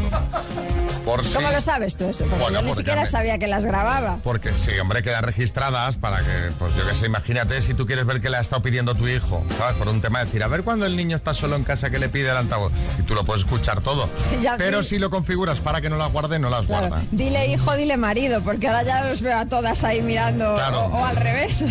Por. 1.05 1.23
¿Cómo 1.33 1.51
lo 1.51 1.61
sabes 1.63 1.97
tú 1.97 2.05
eso? 2.05 2.25
Porque 2.25 2.43
Bueno, 2.43 2.59
yo 2.59 2.63
ni 2.63 2.69
porque 2.69 2.81
siquiera 2.83 3.01
me- 3.03 3.07
sabía 3.07 3.39
que 3.39 3.47
las 3.47 3.65
grababa. 3.65 4.19
Porque 4.23 4.53
sí, 4.55 4.73
hombre, 4.79 5.03
quedan 5.03 5.23
registradas 5.25 5.97
para 5.97 6.19
que, 6.19 6.51
pues 6.59 6.75
yo 6.77 6.87
qué 6.87 6.95
sé, 6.95 7.07
imagínate 7.07 7.63
si 7.63 7.73
tú 7.73 7.87
quieres 7.87 8.05
ver 8.05 8.21
qué 8.21 8.29
le 8.29 8.37
ha 8.37 8.41
estado 8.41 8.61
pidiendo 8.61 8.95
tu 8.95 9.09
hijo, 9.09 9.43
¿sabes? 9.57 9.75
Por 9.77 9.89
un 9.89 10.03
tema 10.03 10.19
de 10.19 10.27
decir, 10.27 10.43
a 10.43 10.49
ver 10.49 10.65
cuando 10.65 10.85
el 10.85 10.97
niño 10.97 11.17
está 11.17 11.33
solo 11.33 11.57
en 11.57 11.65
casa 11.65 11.89
que 11.89 11.99
le 11.99 12.11
pide 12.11 12.29
el 12.31 12.37
altavoz. 12.37 12.73
Y 12.99 13.03
tú 13.03 13.15
lo 13.15 13.25
puedes 13.25 13.43
escuchar 13.45 13.81
todo. 13.81 14.07
Sí, 14.19 14.39
ya 14.43 14.57
Pero 14.59 14.83
si 14.83 14.99
lo 14.99 15.09
configuras 15.09 15.61
para 15.61 15.81
que 15.81 15.89
no 15.89 15.97
las 15.97 16.13
guarde, 16.13 16.39
no 16.39 16.51
las 16.51 16.67
Claro. 16.67 16.89
guarda. 16.89 17.05
Dile 17.11 17.47
hijo, 17.47 17.75
dile 17.75 17.97
marido, 17.97 18.43
porque 18.43 18.67
ahora 18.69 18.83
ya 18.83 19.05
los 19.05 19.23
veo 19.23 19.39
a 19.39 19.47
todas 19.47 19.85
ahí 19.85 20.03
mirando. 20.03 20.57
Claro. 20.57 20.81
O, 20.87 20.99
o 20.99 21.05
al 21.07 21.17
revés. 21.17 21.63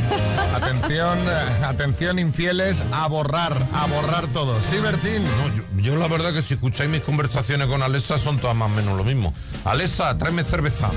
Atención, 0.56 1.20
eh, 1.20 1.66
atención 1.66 2.18
infieles, 2.20 2.84
a 2.92 3.08
borrar, 3.08 3.56
a 3.74 3.86
borrar 3.88 4.28
todo. 4.28 4.62
¿Sí, 4.62 4.78
Bertín? 4.78 5.24
No, 5.24 5.56
yo, 5.56 5.64
yo 5.92 5.96
la 5.98 6.08
verdad 6.08 6.34
que 6.34 6.42
si 6.42 6.56
escucháis 6.56 6.90
mis 6.90 7.02
conversaciones 7.02 7.68
con 7.68 7.82
Alexa 7.84 8.18
son 8.18 8.38
todas 8.40 8.56
más 8.56 8.72
o 8.72 8.76
menos 8.76 8.98
lo 8.98 9.04
mismo. 9.04 9.34
Alexa, 9.66 10.18
tráeme 10.18 10.44
cerveza. 10.44 10.90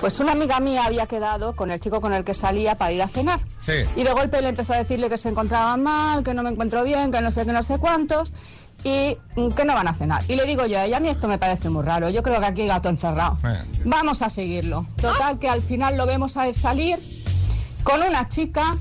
Pues 0.00 0.18
una 0.20 0.32
amiga 0.32 0.60
mía 0.60 0.84
había 0.84 1.06
quedado 1.06 1.54
con 1.56 1.70
el 1.70 1.80
chico 1.80 2.00
con 2.00 2.12
el 2.12 2.24
que 2.24 2.34
salía 2.34 2.76
para 2.76 2.92
ir 2.92 3.02
a 3.02 3.08
cenar. 3.08 3.40
Sí. 3.60 3.72
Y 3.96 4.04
de 4.04 4.12
golpe 4.12 4.40
le 4.42 4.48
empezó 4.50 4.74
a 4.74 4.78
decirle 4.78 5.08
que 5.08 5.18
se 5.18 5.28
encontraba 5.30 5.76
mal, 5.76 6.22
que 6.22 6.34
no 6.34 6.42
me 6.42 6.50
encuentro 6.50 6.84
bien, 6.84 7.10
que 7.10 7.20
no 7.20 7.30
sé 7.30 7.44
qué, 7.46 7.52
no 7.52 7.62
sé 7.62 7.78
cuántos, 7.78 8.32
y 8.84 9.16
mm, 9.36 9.50
que 9.52 9.64
no 9.64 9.74
van 9.74 9.88
a 9.88 9.94
cenar. 9.94 10.22
Y 10.28 10.36
le 10.36 10.44
digo 10.44 10.66
yo 10.66 10.78
a 10.78 10.84
ella, 10.84 10.98
a 10.98 11.00
mí 11.00 11.08
esto 11.08 11.26
me 11.28 11.38
parece 11.38 11.70
muy 11.70 11.82
raro, 11.84 12.10
yo 12.10 12.22
creo 12.22 12.40
que 12.40 12.46
aquí 12.46 12.62
hay 12.62 12.68
gato 12.68 12.88
encerrado. 12.88 13.38
Vamos 13.84 14.22
a 14.22 14.30
seguirlo. 14.30 14.86
Total, 15.00 15.38
que 15.38 15.48
al 15.48 15.62
final 15.62 15.96
lo 15.96 16.06
vemos 16.06 16.36
a 16.36 16.46
él 16.46 16.54
salir 16.54 16.98
con 17.86 18.02
una 18.02 18.28
chica, 18.28 18.76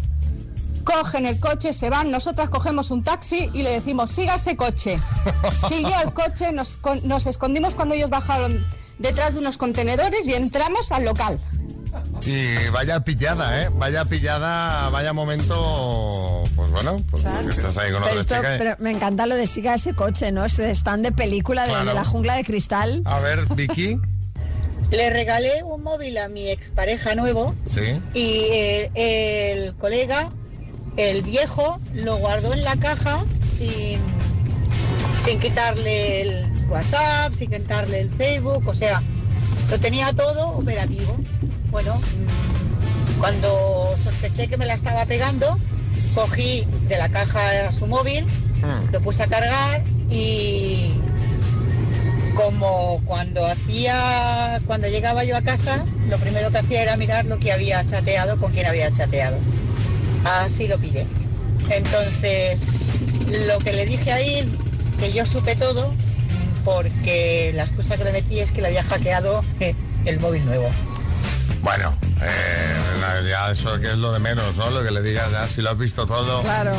cogen 0.83 1.27
el 1.27 1.39
coche, 1.39 1.73
se 1.73 1.91
van, 1.91 2.09
nosotras 2.09 2.49
cogemos 2.49 2.89
un 2.89 3.03
taxi 3.03 3.51
y 3.53 3.61
le 3.61 3.69
decimos, 3.71 4.09
siga 4.11 4.35
ese 4.35 4.55
coche. 4.57 4.99
Siguió 5.69 5.93
el 6.03 6.11
coche, 6.13 6.51
nos, 6.51 6.77
con- 6.77 7.07
nos 7.07 7.27
escondimos 7.27 7.75
cuando 7.75 7.93
ellos 7.93 8.09
bajaron 8.09 8.65
detrás 8.97 9.35
de 9.35 9.41
unos 9.41 9.57
contenedores 9.59 10.27
y 10.27 10.33
entramos 10.33 10.91
al 10.91 11.05
local. 11.05 11.39
Y 12.25 12.67
vaya 12.73 12.99
pillada, 13.01 13.61
¿eh? 13.61 13.69
Vaya 13.73 14.05
pillada, 14.05 14.89
vaya 14.89 15.13
momento, 15.13 16.43
pues 16.55 16.71
bueno, 16.71 16.97
pues 17.11 17.23
estás 17.23 17.77
ahí 17.77 17.91
con 17.91 18.01
Pero, 18.03 18.19
otra 18.19 18.19
esto- 18.21 18.35
chica. 18.35 18.55
pero 18.57 18.75
me 18.79 18.89
encanta 18.91 19.25
lo 19.27 19.35
de 19.35 19.45
siga 19.47 19.75
ese 19.75 19.93
coche, 19.93 20.31
¿no? 20.31 20.43
Es- 20.45 20.57
Están 20.59 21.03
de 21.03 21.11
película 21.11 21.63
de, 21.63 21.69
Claro. 21.69 21.85
de 21.89 21.93
la 21.93 22.03
jungla 22.05 22.35
de 22.35 22.43
cristal. 22.43 23.01
A 23.05 23.19
ver, 23.19 23.45
Vicky. 23.55 23.99
Le 24.91 25.09
regalé 25.09 25.63
un 25.63 25.83
móvil 25.83 26.17
a 26.17 26.27
mi 26.27 26.47
expareja 26.49 27.15
nuevo 27.15 27.55
Sí. 27.65 27.99
y 28.13 28.43
eh, 28.51 28.91
el 29.55 29.75
colega, 29.75 30.31
el 30.97 31.21
viejo, 31.23 31.79
lo 31.93 32.17
guardó 32.17 32.53
en 32.53 32.63
la 32.63 32.75
caja 32.77 33.25
sin, 33.57 33.99
sin 35.19 35.39
quitarle 35.39 36.21
el 36.21 36.45
WhatsApp, 36.69 37.33
sin 37.33 37.49
quitarle 37.51 38.01
el 38.01 38.09
Facebook, 38.11 38.67
o 38.67 38.73
sea, 38.73 39.01
lo 39.69 39.79
tenía 39.79 40.13
todo 40.13 40.49
operativo. 40.49 41.15
Bueno, 41.71 41.95
mm, 41.95 43.19
cuando 43.19 43.93
sospeché 44.01 44.47
que 44.47 44.55
me 44.57 44.65
la 44.65 44.75
estaba 44.75 45.05
pegando, 45.05 45.57
cogí 46.13 46.65
de 46.87 46.97
la 46.97 47.09
caja 47.09 47.71
su 47.71 47.87
móvil, 47.87 48.25
lo 48.91 48.99
puse 49.01 49.23
a 49.23 49.27
cargar 49.27 49.83
y 50.09 50.91
como 52.35 53.01
cuando 53.05 53.45
hacía, 53.45 54.59
cuando 54.67 54.87
llegaba 54.87 55.23
yo 55.23 55.37
a 55.37 55.41
casa, 55.41 55.83
lo 56.09 56.17
primero 56.17 56.51
que 56.51 56.57
hacía 56.59 56.81
era 56.81 56.97
mirar 56.97 57.25
lo 57.25 57.39
que 57.39 57.51
había 57.51 57.83
chateado, 57.83 58.37
con 58.39 58.51
quién 58.51 58.67
había 58.67 58.91
chateado. 58.91 59.37
Así 60.25 60.67
lo 60.67 60.77
pillé. 60.77 61.05
Entonces, 61.69 62.67
lo 63.47 63.57
que 63.59 63.73
le 63.73 63.85
dije 63.85 64.11
a 64.11 64.19
él, 64.19 64.57
que 64.99 65.11
yo 65.13 65.25
supe 65.25 65.55
todo, 65.55 65.93
porque 66.63 67.51
la 67.55 67.63
excusa 67.63 67.97
que 67.97 68.03
le 68.03 68.11
metí 68.11 68.39
es 68.39 68.51
que 68.51 68.61
le 68.61 68.67
había 68.67 68.83
hackeado 68.83 69.43
el 70.05 70.19
móvil 70.19 70.45
nuevo. 70.45 70.69
Bueno, 71.61 71.95
eh, 72.21 73.27
ya 73.27 73.51
eso 73.51 73.79
que 73.79 73.87
es 73.87 73.97
lo 73.97 74.11
de 74.11 74.19
menos, 74.19 74.57
¿no? 74.57 74.69
Lo 74.69 74.83
que 74.83 74.91
le 74.91 75.01
digas 75.01 75.31
ya, 75.31 75.47
si 75.47 75.61
lo 75.61 75.71
has 75.71 75.77
visto 75.77 76.05
todo. 76.05 76.41
Claro. 76.41 76.73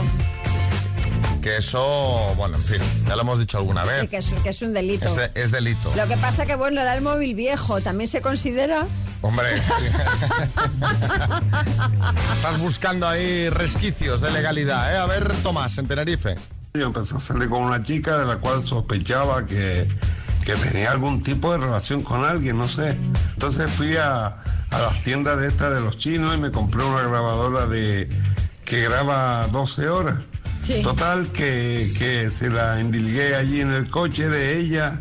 Que 1.46 1.58
eso, 1.58 2.34
bueno, 2.36 2.56
en 2.56 2.64
fin, 2.64 2.80
ya 3.06 3.14
lo 3.14 3.20
hemos 3.22 3.38
dicho 3.38 3.56
alguna 3.56 3.82
Sí, 3.84 3.88
vez. 3.88 4.10
que 4.10 4.16
es, 4.16 4.26
que 4.42 4.48
es 4.48 4.62
un 4.62 4.74
delito. 4.74 5.06
Es, 5.06 5.14
de- 5.14 5.30
es 5.40 5.52
delito. 5.52 5.92
Lo 5.94 6.08
que 6.08 6.16
pasa 6.16 6.44
que, 6.44 6.56
bueno, 6.56 6.80
era 6.80 6.92
el 6.96 7.02
móvil 7.02 7.36
viejo. 7.36 7.80
¿También 7.80 8.08
se 8.10 8.20
considera? 8.20 8.84
Hombre, 9.22 9.56
sí. 9.62 9.72
estás 12.34 12.58
buscando 12.58 13.06
ahí 13.08 13.48
resquicios 13.48 14.20
de 14.22 14.32
legalidad, 14.32 14.92
¿eh? 14.92 14.98
A 14.98 15.06
ver, 15.06 15.32
Tomás, 15.44 15.78
en 15.78 15.86
Tenerife. 15.86 16.34
Yo 16.74 16.86
empecé 16.86 17.14
a 17.14 17.20
salir 17.20 17.48
con 17.48 17.62
una 17.62 17.80
chica 17.80 18.18
de 18.18 18.24
la 18.24 18.38
cual 18.38 18.64
sospechaba 18.64 19.46
que, 19.46 19.88
que 20.44 20.54
tenía 20.56 20.90
algún 20.90 21.22
tipo 21.22 21.52
de 21.52 21.58
relación 21.58 22.02
con 22.02 22.24
alguien, 22.24 22.58
no 22.58 22.66
sé. 22.66 22.96
Entonces 23.34 23.70
fui 23.70 23.96
a, 23.96 24.26
a 24.70 24.78
las 24.80 25.00
tiendas 25.04 25.38
de 25.38 25.46
estas 25.46 25.72
de 25.72 25.80
los 25.80 25.96
chinos 25.96 26.34
y 26.34 26.38
me 26.38 26.50
compré 26.50 26.82
una 26.82 27.02
grabadora 27.02 27.66
de 27.66 28.08
que 28.64 28.82
graba 28.82 29.46
12 29.52 29.88
horas. 29.88 30.16
Total, 30.82 31.28
que, 31.28 31.92
que 31.96 32.30
se 32.30 32.50
la 32.50 32.80
endilgué 32.80 33.36
allí 33.36 33.60
en 33.60 33.72
el 33.72 33.88
coche 33.88 34.28
de 34.28 34.58
ella 34.58 35.00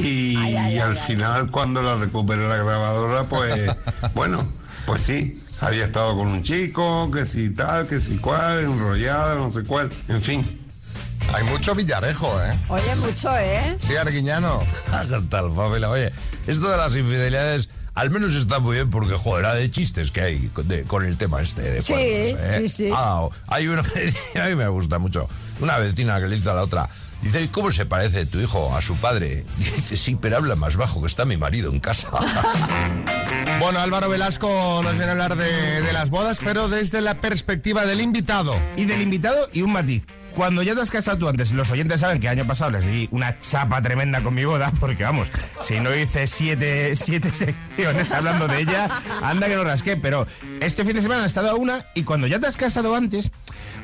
y, 0.00 0.36
al 0.78 0.96
final 0.96 1.50
cuando 1.50 1.82
la 1.82 1.96
recuperé 1.96 2.48
la 2.48 2.56
grabadora, 2.56 3.24
pues 3.28 3.70
bueno, 4.14 4.46
pues 4.86 5.02
sí, 5.02 5.42
había 5.60 5.84
estado 5.84 6.16
con 6.16 6.28
un 6.28 6.42
chico, 6.42 7.10
que 7.12 7.26
si 7.26 7.50
tal, 7.50 7.86
que 7.86 8.00
si 8.00 8.16
cual, 8.18 8.60
enrollada, 8.60 9.34
no 9.36 9.52
sé 9.52 9.62
cuál, 9.64 9.90
en 10.08 10.22
fin. 10.22 10.68
Hay 11.32 11.44
mucho 11.44 11.74
villarejo, 11.74 12.40
¿eh? 12.42 12.52
Oye, 12.68 12.96
mucho, 12.96 13.36
¿eh? 13.36 13.76
Sí, 13.78 13.96
Arguiñano. 13.96 14.60
tal, 15.30 15.54
Fabela? 15.54 15.90
Oye, 15.90 16.10
esto 16.46 16.70
de 16.70 16.76
las 16.76 16.96
infidelidades 16.96 17.68
al 17.98 18.10
menos 18.10 18.34
está 18.34 18.60
muy 18.60 18.76
bien 18.76 18.90
porque, 18.90 19.14
joder, 19.14 19.44
era 19.44 19.54
de 19.54 19.70
chistes 19.70 20.10
que 20.10 20.20
hay 20.20 20.48
con, 20.48 20.68
de- 20.68 20.84
con 20.84 21.04
el 21.04 21.16
tema 21.16 21.40
este 21.42 21.62
de 21.62 21.82
Sí, 21.82 21.92
cuernos, 21.92 22.54
¿eh? 22.54 22.58
sí, 22.60 22.68
sí. 22.68 22.90
Ah, 22.94 23.28
hay 23.48 23.66
uno 23.68 23.82
que 24.32 24.40
a 24.40 24.46
mí 24.46 24.54
me 24.54 24.68
gusta 24.68 24.98
mucho. 24.98 25.28
Una 25.60 25.78
vecina 25.78 26.20
que 26.20 26.28
le 26.28 26.36
dice 26.36 26.50
a 26.50 26.54
la 26.54 26.62
otra, 26.62 26.88
dice, 27.22 27.42
"¿Y 27.42 27.48
¿cómo 27.48 27.70
se 27.72 27.86
parece 27.86 28.24
tu 28.26 28.38
hijo 28.40 28.74
a 28.76 28.80
su 28.82 28.96
padre? 28.96 29.44
Dice, 29.58 29.96
sí, 29.96 30.16
pero 30.20 30.36
habla 30.36 30.54
más 30.54 30.76
bajo 30.76 31.00
que 31.00 31.06
está 31.08 31.24
mi 31.24 31.36
marido 31.36 31.70
en 31.72 31.80
casa. 31.80 32.08
Bueno, 33.60 33.80
Álvaro 33.80 34.08
Velasco 34.08 34.80
nos 34.84 34.92
viene 34.92 35.06
a 35.06 35.10
hablar 35.12 35.36
de, 35.36 35.82
de 35.82 35.92
las 35.92 36.10
bodas, 36.10 36.38
pero 36.42 36.68
desde 36.68 37.00
la 37.00 37.20
perspectiva 37.20 37.86
del 37.86 38.00
invitado. 38.00 38.54
Y 38.76 38.84
del 38.84 39.02
invitado 39.02 39.48
y 39.52 39.62
un 39.62 39.72
matiz. 39.72 40.06
Cuando 40.38 40.62
ya 40.62 40.72
te 40.76 40.82
has 40.82 40.90
casado 40.92 41.18
tú 41.18 41.28
antes, 41.28 41.50
los 41.50 41.68
oyentes 41.72 42.00
saben 42.00 42.20
que 42.20 42.28
el 42.28 42.38
año 42.38 42.46
pasado 42.46 42.70
les 42.70 42.86
di 42.86 43.08
una 43.10 43.36
chapa 43.40 43.82
tremenda 43.82 44.20
con 44.22 44.34
mi 44.34 44.44
boda, 44.44 44.70
porque 44.78 45.02
vamos, 45.02 45.32
si 45.62 45.80
no 45.80 45.92
hice 45.92 46.28
siete, 46.28 46.94
siete 46.94 47.32
secciones 47.32 48.12
hablando 48.12 48.46
de 48.46 48.60
ella, 48.60 48.88
anda 49.20 49.48
que 49.48 49.56
no 49.56 49.64
rasqué, 49.64 49.96
pero 49.96 50.28
este 50.60 50.84
fin 50.84 50.94
de 50.94 51.02
semana 51.02 51.24
he 51.24 51.26
estado 51.26 51.50
a 51.50 51.54
una 51.56 51.86
y 51.96 52.04
cuando 52.04 52.28
ya 52.28 52.38
te 52.38 52.46
has 52.46 52.56
casado 52.56 52.94
antes, 52.94 53.32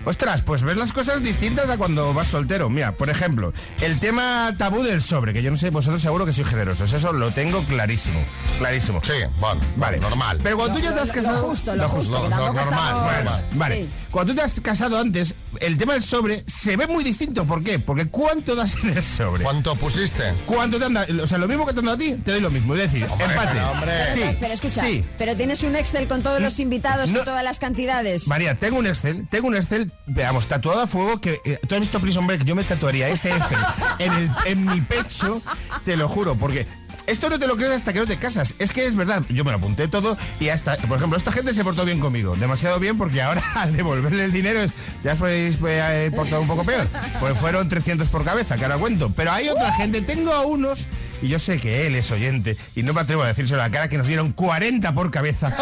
ostras, 0.05 0.43
pues 0.45 0.63
ves 0.63 0.77
las 0.77 0.93
cosas 0.93 1.25
distintas 1.25 1.69
a 1.69 1.77
cuando 1.77 2.15
vas 2.15 2.29
soltero. 2.29 2.71
Mira, 2.71 2.93
por 2.93 3.11
ejemplo, 3.11 3.53
el 3.81 3.99
tema 3.99 4.55
tabú 4.57 4.85
del 4.85 5.03
sobre, 5.03 5.33
que 5.33 5.43
yo 5.43 5.51
no 5.51 5.57
sé, 5.57 5.71
vosotros 5.71 6.03
seguro 6.03 6.25
que 6.25 6.33
sois 6.33 6.47
generosos, 6.47 6.93
eso 6.93 7.13
lo 7.13 7.33
tengo 7.33 7.65
clarísimo, 7.65 8.21
clarísimo. 8.59 9.01
Sí, 9.03 9.15
bueno, 9.41 9.61
vale, 9.75 9.99
normal. 9.99 10.39
Pero 10.41 10.57
cuando 10.57 10.77
tú 10.77 10.85
ya 10.85 10.95
te 10.95 11.01
has 11.01 11.09
Lo- 11.09 11.15
lo 11.17 11.21
casado... 11.29 11.49
justo, 11.49 11.75
lo 11.75 11.89
justo, 11.89 12.23
que 12.23 12.29
tampoco 12.29 12.61
estamos- 12.61 13.45
vale. 13.57 13.77
Sí. 13.83 13.89
Cuando 14.13 14.33
tú 14.33 14.37
te 14.39 14.45
has 14.45 14.61
casado 14.61 15.01
antes, 15.01 15.35
el 15.61 15.77
tema 15.77 15.95
del 15.95 16.03
sobre 16.03 16.45
se 16.47 16.77
ve 16.77 16.87
muy 16.87 17.05
distinto. 17.05 17.45
¿Por 17.45 17.63
qué? 17.63 17.79
Porque 17.79 18.07
¿cuánto 18.09 18.55
das 18.55 18.75
en 18.83 18.91
el 18.97 19.03
sobre? 19.03 19.43
¿Cuánto 19.45 19.75
pusiste? 19.77 20.35
¿Cuánto 20.47 20.79
te 20.79 20.85
han 20.87 20.95
dado? 20.95 21.23
O 21.23 21.27
sea, 21.27 21.39
lo 21.39 21.49
mismo 21.49 21.67
que 21.67 21.73
te 21.73 21.79
han 21.81 21.87
dado 21.87 21.97
a 21.97 21.99
ti, 21.99 22.15
te 22.25 22.33
doy 22.33 22.41
lo 22.41 22.51
mismo. 22.51 22.75
Es 22.75 22.91
decir, 22.93 23.07
Hombre, 23.11 23.27
empate. 23.27 23.61
hombre. 23.61 23.93
Sí, 24.15 24.21
pero, 24.23 24.37
pero 24.41 24.55
escucha, 24.55 24.81
sí. 24.83 25.05
pero 25.19 25.37
tienes 25.37 25.63
un 25.63 25.77
Excel 25.77 26.09
con 26.09 26.23
todos 26.23 26.41
los 26.41 26.59
invitados 26.61 27.11
No. 27.13 27.21
y 27.23 27.25
todas 27.25 27.45
las 27.45 27.59
cantidades. 27.59 28.29
María, 28.29 28.55
tengo 28.57 28.79
un 28.79 28.87
Excel, 28.87 29.27
tengo 29.31 29.49
un 29.49 29.57
Excel, 29.57 29.93
veamos, 30.07 30.47
tatuado 30.49 30.81
a 30.83 30.87
fuego, 30.87 31.21
que 31.21 31.41
eh, 31.45 31.59
tú 31.69 31.75
has 31.75 31.81
visto 31.81 32.01
Prison 32.01 32.27
Break, 32.27 32.45
yo 32.45 32.55
me 32.55 32.65
tatuaría 32.65 33.09
ese 33.09 33.31
Excel 33.31 33.59
en, 33.99 34.13
el- 34.13 34.31
en 34.47 34.65
mi 34.65 34.81
pecho, 34.81 35.41
te 35.85 35.97
lo 35.97 36.09
juro, 36.09 36.35
porque 36.37 36.67
Esto 37.07 37.29
no 37.29 37.39
te 37.39 37.47
lo 37.47 37.57
crees 37.57 37.73
hasta 37.73 37.93
que 37.93 38.01
no 38.01 38.07
te 38.07 38.17
casas. 38.17 38.55
Es 38.59 38.73
que 38.73 38.87
es 38.87 38.97
verdad. 38.97 39.23
Yo 39.29 39.45
me 39.45 39.51
lo 39.51 39.59
apunté 39.59 39.89
todo 39.89 40.17
y 40.41 40.49
hasta, 40.49 40.77
por 40.77 40.99
ejemplo, 40.99 41.19
esta 41.19 41.33
gente 41.33 41.53
se 41.53 41.63
portó 41.63 41.85
bien 41.85 42.01
conmigo. 42.01 42.35
Demasiado 42.35 42.81
bien 42.81 42.97
porque 42.97 43.23
ahora 43.23 43.43
al 43.55 43.77
devolverle 43.77 44.25
el 44.25 44.33
dinero 44.33 44.61
es, 44.61 44.73
ya 45.03 45.13
habéis 45.13 45.59
eh, 45.67 46.11
portado 46.15 46.43
un 46.43 46.49
poco 46.49 46.65
peor. 46.65 46.87
Pues 47.21 47.39
fueron 47.39 47.69
300 47.69 48.09
por 48.09 48.25
cabeza, 48.25 48.57
que 48.57 48.65
ahora 48.65 48.79
cuento. 48.79 49.13
Pero 49.15 49.33
hay 49.33 49.49
otra 49.49 49.73
gente, 49.75 50.01
tengo 50.03 50.33
a 50.33 50.47
unos 50.47 50.87
y 51.23 51.29
yo 51.29 51.39
sé 51.39 51.59
que 51.59 51.87
él 51.87 51.95
es 51.95 52.11
oyente 52.11 52.57
y 52.75 52.83
no 52.83 52.93
me 52.93 53.01
atrevo 53.01 53.23
a 53.23 53.27
decírselo 53.29 53.61
a 53.63 53.67
la 53.67 53.71
cara 53.71 53.89
que 53.89 53.99
nos 53.99 54.07
dieron 54.07 54.33
40 54.33 54.93
por 54.95 55.11
cabeza, 55.11 55.53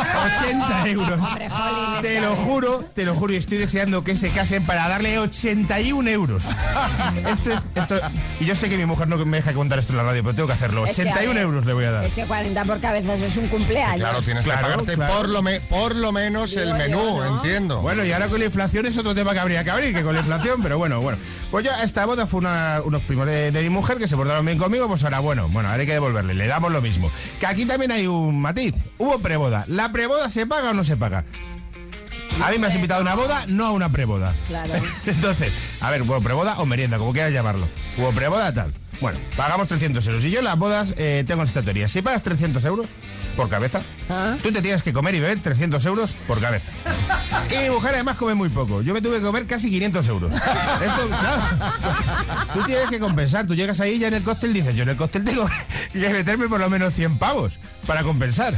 80 0.44 0.86
euros. 0.88 1.20
Hombre, 1.20 1.48
Te 2.02 2.20
lo 2.20 2.34
juro, 2.36 2.84
te 2.94 3.04
lo 3.04 3.14
juro 3.14 3.32
y 3.32 3.36
estoy 3.36 3.58
deseando 3.58 4.04
que 4.04 4.16
se 4.16 4.30
casen 4.30 4.64
para 4.64 4.88
darle 4.88 5.18
81 5.18 6.08
euros. 6.10 6.44
Esto 7.26 7.50
es- 7.52 7.60
esto- 7.74 8.00
y 8.40 8.44
yo 8.44 8.54
sé 8.54 8.68
que 8.68 8.76
mi 8.76 8.86
mujer 8.86 9.08
no 9.08 9.16
me 9.24 9.36
deja 9.38 9.52
contar 9.52 9.78
esto 9.78 9.92
en 9.92 9.98
la 9.98 10.02
radio, 10.04 10.22
pero 10.22 10.34
tengo 10.34 10.46
que 10.48 10.54
hacerlo. 10.54 10.86
Es 10.86 10.96
que, 10.96 11.02
a 11.02 11.12
81 11.12 11.34
ver, 11.34 11.42
euros 11.44 11.66
le 11.66 11.72
voy 11.72 11.84
a 11.84 11.90
dar. 11.92 12.04
Es 12.04 12.14
que 12.14 12.24
40 12.26 12.64
por 12.64 12.80
cabeza, 12.80 13.14
es 13.14 13.36
un 13.36 13.48
cumpleaños. 13.48 13.96
Claro, 14.00 14.20
tienes 14.22 14.44
Claro, 14.44 14.58
que 14.60 14.70
pagarte 14.70 14.94
claro. 14.94 15.14
por, 15.14 15.28
lo 15.28 15.42
me- 15.42 15.60
por 15.60 15.94
lo 15.96 16.12
menos 16.12 16.54
el 16.56 16.68
yo, 16.70 16.74
menú, 16.76 17.16
¿no? 17.18 17.36
entiendo. 17.36 17.80
Bueno, 17.82 18.04
y 18.04 18.12
ahora 18.12 18.28
con 18.28 18.38
la 18.40 18.46
inflación 18.46 18.86
es 18.86 18.96
otro 18.96 19.14
tema 19.14 19.32
que 19.32 19.38
habría 19.40 19.62
que 19.64 19.70
abrir, 19.70 19.94
que 19.94 20.02
con 20.02 20.14
la 20.14 20.20
inflación, 20.20 20.60
pero 20.62 20.78
bueno, 20.78 21.00
bueno. 21.00 21.18
Pues 21.50 21.64
ya 21.64 21.82
esta 21.82 22.06
boda 22.06 22.26
fue 22.26 22.40
una- 22.40 22.80
unos 22.84 23.02
primos 23.02 23.26
de, 23.26 23.50
de 23.50 23.62
mi 23.62 23.68
mujer 23.70 23.98
que 23.98 24.08
se 24.08 24.16
portaron 24.16 24.44
bien 24.44 24.58
conmigo, 24.58 24.88
pues 24.88 25.04
ahora 25.04 25.20
bueno, 25.20 25.41
bueno, 25.48 25.68
ahora 25.68 25.80
hay 25.80 25.86
que 25.86 25.92
devolverle, 25.92 26.34
le 26.34 26.46
damos 26.46 26.72
lo 26.72 26.80
mismo. 26.80 27.10
Que 27.40 27.46
aquí 27.46 27.64
también 27.64 27.92
hay 27.92 28.06
un 28.06 28.40
matiz, 28.40 28.74
hubo 28.98 29.18
preboda. 29.18 29.64
¿La 29.68 29.92
preboda 29.92 30.28
se 30.28 30.46
paga 30.46 30.70
o 30.70 30.74
no 30.74 30.84
se 30.84 30.96
paga? 30.96 31.24
A 32.42 32.50
mí 32.50 32.58
me 32.58 32.66
has 32.66 32.74
invitado 32.74 33.00
a 33.00 33.02
una 33.02 33.14
boda, 33.14 33.44
no 33.46 33.66
a 33.66 33.70
una 33.72 33.90
preboda. 33.90 34.34
Claro. 34.46 34.74
Entonces, 35.06 35.52
a 35.80 35.90
ver, 35.90 36.02
hubo 36.02 36.20
preboda 36.20 36.58
o 36.58 36.66
merienda, 36.66 36.98
como 36.98 37.12
quieras 37.12 37.32
llamarlo. 37.32 37.68
Hubo 37.96 38.12
preboda, 38.12 38.52
tal. 38.52 38.72
Bueno, 39.02 39.18
pagamos 39.36 39.66
300 39.68 40.06
euros. 40.06 40.24
Y 40.24 40.30
yo 40.30 40.38
en 40.38 40.44
las 40.44 40.56
bodas 40.56 40.94
eh, 40.96 41.24
tengo 41.26 41.42
esta 41.42 41.60
teoría. 41.62 41.88
Si 41.88 42.00
pagas 42.02 42.22
300 42.22 42.64
euros 42.64 42.86
por 43.36 43.48
cabeza, 43.48 43.82
Ah. 44.08 44.36
tú 44.42 44.52
te 44.52 44.62
tienes 44.62 44.82
que 44.82 44.92
comer 44.92 45.14
y 45.16 45.20
beber 45.20 45.40
300 45.40 45.84
euros 45.86 46.12
por 46.28 46.38
cabeza. 46.40 46.70
Y 47.50 47.64
mi 47.64 47.70
mujer 47.70 47.94
además 47.94 48.16
come 48.16 48.34
muy 48.34 48.48
poco. 48.48 48.80
Yo 48.80 48.94
me 48.94 49.02
tuve 49.02 49.16
que 49.16 49.22
comer 49.22 49.46
casi 49.46 49.70
500 49.70 50.06
euros. 50.08 50.32
Esto, 50.32 51.08
claro. 51.08 51.42
Tú 52.54 52.60
tienes 52.64 52.88
que 52.90 53.00
compensar. 53.00 53.46
Tú 53.46 53.54
llegas 53.56 53.80
ahí 53.80 53.98
ya 53.98 54.06
en 54.08 54.14
el 54.14 54.22
cóctel 54.22 54.52
dices, 54.52 54.76
yo 54.76 54.84
en 54.84 54.90
el 54.90 54.96
cóctel 54.96 55.24
tengo 55.24 55.46
que 55.92 56.08
meterme 56.10 56.48
por 56.48 56.60
lo 56.60 56.70
menos 56.70 56.94
100 56.94 57.18
pavos 57.18 57.58
para 57.86 58.02
compensar. 58.04 58.54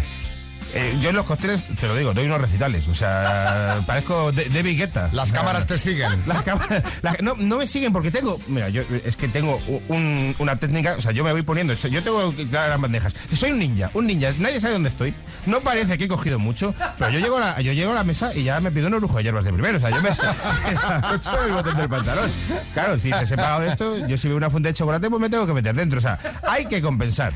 Eh, 0.75 0.99
yo 1.01 1.11
en 1.11 1.16
los 1.16 1.27
cócteles, 1.27 1.62
te 1.79 1.87
lo 1.87 1.95
digo, 1.97 2.12
doy 2.14 2.27
unos 2.27 2.41
recitales. 2.41 2.89
O 2.89 2.95
sea, 2.95 3.81
parezco 3.87 4.33
de, 4.33 4.49
David 4.49 4.79
Guetta. 4.79 5.09
Las 5.12 5.31
cámaras 5.33 5.66
te 5.66 5.79
siguen. 5.79 6.11
las 6.27 6.43
cámaras, 6.43 6.83
no, 7.22 7.35
no 7.39 7.59
me 7.59 7.66
siguen 7.66 7.93
porque 7.93 8.11
tengo, 8.11 8.41
mira, 8.49 8.68
yo 8.68 8.83
es 9.05 9.16
que 9.16 9.29
tengo 9.29 9.59
un- 9.89 10.35
una 10.39 10.57
técnica, 10.57 10.95
o 10.99 11.01
sea, 11.01 11.12
yo 11.12 11.22
me 11.25 11.33
voy 11.33 11.43
poniendo, 11.43 11.72
yo 11.75 12.03
tengo 12.03 12.35
las 12.51 12.81
bandejas. 12.81 13.14
Soy 13.35 13.53
un 13.53 13.59
ninja, 13.61 13.91
un 13.95 14.07
ninja, 14.07 14.33
nadie 14.39 14.61
sabe 14.61 14.72
dónde 14.75 14.89
estoy. 14.89 15.14
No 15.47 15.61
parece 15.61 15.97
que 15.99 16.05
he 16.05 16.09
cogido 16.09 16.39
mucho, 16.39 16.75
pero 16.99 17.11
yo 17.11 17.20
llego 17.20 17.37
a 17.37 17.41
la, 17.41 17.61
yo 17.61 17.72
llego 17.72 17.93
a 17.93 17.95
la 17.95 18.05
mesa 18.05 18.35
y 18.35 18.43
ya 18.45 18.61
me 18.61 18.70
pido 18.72 18.89
un 18.89 18.95
orujo 18.95 19.18
de 19.18 19.25
hierbas 19.25 19.45
de 19.45 19.53
primero, 19.53 19.79
o 19.79 19.81
sea, 19.81 19.91
yo 19.91 20.03
me 20.03 20.11
desabrocho 20.70 21.45
el 21.47 21.53
botón 21.53 21.77
del 21.77 21.89
pantalón. 21.89 22.31
Claro, 22.72 22.99
si 22.99 23.11
te 23.11 23.25
he 23.25 23.37
pagado 23.37 23.61
de 23.61 23.68
esto, 23.68 24.07
yo 24.09 24.16
si 24.18 24.29
veo 24.29 24.37
una 24.37 24.51
fuente 24.51 24.68
de 24.70 24.75
chocolate, 24.75 25.09
pues 25.09 25.20
me 25.20 25.31
tengo 25.31 25.47
que 25.47 25.53
meter 25.53 25.75
dentro, 25.75 25.99
o 25.99 26.03
sea, 26.03 26.18
hay 26.43 26.66
que 26.66 26.83
compensar. 26.83 27.33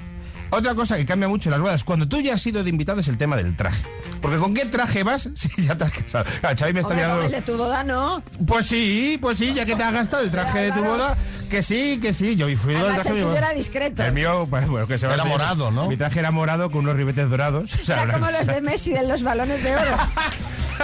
Otra 0.51 0.75
cosa 0.75 0.97
que 0.97 1.05
cambia 1.05 1.29
mucho 1.29 1.49
en 1.49 1.53
las 1.53 1.61
bodas, 1.61 1.85
cuando 1.85 2.09
tú 2.09 2.21
ya 2.21 2.35
has 2.35 2.41
sido 2.41 2.65
de 2.65 2.71
invitado, 2.71 3.01
es 3.01 3.09
el 3.09 3.19
tema 3.19 3.37
del 3.37 3.55
traje. 3.57 3.83
Porque 4.21 4.39
¿con 4.39 4.55
qué 4.55 4.65
traje 4.67 5.03
vas 5.03 5.29
si 5.37 5.63
ya 5.63 5.77
te 5.77 5.85
has 5.85 5.93
casado? 5.93 6.25
Claro, 6.41 6.57
Xavi 6.59 6.73
me 6.73 6.81
está 6.81 6.93
Hombre, 6.95 7.07
mirando... 7.07 7.23
con 7.23 7.35
el 7.35 7.41
de 7.41 7.43
tu 7.53 7.57
boda 7.57 7.85
no. 7.85 8.23
Pues 8.47 8.67
sí, 8.67 9.19
pues 9.21 9.39
sí, 9.39 9.53
ya 9.55 9.65
que 9.67 9.77
te 9.77 9.83
has 9.83 9.93
gastado 9.93 10.23
el 10.23 10.31
traje 10.31 10.63
de 10.63 10.73
tu 10.73 10.83
boda, 10.83 11.17
que 11.51 11.63
sí, 11.63 11.99
que 12.01 12.13
sí. 12.13 12.37
Yo 12.37 12.47
fui 12.57 12.75
del 12.75 12.83
Además, 12.83 13.03
traje 13.03 13.09
el 13.11 13.15
de 13.15 13.21
mi 13.21 13.27
tuyo 13.27 13.39
era 13.39 13.53
discreto. 13.53 14.03
El 14.03 14.13
mío, 14.13 14.47
pues, 14.49 14.67
bueno, 14.69 14.87
que 14.87 14.99
se 14.99 15.07
va 15.07 15.15
Era 15.15 15.25
morado, 15.25 15.71
¿no? 15.71 15.89
Mi 15.89 15.97
traje 15.97 16.19
era 16.21 16.31
morado 16.31 16.71
con 16.71 16.81
unos 16.81 16.97
ribetes 16.97 17.29
dorados. 17.29 17.71
O 17.83 17.85
sea, 17.85 18.03
Era 18.03 18.15
como 18.15 18.31
los 18.31 18.47
de 18.47 18.61
Messi 18.61 18.93
de 18.93 19.07
los 19.07 19.23
balones 19.23 19.63
de 19.63 19.75
oro. 19.77 19.97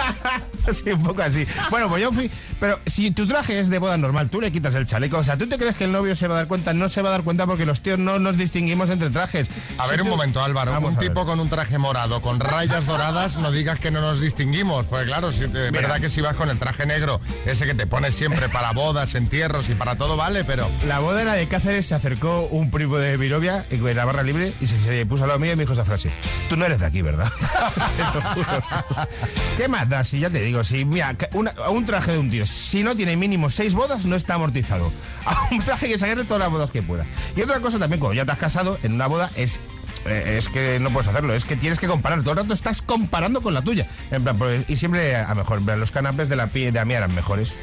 sí, 0.73 0.91
un 0.91 1.03
poco 1.03 1.21
así. 1.21 1.45
Bueno, 1.69 1.89
pues 1.89 2.01
yo 2.01 2.11
fui. 2.11 2.29
Pero 2.59 2.79
si 2.85 3.11
tu 3.11 3.25
traje 3.27 3.59
es 3.59 3.69
de 3.69 3.79
boda 3.79 3.97
normal, 3.97 4.29
tú 4.29 4.41
le 4.41 4.51
quitas 4.51 4.75
el 4.75 4.85
chaleco. 4.85 5.17
O 5.17 5.23
sea, 5.23 5.37
¿tú 5.37 5.47
te 5.47 5.57
crees 5.57 5.75
que 5.75 5.85
el 5.85 5.91
novio 5.91 6.15
se 6.15 6.27
va 6.27 6.35
a 6.35 6.37
dar 6.39 6.47
cuenta? 6.47 6.73
No 6.73 6.89
se 6.89 7.01
va 7.01 7.09
a 7.09 7.11
dar 7.13 7.23
cuenta 7.23 7.45
porque 7.45 7.65
los 7.65 7.81
tíos 7.81 7.99
no 7.99 8.19
nos 8.19 8.37
distinguimos 8.37 8.89
entre 8.89 9.09
trajes. 9.09 9.49
A 9.77 9.85
Si 9.85 9.91
ver, 9.91 10.01
un 10.01 10.09
momento, 10.09 10.41
Álvaro. 10.43 10.71
Vamos 10.71 10.91
un 10.91 10.97
a 10.97 10.99
tipo 10.99 11.25
con 11.25 11.39
un 11.39 11.49
traje 11.49 11.77
morado, 11.77 12.21
con 12.21 12.39
rayas 12.39 12.85
doradas, 12.85 13.37
no 13.37 13.51
digas 13.51 13.79
que 13.79 13.91
no 13.91 14.01
nos 14.01 14.21
distinguimos. 14.21 14.87
Porque 14.87 15.05
claro, 15.05 15.31
si 15.31 15.47
te- 15.47 15.71
verdad 15.71 15.99
que 15.99 16.09
si 16.09 16.21
vas 16.21 16.35
con 16.35 16.49
el 16.49 16.59
traje 16.59 16.85
negro, 16.85 17.19
ese 17.45 17.65
que 17.65 17.73
te 17.73 17.87
pones 17.87 18.15
siempre 18.15 18.49
para 18.49 18.71
bodas, 18.71 19.15
entierros 19.15 19.69
y 19.69 19.75
para 19.75 19.97
todo, 19.97 20.17
vale, 20.17 20.43
pero... 20.43 20.69
La 20.87 20.99
boda 20.99 21.21
era 21.21 21.33
de 21.33 21.47
Cáceres, 21.47 21.85
se 21.85 21.95
acercó 21.95 22.41
un 22.51 22.71
primo 22.71 22.97
de 22.97 23.17
Virovia 23.17 23.65
en 23.69 23.95
la 23.95 24.05
barra 24.05 24.23
libre 24.23 24.53
y 24.61 24.67
se, 24.67 24.79
se 24.79 25.05
puso 25.05 25.23
al 25.23 25.29
lado 25.29 25.39
mío 25.39 25.53
y 25.53 25.55
me 25.55 25.63
dijo 25.63 25.73
esa 25.73 25.85
frase. 25.85 26.09
Tú 26.49 26.57
no 26.57 26.65
eres 26.65 26.79
de 26.79 26.85
aquí, 26.85 27.01
¿verdad? 27.01 27.31
¿Qué 29.57 29.67
más 29.67 29.84
da? 29.89 30.03
Si 30.03 30.19
ya 30.19 30.29
te 30.29 30.41
digo, 30.41 30.63
si 30.63 30.85
mira, 30.85 31.15
un 31.33 31.85
traje 31.85 32.13
de 32.13 32.19
un 32.19 32.29
tío, 32.29 32.45
si 32.45 32.83
no 32.83 32.95
tiene 32.95 33.15
mínimo 33.15 33.49
seis 33.49 33.73
bodas, 33.73 34.05
no 34.05 34.15
está 34.15 34.35
amortizado. 34.35 34.91
A 35.25 35.47
un 35.51 35.59
traje 35.59 35.87
que 35.87 35.97
sacarle 35.97 36.23
todas 36.23 36.41
las 36.41 36.51
bodas 36.51 36.69
que 36.71 36.81
pueda. 36.81 37.05
Y 37.35 37.41
otra 37.41 37.59
cosa 37.59 37.79
también, 37.79 37.99
cuando 37.99 38.13
ya 38.13 38.25
te 38.25 38.31
has 38.31 38.37
casado, 38.37 38.77
en 38.83 38.93
una 38.93 39.07
boda 39.07 39.31
es 39.35 39.59
eh, 40.05 40.35
es 40.37 40.47
que 40.49 40.79
no 40.79 40.89
puedes 40.91 41.07
hacerlo, 41.07 41.33
es 41.33 41.45
que 41.45 41.55
tienes 41.55 41.79
que 41.79 41.87
comparar. 41.87 42.19
Todo 42.21 42.31
el 42.31 42.37
rato 42.37 42.53
estás 42.53 42.81
comparando 42.81 43.41
con 43.41 43.53
la 43.53 43.61
tuya. 43.61 43.87
En 44.11 44.23
plan, 44.23 44.37
pues, 44.37 44.63
y 44.69 44.77
siempre, 44.77 45.15
a 45.15 45.33
mejor, 45.35 45.59
en 45.59 45.65
plan, 45.65 45.79
los 45.79 45.91
canapés 45.91 46.29
de 46.29 46.35
la, 46.35 46.47
pi- 46.47 46.65
de 46.65 46.71
la 46.71 46.85
mía 46.85 46.97
eran 46.97 47.13
mejores. 47.15 47.53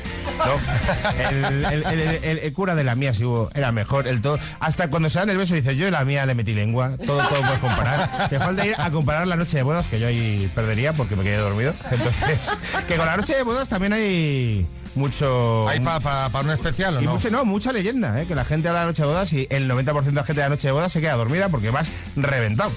El, 2.23 2.53
cura 2.53 2.75
de 2.75 2.85
la 2.85 2.95
mía 2.95 3.15
sí 3.15 3.25
era 3.55 3.73
mejor. 3.73 4.07
El 4.07 4.21
todo, 4.21 4.39
hasta 4.61 4.89
cuando 4.91 5.11
se 5.11 5.19
dan 5.19 5.31
el 5.31 5.39
beso 5.39 5.55
dices, 5.55 5.77
yo 5.77 5.87
en 5.87 5.93
la 5.93 6.05
mía 6.05 6.27
le 6.27 6.35
metí 6.35 6.53
lengua. 6.55 6.97
Todo, 6.99 7.19
todo 7.29 7.41
puedes 7.41 7.59
comparar. 7.59 8.29
Te 8.29 8.39
falta 8.39 8.67
ir 8.67 8.75
a 8.79 8.91
comparar 8.91 9.27
la 9.27 9.37
noche 9.37 9.57
de 9.57 9.63
bodas, 9.63 9.87
que 9.89 9.99
yo 10.01 10.07
ahí 10.07 10.51
perdería 10.55 10.93
porque 10.93 11.17
me 11.17 11.23
quedé 11.25 11.37
dormido. 11.37 11.75
Entonces, 11.91 12.51
que 12.89 12.97
con 12.97 13.07
la 13.07 13.17
noche 13.17 13.35
de 13.35 13.43
bodas 13.43 13.69
también 13.69 13.93
hay 13.93 14.67
mucho... 14.95 15.69
¿Hay 15.69 15.81
para 15.81 16.41
un 16.41 16.51
especial 16.51 16.97
o 16.99 17.03
y 17.03 17.05
no? 17.07 17.13
mucho- 17.13 17.31
no, 17.31 17.45
mucha 17.45 17.73
leyenda, 17.73 18.21
¿eh? 18.21 18.27
que 18.27 18.35
la 18.35 18.45
gente 18.45 18.69
habla 18.69 18.81
de 18.81 18.87
la 18.87 18.91
noche 18.91 19.03
de 19.03 19.09
bodas 19.09 19.33
y 19.33 19.47
el 19.51 19.71
90% 19.71 20.03
de 20.05 20.13
la 20.13 20.25
gente 20.25 20.41
de 20.41 20.47
la 20.47 20.49
noche 20.51 20.69
de 20.69 20.73
bodas 20.73 20.93
se 20.93 21.01
queda 21.01 21.15
dormida 21.15 21.49
porque 21.49 21.71
vas 21.71 21.93
reventado. 22.17 22.73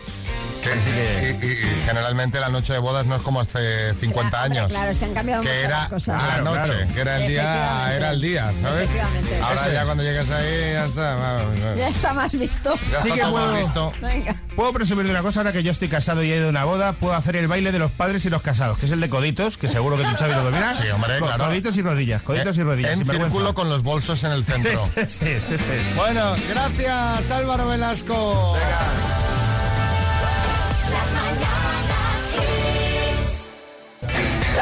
Que- 0.65 1.37
y, 1.41 1.45
y- 1.45 1.51
y 1.51 1.85
generalmente 1.85 2.39
la 2.39 2.49
noche 2.49 2.73
de 2.73 2.79
bodas 2.79 3.05
no 3.05 3.15
es 3.15 3.21
como 3.21 3.39
hace 3.39 3.93
50 3.99 4.21
Hombre, 4.43 4.59
años. 4.59 4.71
Claro, 4.71 4.91
es 4.91 4.99
que 4.99 5.05
han 5.05 5.13
cambiado 5.13 5.41
que 5.43 5.49
mucho 5.49 5.59
era 5.59 5.77
las 5.79 5.87
cosas. 5.89 6.23
a 6.23 6.37
la 6.37 6.41
noche, 6.43 6.73
claro. 6.73 6.93
que 6.93 7.01
era 7.01 7.17
el 7.21 7.27
día, 7.27 7.95
era 7.95 8.09
el 8.11 8.21
día, 8.21 8.51
¿sabes? 8.61 8.89
Ahora 9.43 9.61
Eso 9.61 9.71
ya 9.71 9.79
es. 9.81 9.85
cuando 9.85 10.03
llegas 10.03 10.29
ahí 10.31 10.73
ya 10.73 10.85
está. 10.85 11.15
vamos, 11.15 11.59
vamos. 11.61 11.77
Ya 11.77 11.87
está 11.89 12.13
más 12.13 12.37
visto. 12.37 12.75
Ya 12.75 13.01
Sí 13.01 13.09
está 13.09 13.13
que 13.25 13.31
puedo- 13.31 13.51
más 13.51 13.59
visto. 13.59 13.93
Venga. 14.01 14.35
Puedo 14.55 14.73
presumir 14.73 15.05
de 15.05 15.11
una 15.11 15.21
cosa, 15.21 15.41
ahora 15.41 15.51
que 15.53 15.63
yo 15.63 15.71
estoy 15.71 15.89
casado 15.89 16.23
y 16.23 16.31
he 16.31 16.37
ido 16.37 16.47
a 16.47 16.49
una 16.49 16.63
boda, 16.65 16.93
puedo 16.93 17.13
hacer 17.13 17.35
el 17.35 17.47
baile 17.47 17.71
de 17.71 17.79
los 17.79 17.91
padres 17.91 18.25
y 18.25 18.29
los 18.29 18.41
casados, 18.41 18.77
que 18.79 18.85
es 18.85 18.91
el 18.91 19.01
de 19.01 19.09
coditos, 19.09 19.57
que 19.57 19.67
seguro 19.67 19.97
que 19.97 20.03
tú 20.03 20.11
sabes 20.17 20.35
lo 20.35 20.43
dominas. 20.43 20.77
Sí, 20.81 20.89
hombre, 20.89 21.17
claro. 21.19 21.45
Coditos 21.45 21.77
y 21.77 21.81
rodillas, 21.81 22.21
coditos 22.23 22.57
y 22.57 22.63
rodillas. 22.63 22.91
En 22.99 23.05
círculo 23.05 23.53
con 23.53 23.69
los 23.69 23.83
bolsos 23.83 24.23
en 24.23 24.31
el 24.31 24.43
centro. 24.45 24.71
Es, 24.95 25.21
ese 25.21 25.55
es. 25.55 25.95
Bueno, 25.95 26.35
gracias 26.49 27.31
Álvaro 27.31 27.67
Velasco. 27.67 28.55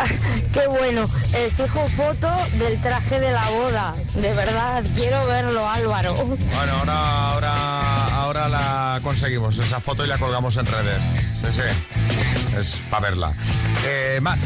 Qué 0.54 0.68
bueno. 0.68 1.10
Exijo 1.34 1.88
foto 1.88 2.30
del 2.58 2.80
traje 2.82 3.20
de 3.20 3.32
la 3.32 3.50
boda. 3.50 3.96
De 4.16 4.34
verdad, 4.34 4.84
quiero 4.96 5.26
verlo, 5.28 5.68
Álvaro. 5.68 6.14
Bueno, 6.16 6.74
ahora, 6.74 7.30
ahora, 7.30 8.08
ahora 8.16 8.50
la 8.50 9.00
conseguimos, 9.04 9.58
esa 9.60 9.80
foto 9.80 10.06
y 10.06 10.08
la 10.08 10.18
colgamos 10.18 10.58
en 10.58 10.66
redes. 10.66 11.04
Sí, 11.44 11.62
sí. 11.62 12.58
Es 12.58 12.82
para 12.90 13.10
verla. 13.10 13.34
Eh, 13.86 14.20
más. 14.22 14.42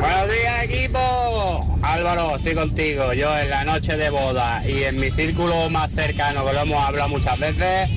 Buenos 0.00 0.32
días 0.32 0.62
equipo. 0.64 1.78
Álvaro, 1.82 2.36
estoy 2.36 2.54
contigo. 2.54 3.12
Yo 3.12 3.36
en 3.36 3.50
la 3.50 3.64
noche 3.64 3.96
de 3.96 4.10
boda 4.10 4.62
y 4.66 4.84
en 4.84 4.98
mi 4.98 5.10
círculo 5.10 5.68
más 5.70 5.92
cercano, 5.92 6.44
que 6.46 6.52
lo 6.52 6.60
hemos 6.60 6.84
hablado 6.84 7.08
muchas 7.10 7.38
veces, 7.38 7.90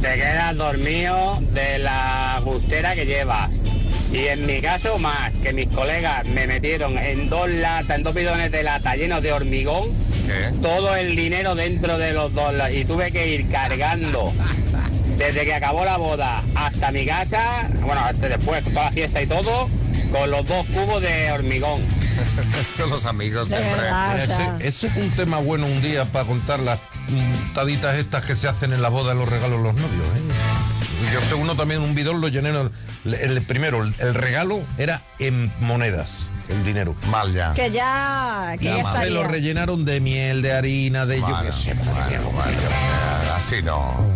te 0.00 0.14
quedas 0.14 0.56
dormido 0.56 1.38
de 1.52 1.78
la 1.78 2.40
gustera 2.42 2.94
que 2.94 3.06
llevas. 3.06 3.50
Y 4.12 4.26
en 4.26 4.44
mi 4.44 4.60
caso 4.60 4.98
más, 4.98 5.32
que 5.42 5.52
mis 5.52 5.68
colegas 5.68 6.26
me 6.26 6.46
metieron 6.46 6.98
en 6.98 7.28
dos 7.28 7.48
latas, 7.48 7.96
en 7.96 8.02
dos 8.02 8.14
bidones 8.14 8.50
de 8.50 8.62
lata 8.64 8.96
llenos 8.96 9.22
de 9.22 9.32
hormigón, 9.32 9.88
todo 10.60 10.96
el 10.96 11.14
dinero 11.14 11.54
dentro 11.54 11.96
de 11.98 12.12
los 12.12 12.32
dos 12.34 12.52
y 12.72 12.84
tuve 12.84 13.10
que 13.12 13.26
ir 13.28 13.48
cargando 13.48 14.32
desde 15.16 15.44
que 15.44 15.54
acabó 15.54 15.84
la 15.84 15.96
boda 15.96 16.42
hasta 16.54 16.90
mi 16.90 17.04
casa, 17.04 17.68
bueno, 17.82 18.00
hasta 18.00 18.28
después, 18.28 18.64
toda 18.64 18.86
la 18.86 18.92
fiesta 18.92 19.22
y 19.22 19.26
todo, 19.26 19.68
con 20.10 20.30
los 20.30 20.46
dos 20.46 20.66
cubos 20.66 21.02
de 21.02 21.30
hormigón. 21.30 21.80
Estos 22.60 22.88
los 22.88 23.04
amigos 23.06 23.48
siempre. 23.48 23.70
verdad, 23.82 24.14
o 24.14 24.18
Ese, 24.18 24.26
sea. 24.26 24.56
ese 24.60 24.86
es 24.88 24.96
un 24.96 25.10
tema 25.10 25.38
bueno 25.38 25.66
un 25.66 25.82
día 25.82 26.04
para 26.06 26.24
contar 26.24 26.60
las 26.60 26.78
taditas 27.54 27.96
estas 27.96 28.24
que 28.24 28.34
se 28.34 28.48
hacen 28.48 28.72
en 28.72 28.82
la 28.82 28.88
boda, 28.88 29.14
los 29.14 29.28
regalos 29.28 29.60
los 29.60 29.74
novios. 29.74 30.06
¿eh? 30.16 30.49
Yo 31.12 31.20
sé 31.22 31.34
uno 31.34 31.56
también, 31.56 31.82
un 31.82 31.94
bidón 31.94 32.20
lo 32.20 32.28
llené. 32.28 32.50
El, 32.50 33.14
el 33.14 33.42
primero, 33.42 33.82
el, 33.82 33.94
el 33.98 34.14
regalo 34.14 34.62
era 34.78 35.02
en 35.18 35.52
monedas, 35.60 36.28
el 36.48 36.64
dinero. 36.64 36.94
Mal 37.10 37.32
ya. 37.32 37.52
Que 37.54 37.70
ya, 37.70 38.54
que 38.58 38.66
ya, 38.66 39.00
se 39.00 39.10
lo 39.10 39.24
rellenaron 39.24 39.84
de 39.84 40.00
miel, 40.00 40.42
de 40.42 40.52
harina, 40.52 41.06
de 41.06 41.18
yo 41.20 41.26
Bueno, 41.26 41.42
qué 41.42 41.52
sé. 41.52 41.74
bueno, 41.74 42.30
bueno, 42.30 42.52
así 43.34 43.62
no. 43.62 44.10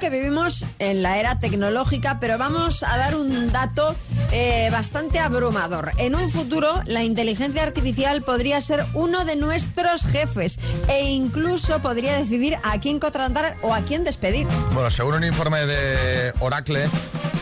Que 0.00 0.10
vivimos 0.10 0.66
en 0.78 1.02
la 1.02 1.18
era 1.18 1.40
tecnológica, 1.40 2.18
pero 2.20 2.36
vamos 2.36 2.82
a 2.82 2.98
dar 2.98 3.14
un 3.14 3.50
dato 3.52 3.94
eh, 4.32 4.68
bastante 4.70 5.18
abrumador. 5.18 5.92
En 5.96 6.14
un 6.14 6.30
futuro, 6.30 6.82
la 6.84 7.02
inteligencia 7.02 7.62
artificial 7.62 8.22
podría 8.22 8.60
ser 8.60 8.84
uno 8.92 9.24
de 9.24 9.36
nuestros 9.36 10.04
jefes 10.06 10.58
e 10.88 11.04
incluso 11.04 11.80
podría 11.80 12.18
decidir 12.18 12.58
a 12.62 12.78
quién 12.80 12.98
contratar 12.98 13.56
o 13.62 13.72
a 13.72 13.80
quién 13.80 14.04
despedir. 14.04 14.46
Bueno, 14.72 14.90
según 14.90 15.14
un 15.14 15.24
informe 15.24 15.64
de 15.64 16.32
Oracle, 16.40 16.86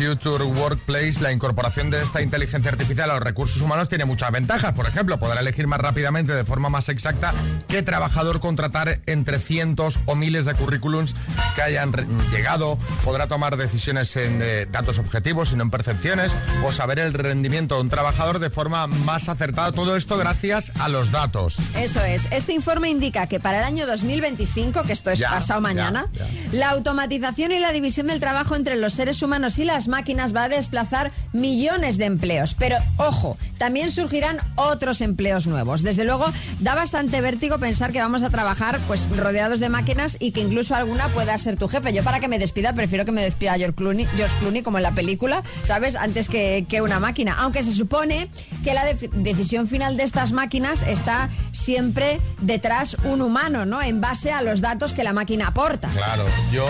Future 0.02 0.44
Workplace, 0.44 1.20
la 1.20 1.30
incorporación 1.30 1.88
de 1.90 2.02
esta 2.02 2.22
inteligencia 2.22 2.72
artificial 2.72 3.10
a 3.10 3.14
los 3.14 3.22
recursos 3.22 3.62
humanos 3.62 3.88
tiene 3.88 4.04
muchas 4.04 4.32
ventajas. 4.32 4.72
Por 4.72 4.86
ejemplo, 4.86 5.18
podrá 5.20 5.40
elegir 5.40 5.68
más 5.68 5.80
rápidamente, 5.80 6.32
de 6.32 6.44
forma 6.44 6.68
más 6.68 6.88
exacta, 6.88 7.32
qué 7.68 7.82
trabajador 7.84 8.40
contratar 8.40 9.00
entre 9.06 9.38
cientos 9.38 10.00
o 10.06 10.16
miles 10.16 10.44
de 10.44 10.54
currículums 10.54 11.14
que 11.54 11.62
hayan 11.62 11.92
llegado. 12.32 12.78
Podrá 13.04 13.28
tomar 13.28 13.56
decisiones 13.56 14.16
en 14.16 14.40
eh, 14.42 14.66
datos 14.70 14.98
objetivos 14.98 15.52
y 15.52 15.56
no 15.56 15.62
en 15.62 15.70
percepciones. 15.70 16.36
O 16.66 16.72
saber 16.72 16.98
el 16.98 17.14
rendimiento 17.14 17.76
de 17.76 17.82
un 17.82 17.88
trabajador 17.88 18.40
de 18.40 18.50
forma 18.50 18.88
más 18.88 19.28
acertada. 19.28 19.70
Todo 19.70 19.96
esto 19.96 20.16
gracias 20.18 20.72
a 20.80 20.88
los 20.88 21.12
datos. 21.12 21.58
Eso 21.76 22.02
es. 22.02 22.26
Este 22.32 22.52
informe 22.52 22.90
indica 22.90 23.28
que 23.28 23.38
para 23.38 23.60
el 23.60 23.64
año 23.64 23.86
2025, 23.86 24.82
que 24.82 24.92
esto 24.94 25.10
es 25.10 25.20
Ya, 25.20 25.30
pasado 25.30 25.60
ya, 25.60 25.62
mañana, 25.62 26.06
la 26.50 26.70
automatización 26.70 27.52
y 27.52 27.60
la 27.60 27.70
división 27.70 28.08
del 28.08 28.18
trabajo 28.18 28.56
entre 28.56 28.76
los 28.76 28.94
seres 28.94 29.22
humanos 29.22 29.58
y 29.58 29.64
las 29.64 29.88
máquinas 29.92 30.34
va 30.34 30.44
a 30.44 30.48
desplazar 30.48 31.12
millones 31.32 31.98
de 31.98 32.06
empleos. 32.06 32.54
Pero 32.58 32.76
ojo, 32.96 33.36
también 33.58 33.90
surgirán 33.90 34.38
otros 34.56 35.02
empleos 35.02 35.46
nuevos. 35.46 35.82
Desde 35.82 36.04
luego, 36.04 36.26
da 36.60 36.74
bastante 36.74 37.20
vértigo 37.20 37.58
pensar 37.58 37.92
que 37.92 38.00
vamos 38.00 38.22
a 38.22 38.30
trabajar 38.30 38.80
pues 38.86 39.06
rodeados 39.16 39.60
de 39.60 39.68
máquinas 39.68 40.16
y 40.18 40.32
que 40.32 40.40
incluso 40.40 40.74
alguna 40.74 41.08
pueda 41.08 41.36
ser 41.36 41.56
tu 41.56 41.68
jefe. 41.68 41.92
Yo 41.92 42.02
para 42.02 42.20
que 42.20 42.28
me 42.28 42.38
despida 42.38 42.72
prefiero 42.72 43.04
que 43.04 43.12
me 43.12 43.22
despida 43.22 43.54
George 43.54 43.74
Clooney, 43.74 44.06
George 44.16 44.34
Clooney 44.40 44.62
como 44.62 44.78
en 44.78 44.84
la 44.84 44.92
película, 44.92 45.42
¿sabes? 45.62 45.94
Antes 45.96 46.28
que, 46.28 46.64
que 46.68 46.80
una 46.80 46.98
máquina. 46.98 47.36
Aunque 47.38 47.62
se 47.62 47.72
supone 47.72 48.30
que 48.64 48.72
la 48.72 48.84
decisión 48.84 49.68
final 49.68 49.96
de 49.98 50.04
estas 50.04 50.32
máquinas 50.32 50.82
está 50.82 51.28
siempre 51.52 52.18
detrás 52.40 52.96
un 53.04 53.20
humano, 53.20 53.66
¿no? 53.66 53.82
En 53.82 54.00
base 54.00 54.32
a 54.32 54.40
los 54.40 54.60
datos 54.62 54.94
que 54.94 55.04
la 55.04 55.12
máquina 55.12 55.48
aporta. 55.48 55.88
Claro, 55.88 56.24
yo 56.52 56.66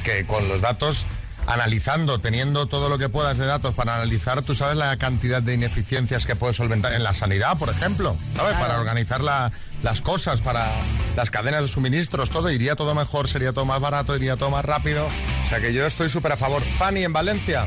que 0.03 0.25
con 0.25 0.47
los 0.47 0.61
datos, 0.61 1.05
analizando, 1.47 2.19
teniendo 2.19 2.65
todo 2.67 2.89
lo 2.89 2.97
que 2.97 3.09
puedas 3.09 3.37
de 3.37 3.45
datos 3.45 3.75
para 3.75 3.95
analizar, 3.95 4.41
tú 4.43 4.55
sabes 4.55 4.77
la 4.77 4.95
cantidad 4.97 5.41
de 5.41 5.53
ineficiencias 5.53 6.25
que 6.25 6.35
puedes 6.35 6.55
solventar 6.55 6.93
en 6.93 7.03
la 7.03 7.13
sanidad, 7.13 7.57
por 7.57 7.69
ejemplo, 7.69 8.15
¿sabes? 8.35 8.57
Para 8.57 8.79
organizar 8.79 9.21
la- 9.21 9.51
las 9.83 10.01
cosas, 10.01 10.41
para 10.41 10.67
las 11.15 11.29
cadenas 11.31 11.63
de 11.63 11.67
suministros, 11.67 12.29
todo, 12.29 12.49
iría 12.51 12.75
todo 12.75 12.93
mejor, 12.95 13.27
sería 13.27 13.51
todo 13.51 13.65
más 13.65 13.81
barato, 13.81 14.15
iría 14.15 14.37
todo 14.37 14.49
más 14.51 14.63
rápido. 14.63 15.05
O 15.45 15.49
sea 15.49 15.59
que 15.59 15.73
yo 15.73 15.85
estoy 15.85 16.09
súper 16.09 16.33
a 16.33 16.37
favor. 16.37 16.61
Fanny, 16.61 17.03
en 17.03 17.13
Valencia. 17.13 17.65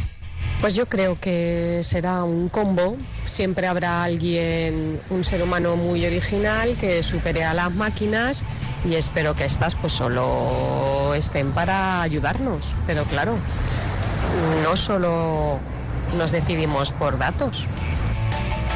Pues 0.65 0.77
yo 0.77 0.87
creo 0.87 1.21
que 1.21 1.83
será 1.85 2.25
un 2.25 2.49
combo. 2.49 2.97
Siempre 3.27 3.67
habrá 3.67 4.03
alguien, 4.03 4.99
un 5.11 5.23
ser 5.23 5.43
humano 5.43 5.77
muy 5.77 6.07
original 6.07 6.75
que 6.81 7.03
supere 7.03 7.45
a 7.45 7.53
las 7.53 7.75
máquinas 7.75 8.45
y 8.83 8.95
espero 8.95 9.37
que 9.37 9.45
estas 9.45 9.75
pues 9.75 9.93
solo 9.93 11.13
estén 11.15 11.53
para 11.53 12.01
ayudarnos. 12.01 12.77
Pero 12.87 13.05
claro, 13.05 13.37
no 14.63 14.75
solo 14.75 15.61
nos 16.17 16.33
decidimos 16.33 16.93
por 16.93 17.19
datos. 17.19 17.67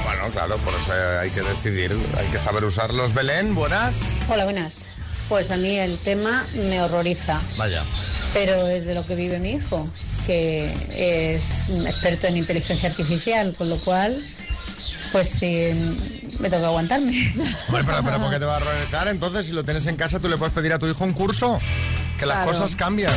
Bueno, 0.04 0.28
claro, 0.30 0.58
por 0.58 0.74
eso 0.74 0.92
hay 1.22 1.30
que 1.30 1.40
decidir, 1.40 1.96
hay 2.18 2.26
que 2.26 2.38
saber 2.38 2.66
usarlos. 2.66 3.14
Belén, 3.14 3.54
buenas. 3.54 4.02
Hola, 4.28 4.44
buenas. 4.44 4.88
Pues 5.30 5.50
a 5.50 5.56
mí 5.56 5.78
el 5.78 5.96
tema 5.96 6.46
me 6.52 6.82
horroriza, 6.82 7.40
Vaya. 7.56 7.82
pero 8.34 8.66
es 8.66 8.84
de 8.84 8.94
lo 8.94 9.06
que 9.06 9.14
vive 9.14 9.38
mi 9.38 9.52
hijo, 9.52 9.88
que 10.28 11.32
es 11.32 11.64
un 11.70 11.86
experto 11.86 12.26
en 12.26 12.36
inteligencia 12.36 12.90
artificial, 12.90 13.54
con 13.56 13.70
lo 13.70 13.78
cual, 13.78 14.22
pues 15.10 15.30
sí, 15.30 15.70
me 16.38 16.50
toca 16.50 16.66
aguantarme. 16.66 17.12
Hombre, 17.68 17.82
pero, 17.86 18.02
pero 18.04 18.20
¿por 18.20 18.30
qué 18.30 18.38
te 18.38 18.44
va 18.44 18.58
a? 18.58 19.10
Entonces, 19.10 19.46
si 19.46 19.52
lo 19.52 19.64
tienes 19.64 19.86
en 19.86 19.96
casa, 19.96 20.20
tú 20.20 20.28
le 20.28 20.36
puedes 20.36 20.52
pedir 20.52 20.74
a 20.74 20.78
tu 20.78 20.86
hijo 20.86 21.02
un 21.02 21.14
curso. 21.14 21.58
Que 22.18 22.26
las 22.26 22.38
Claro. 22.42 22.52
cosas 22.52 22.76
cambian. 22.76 23.12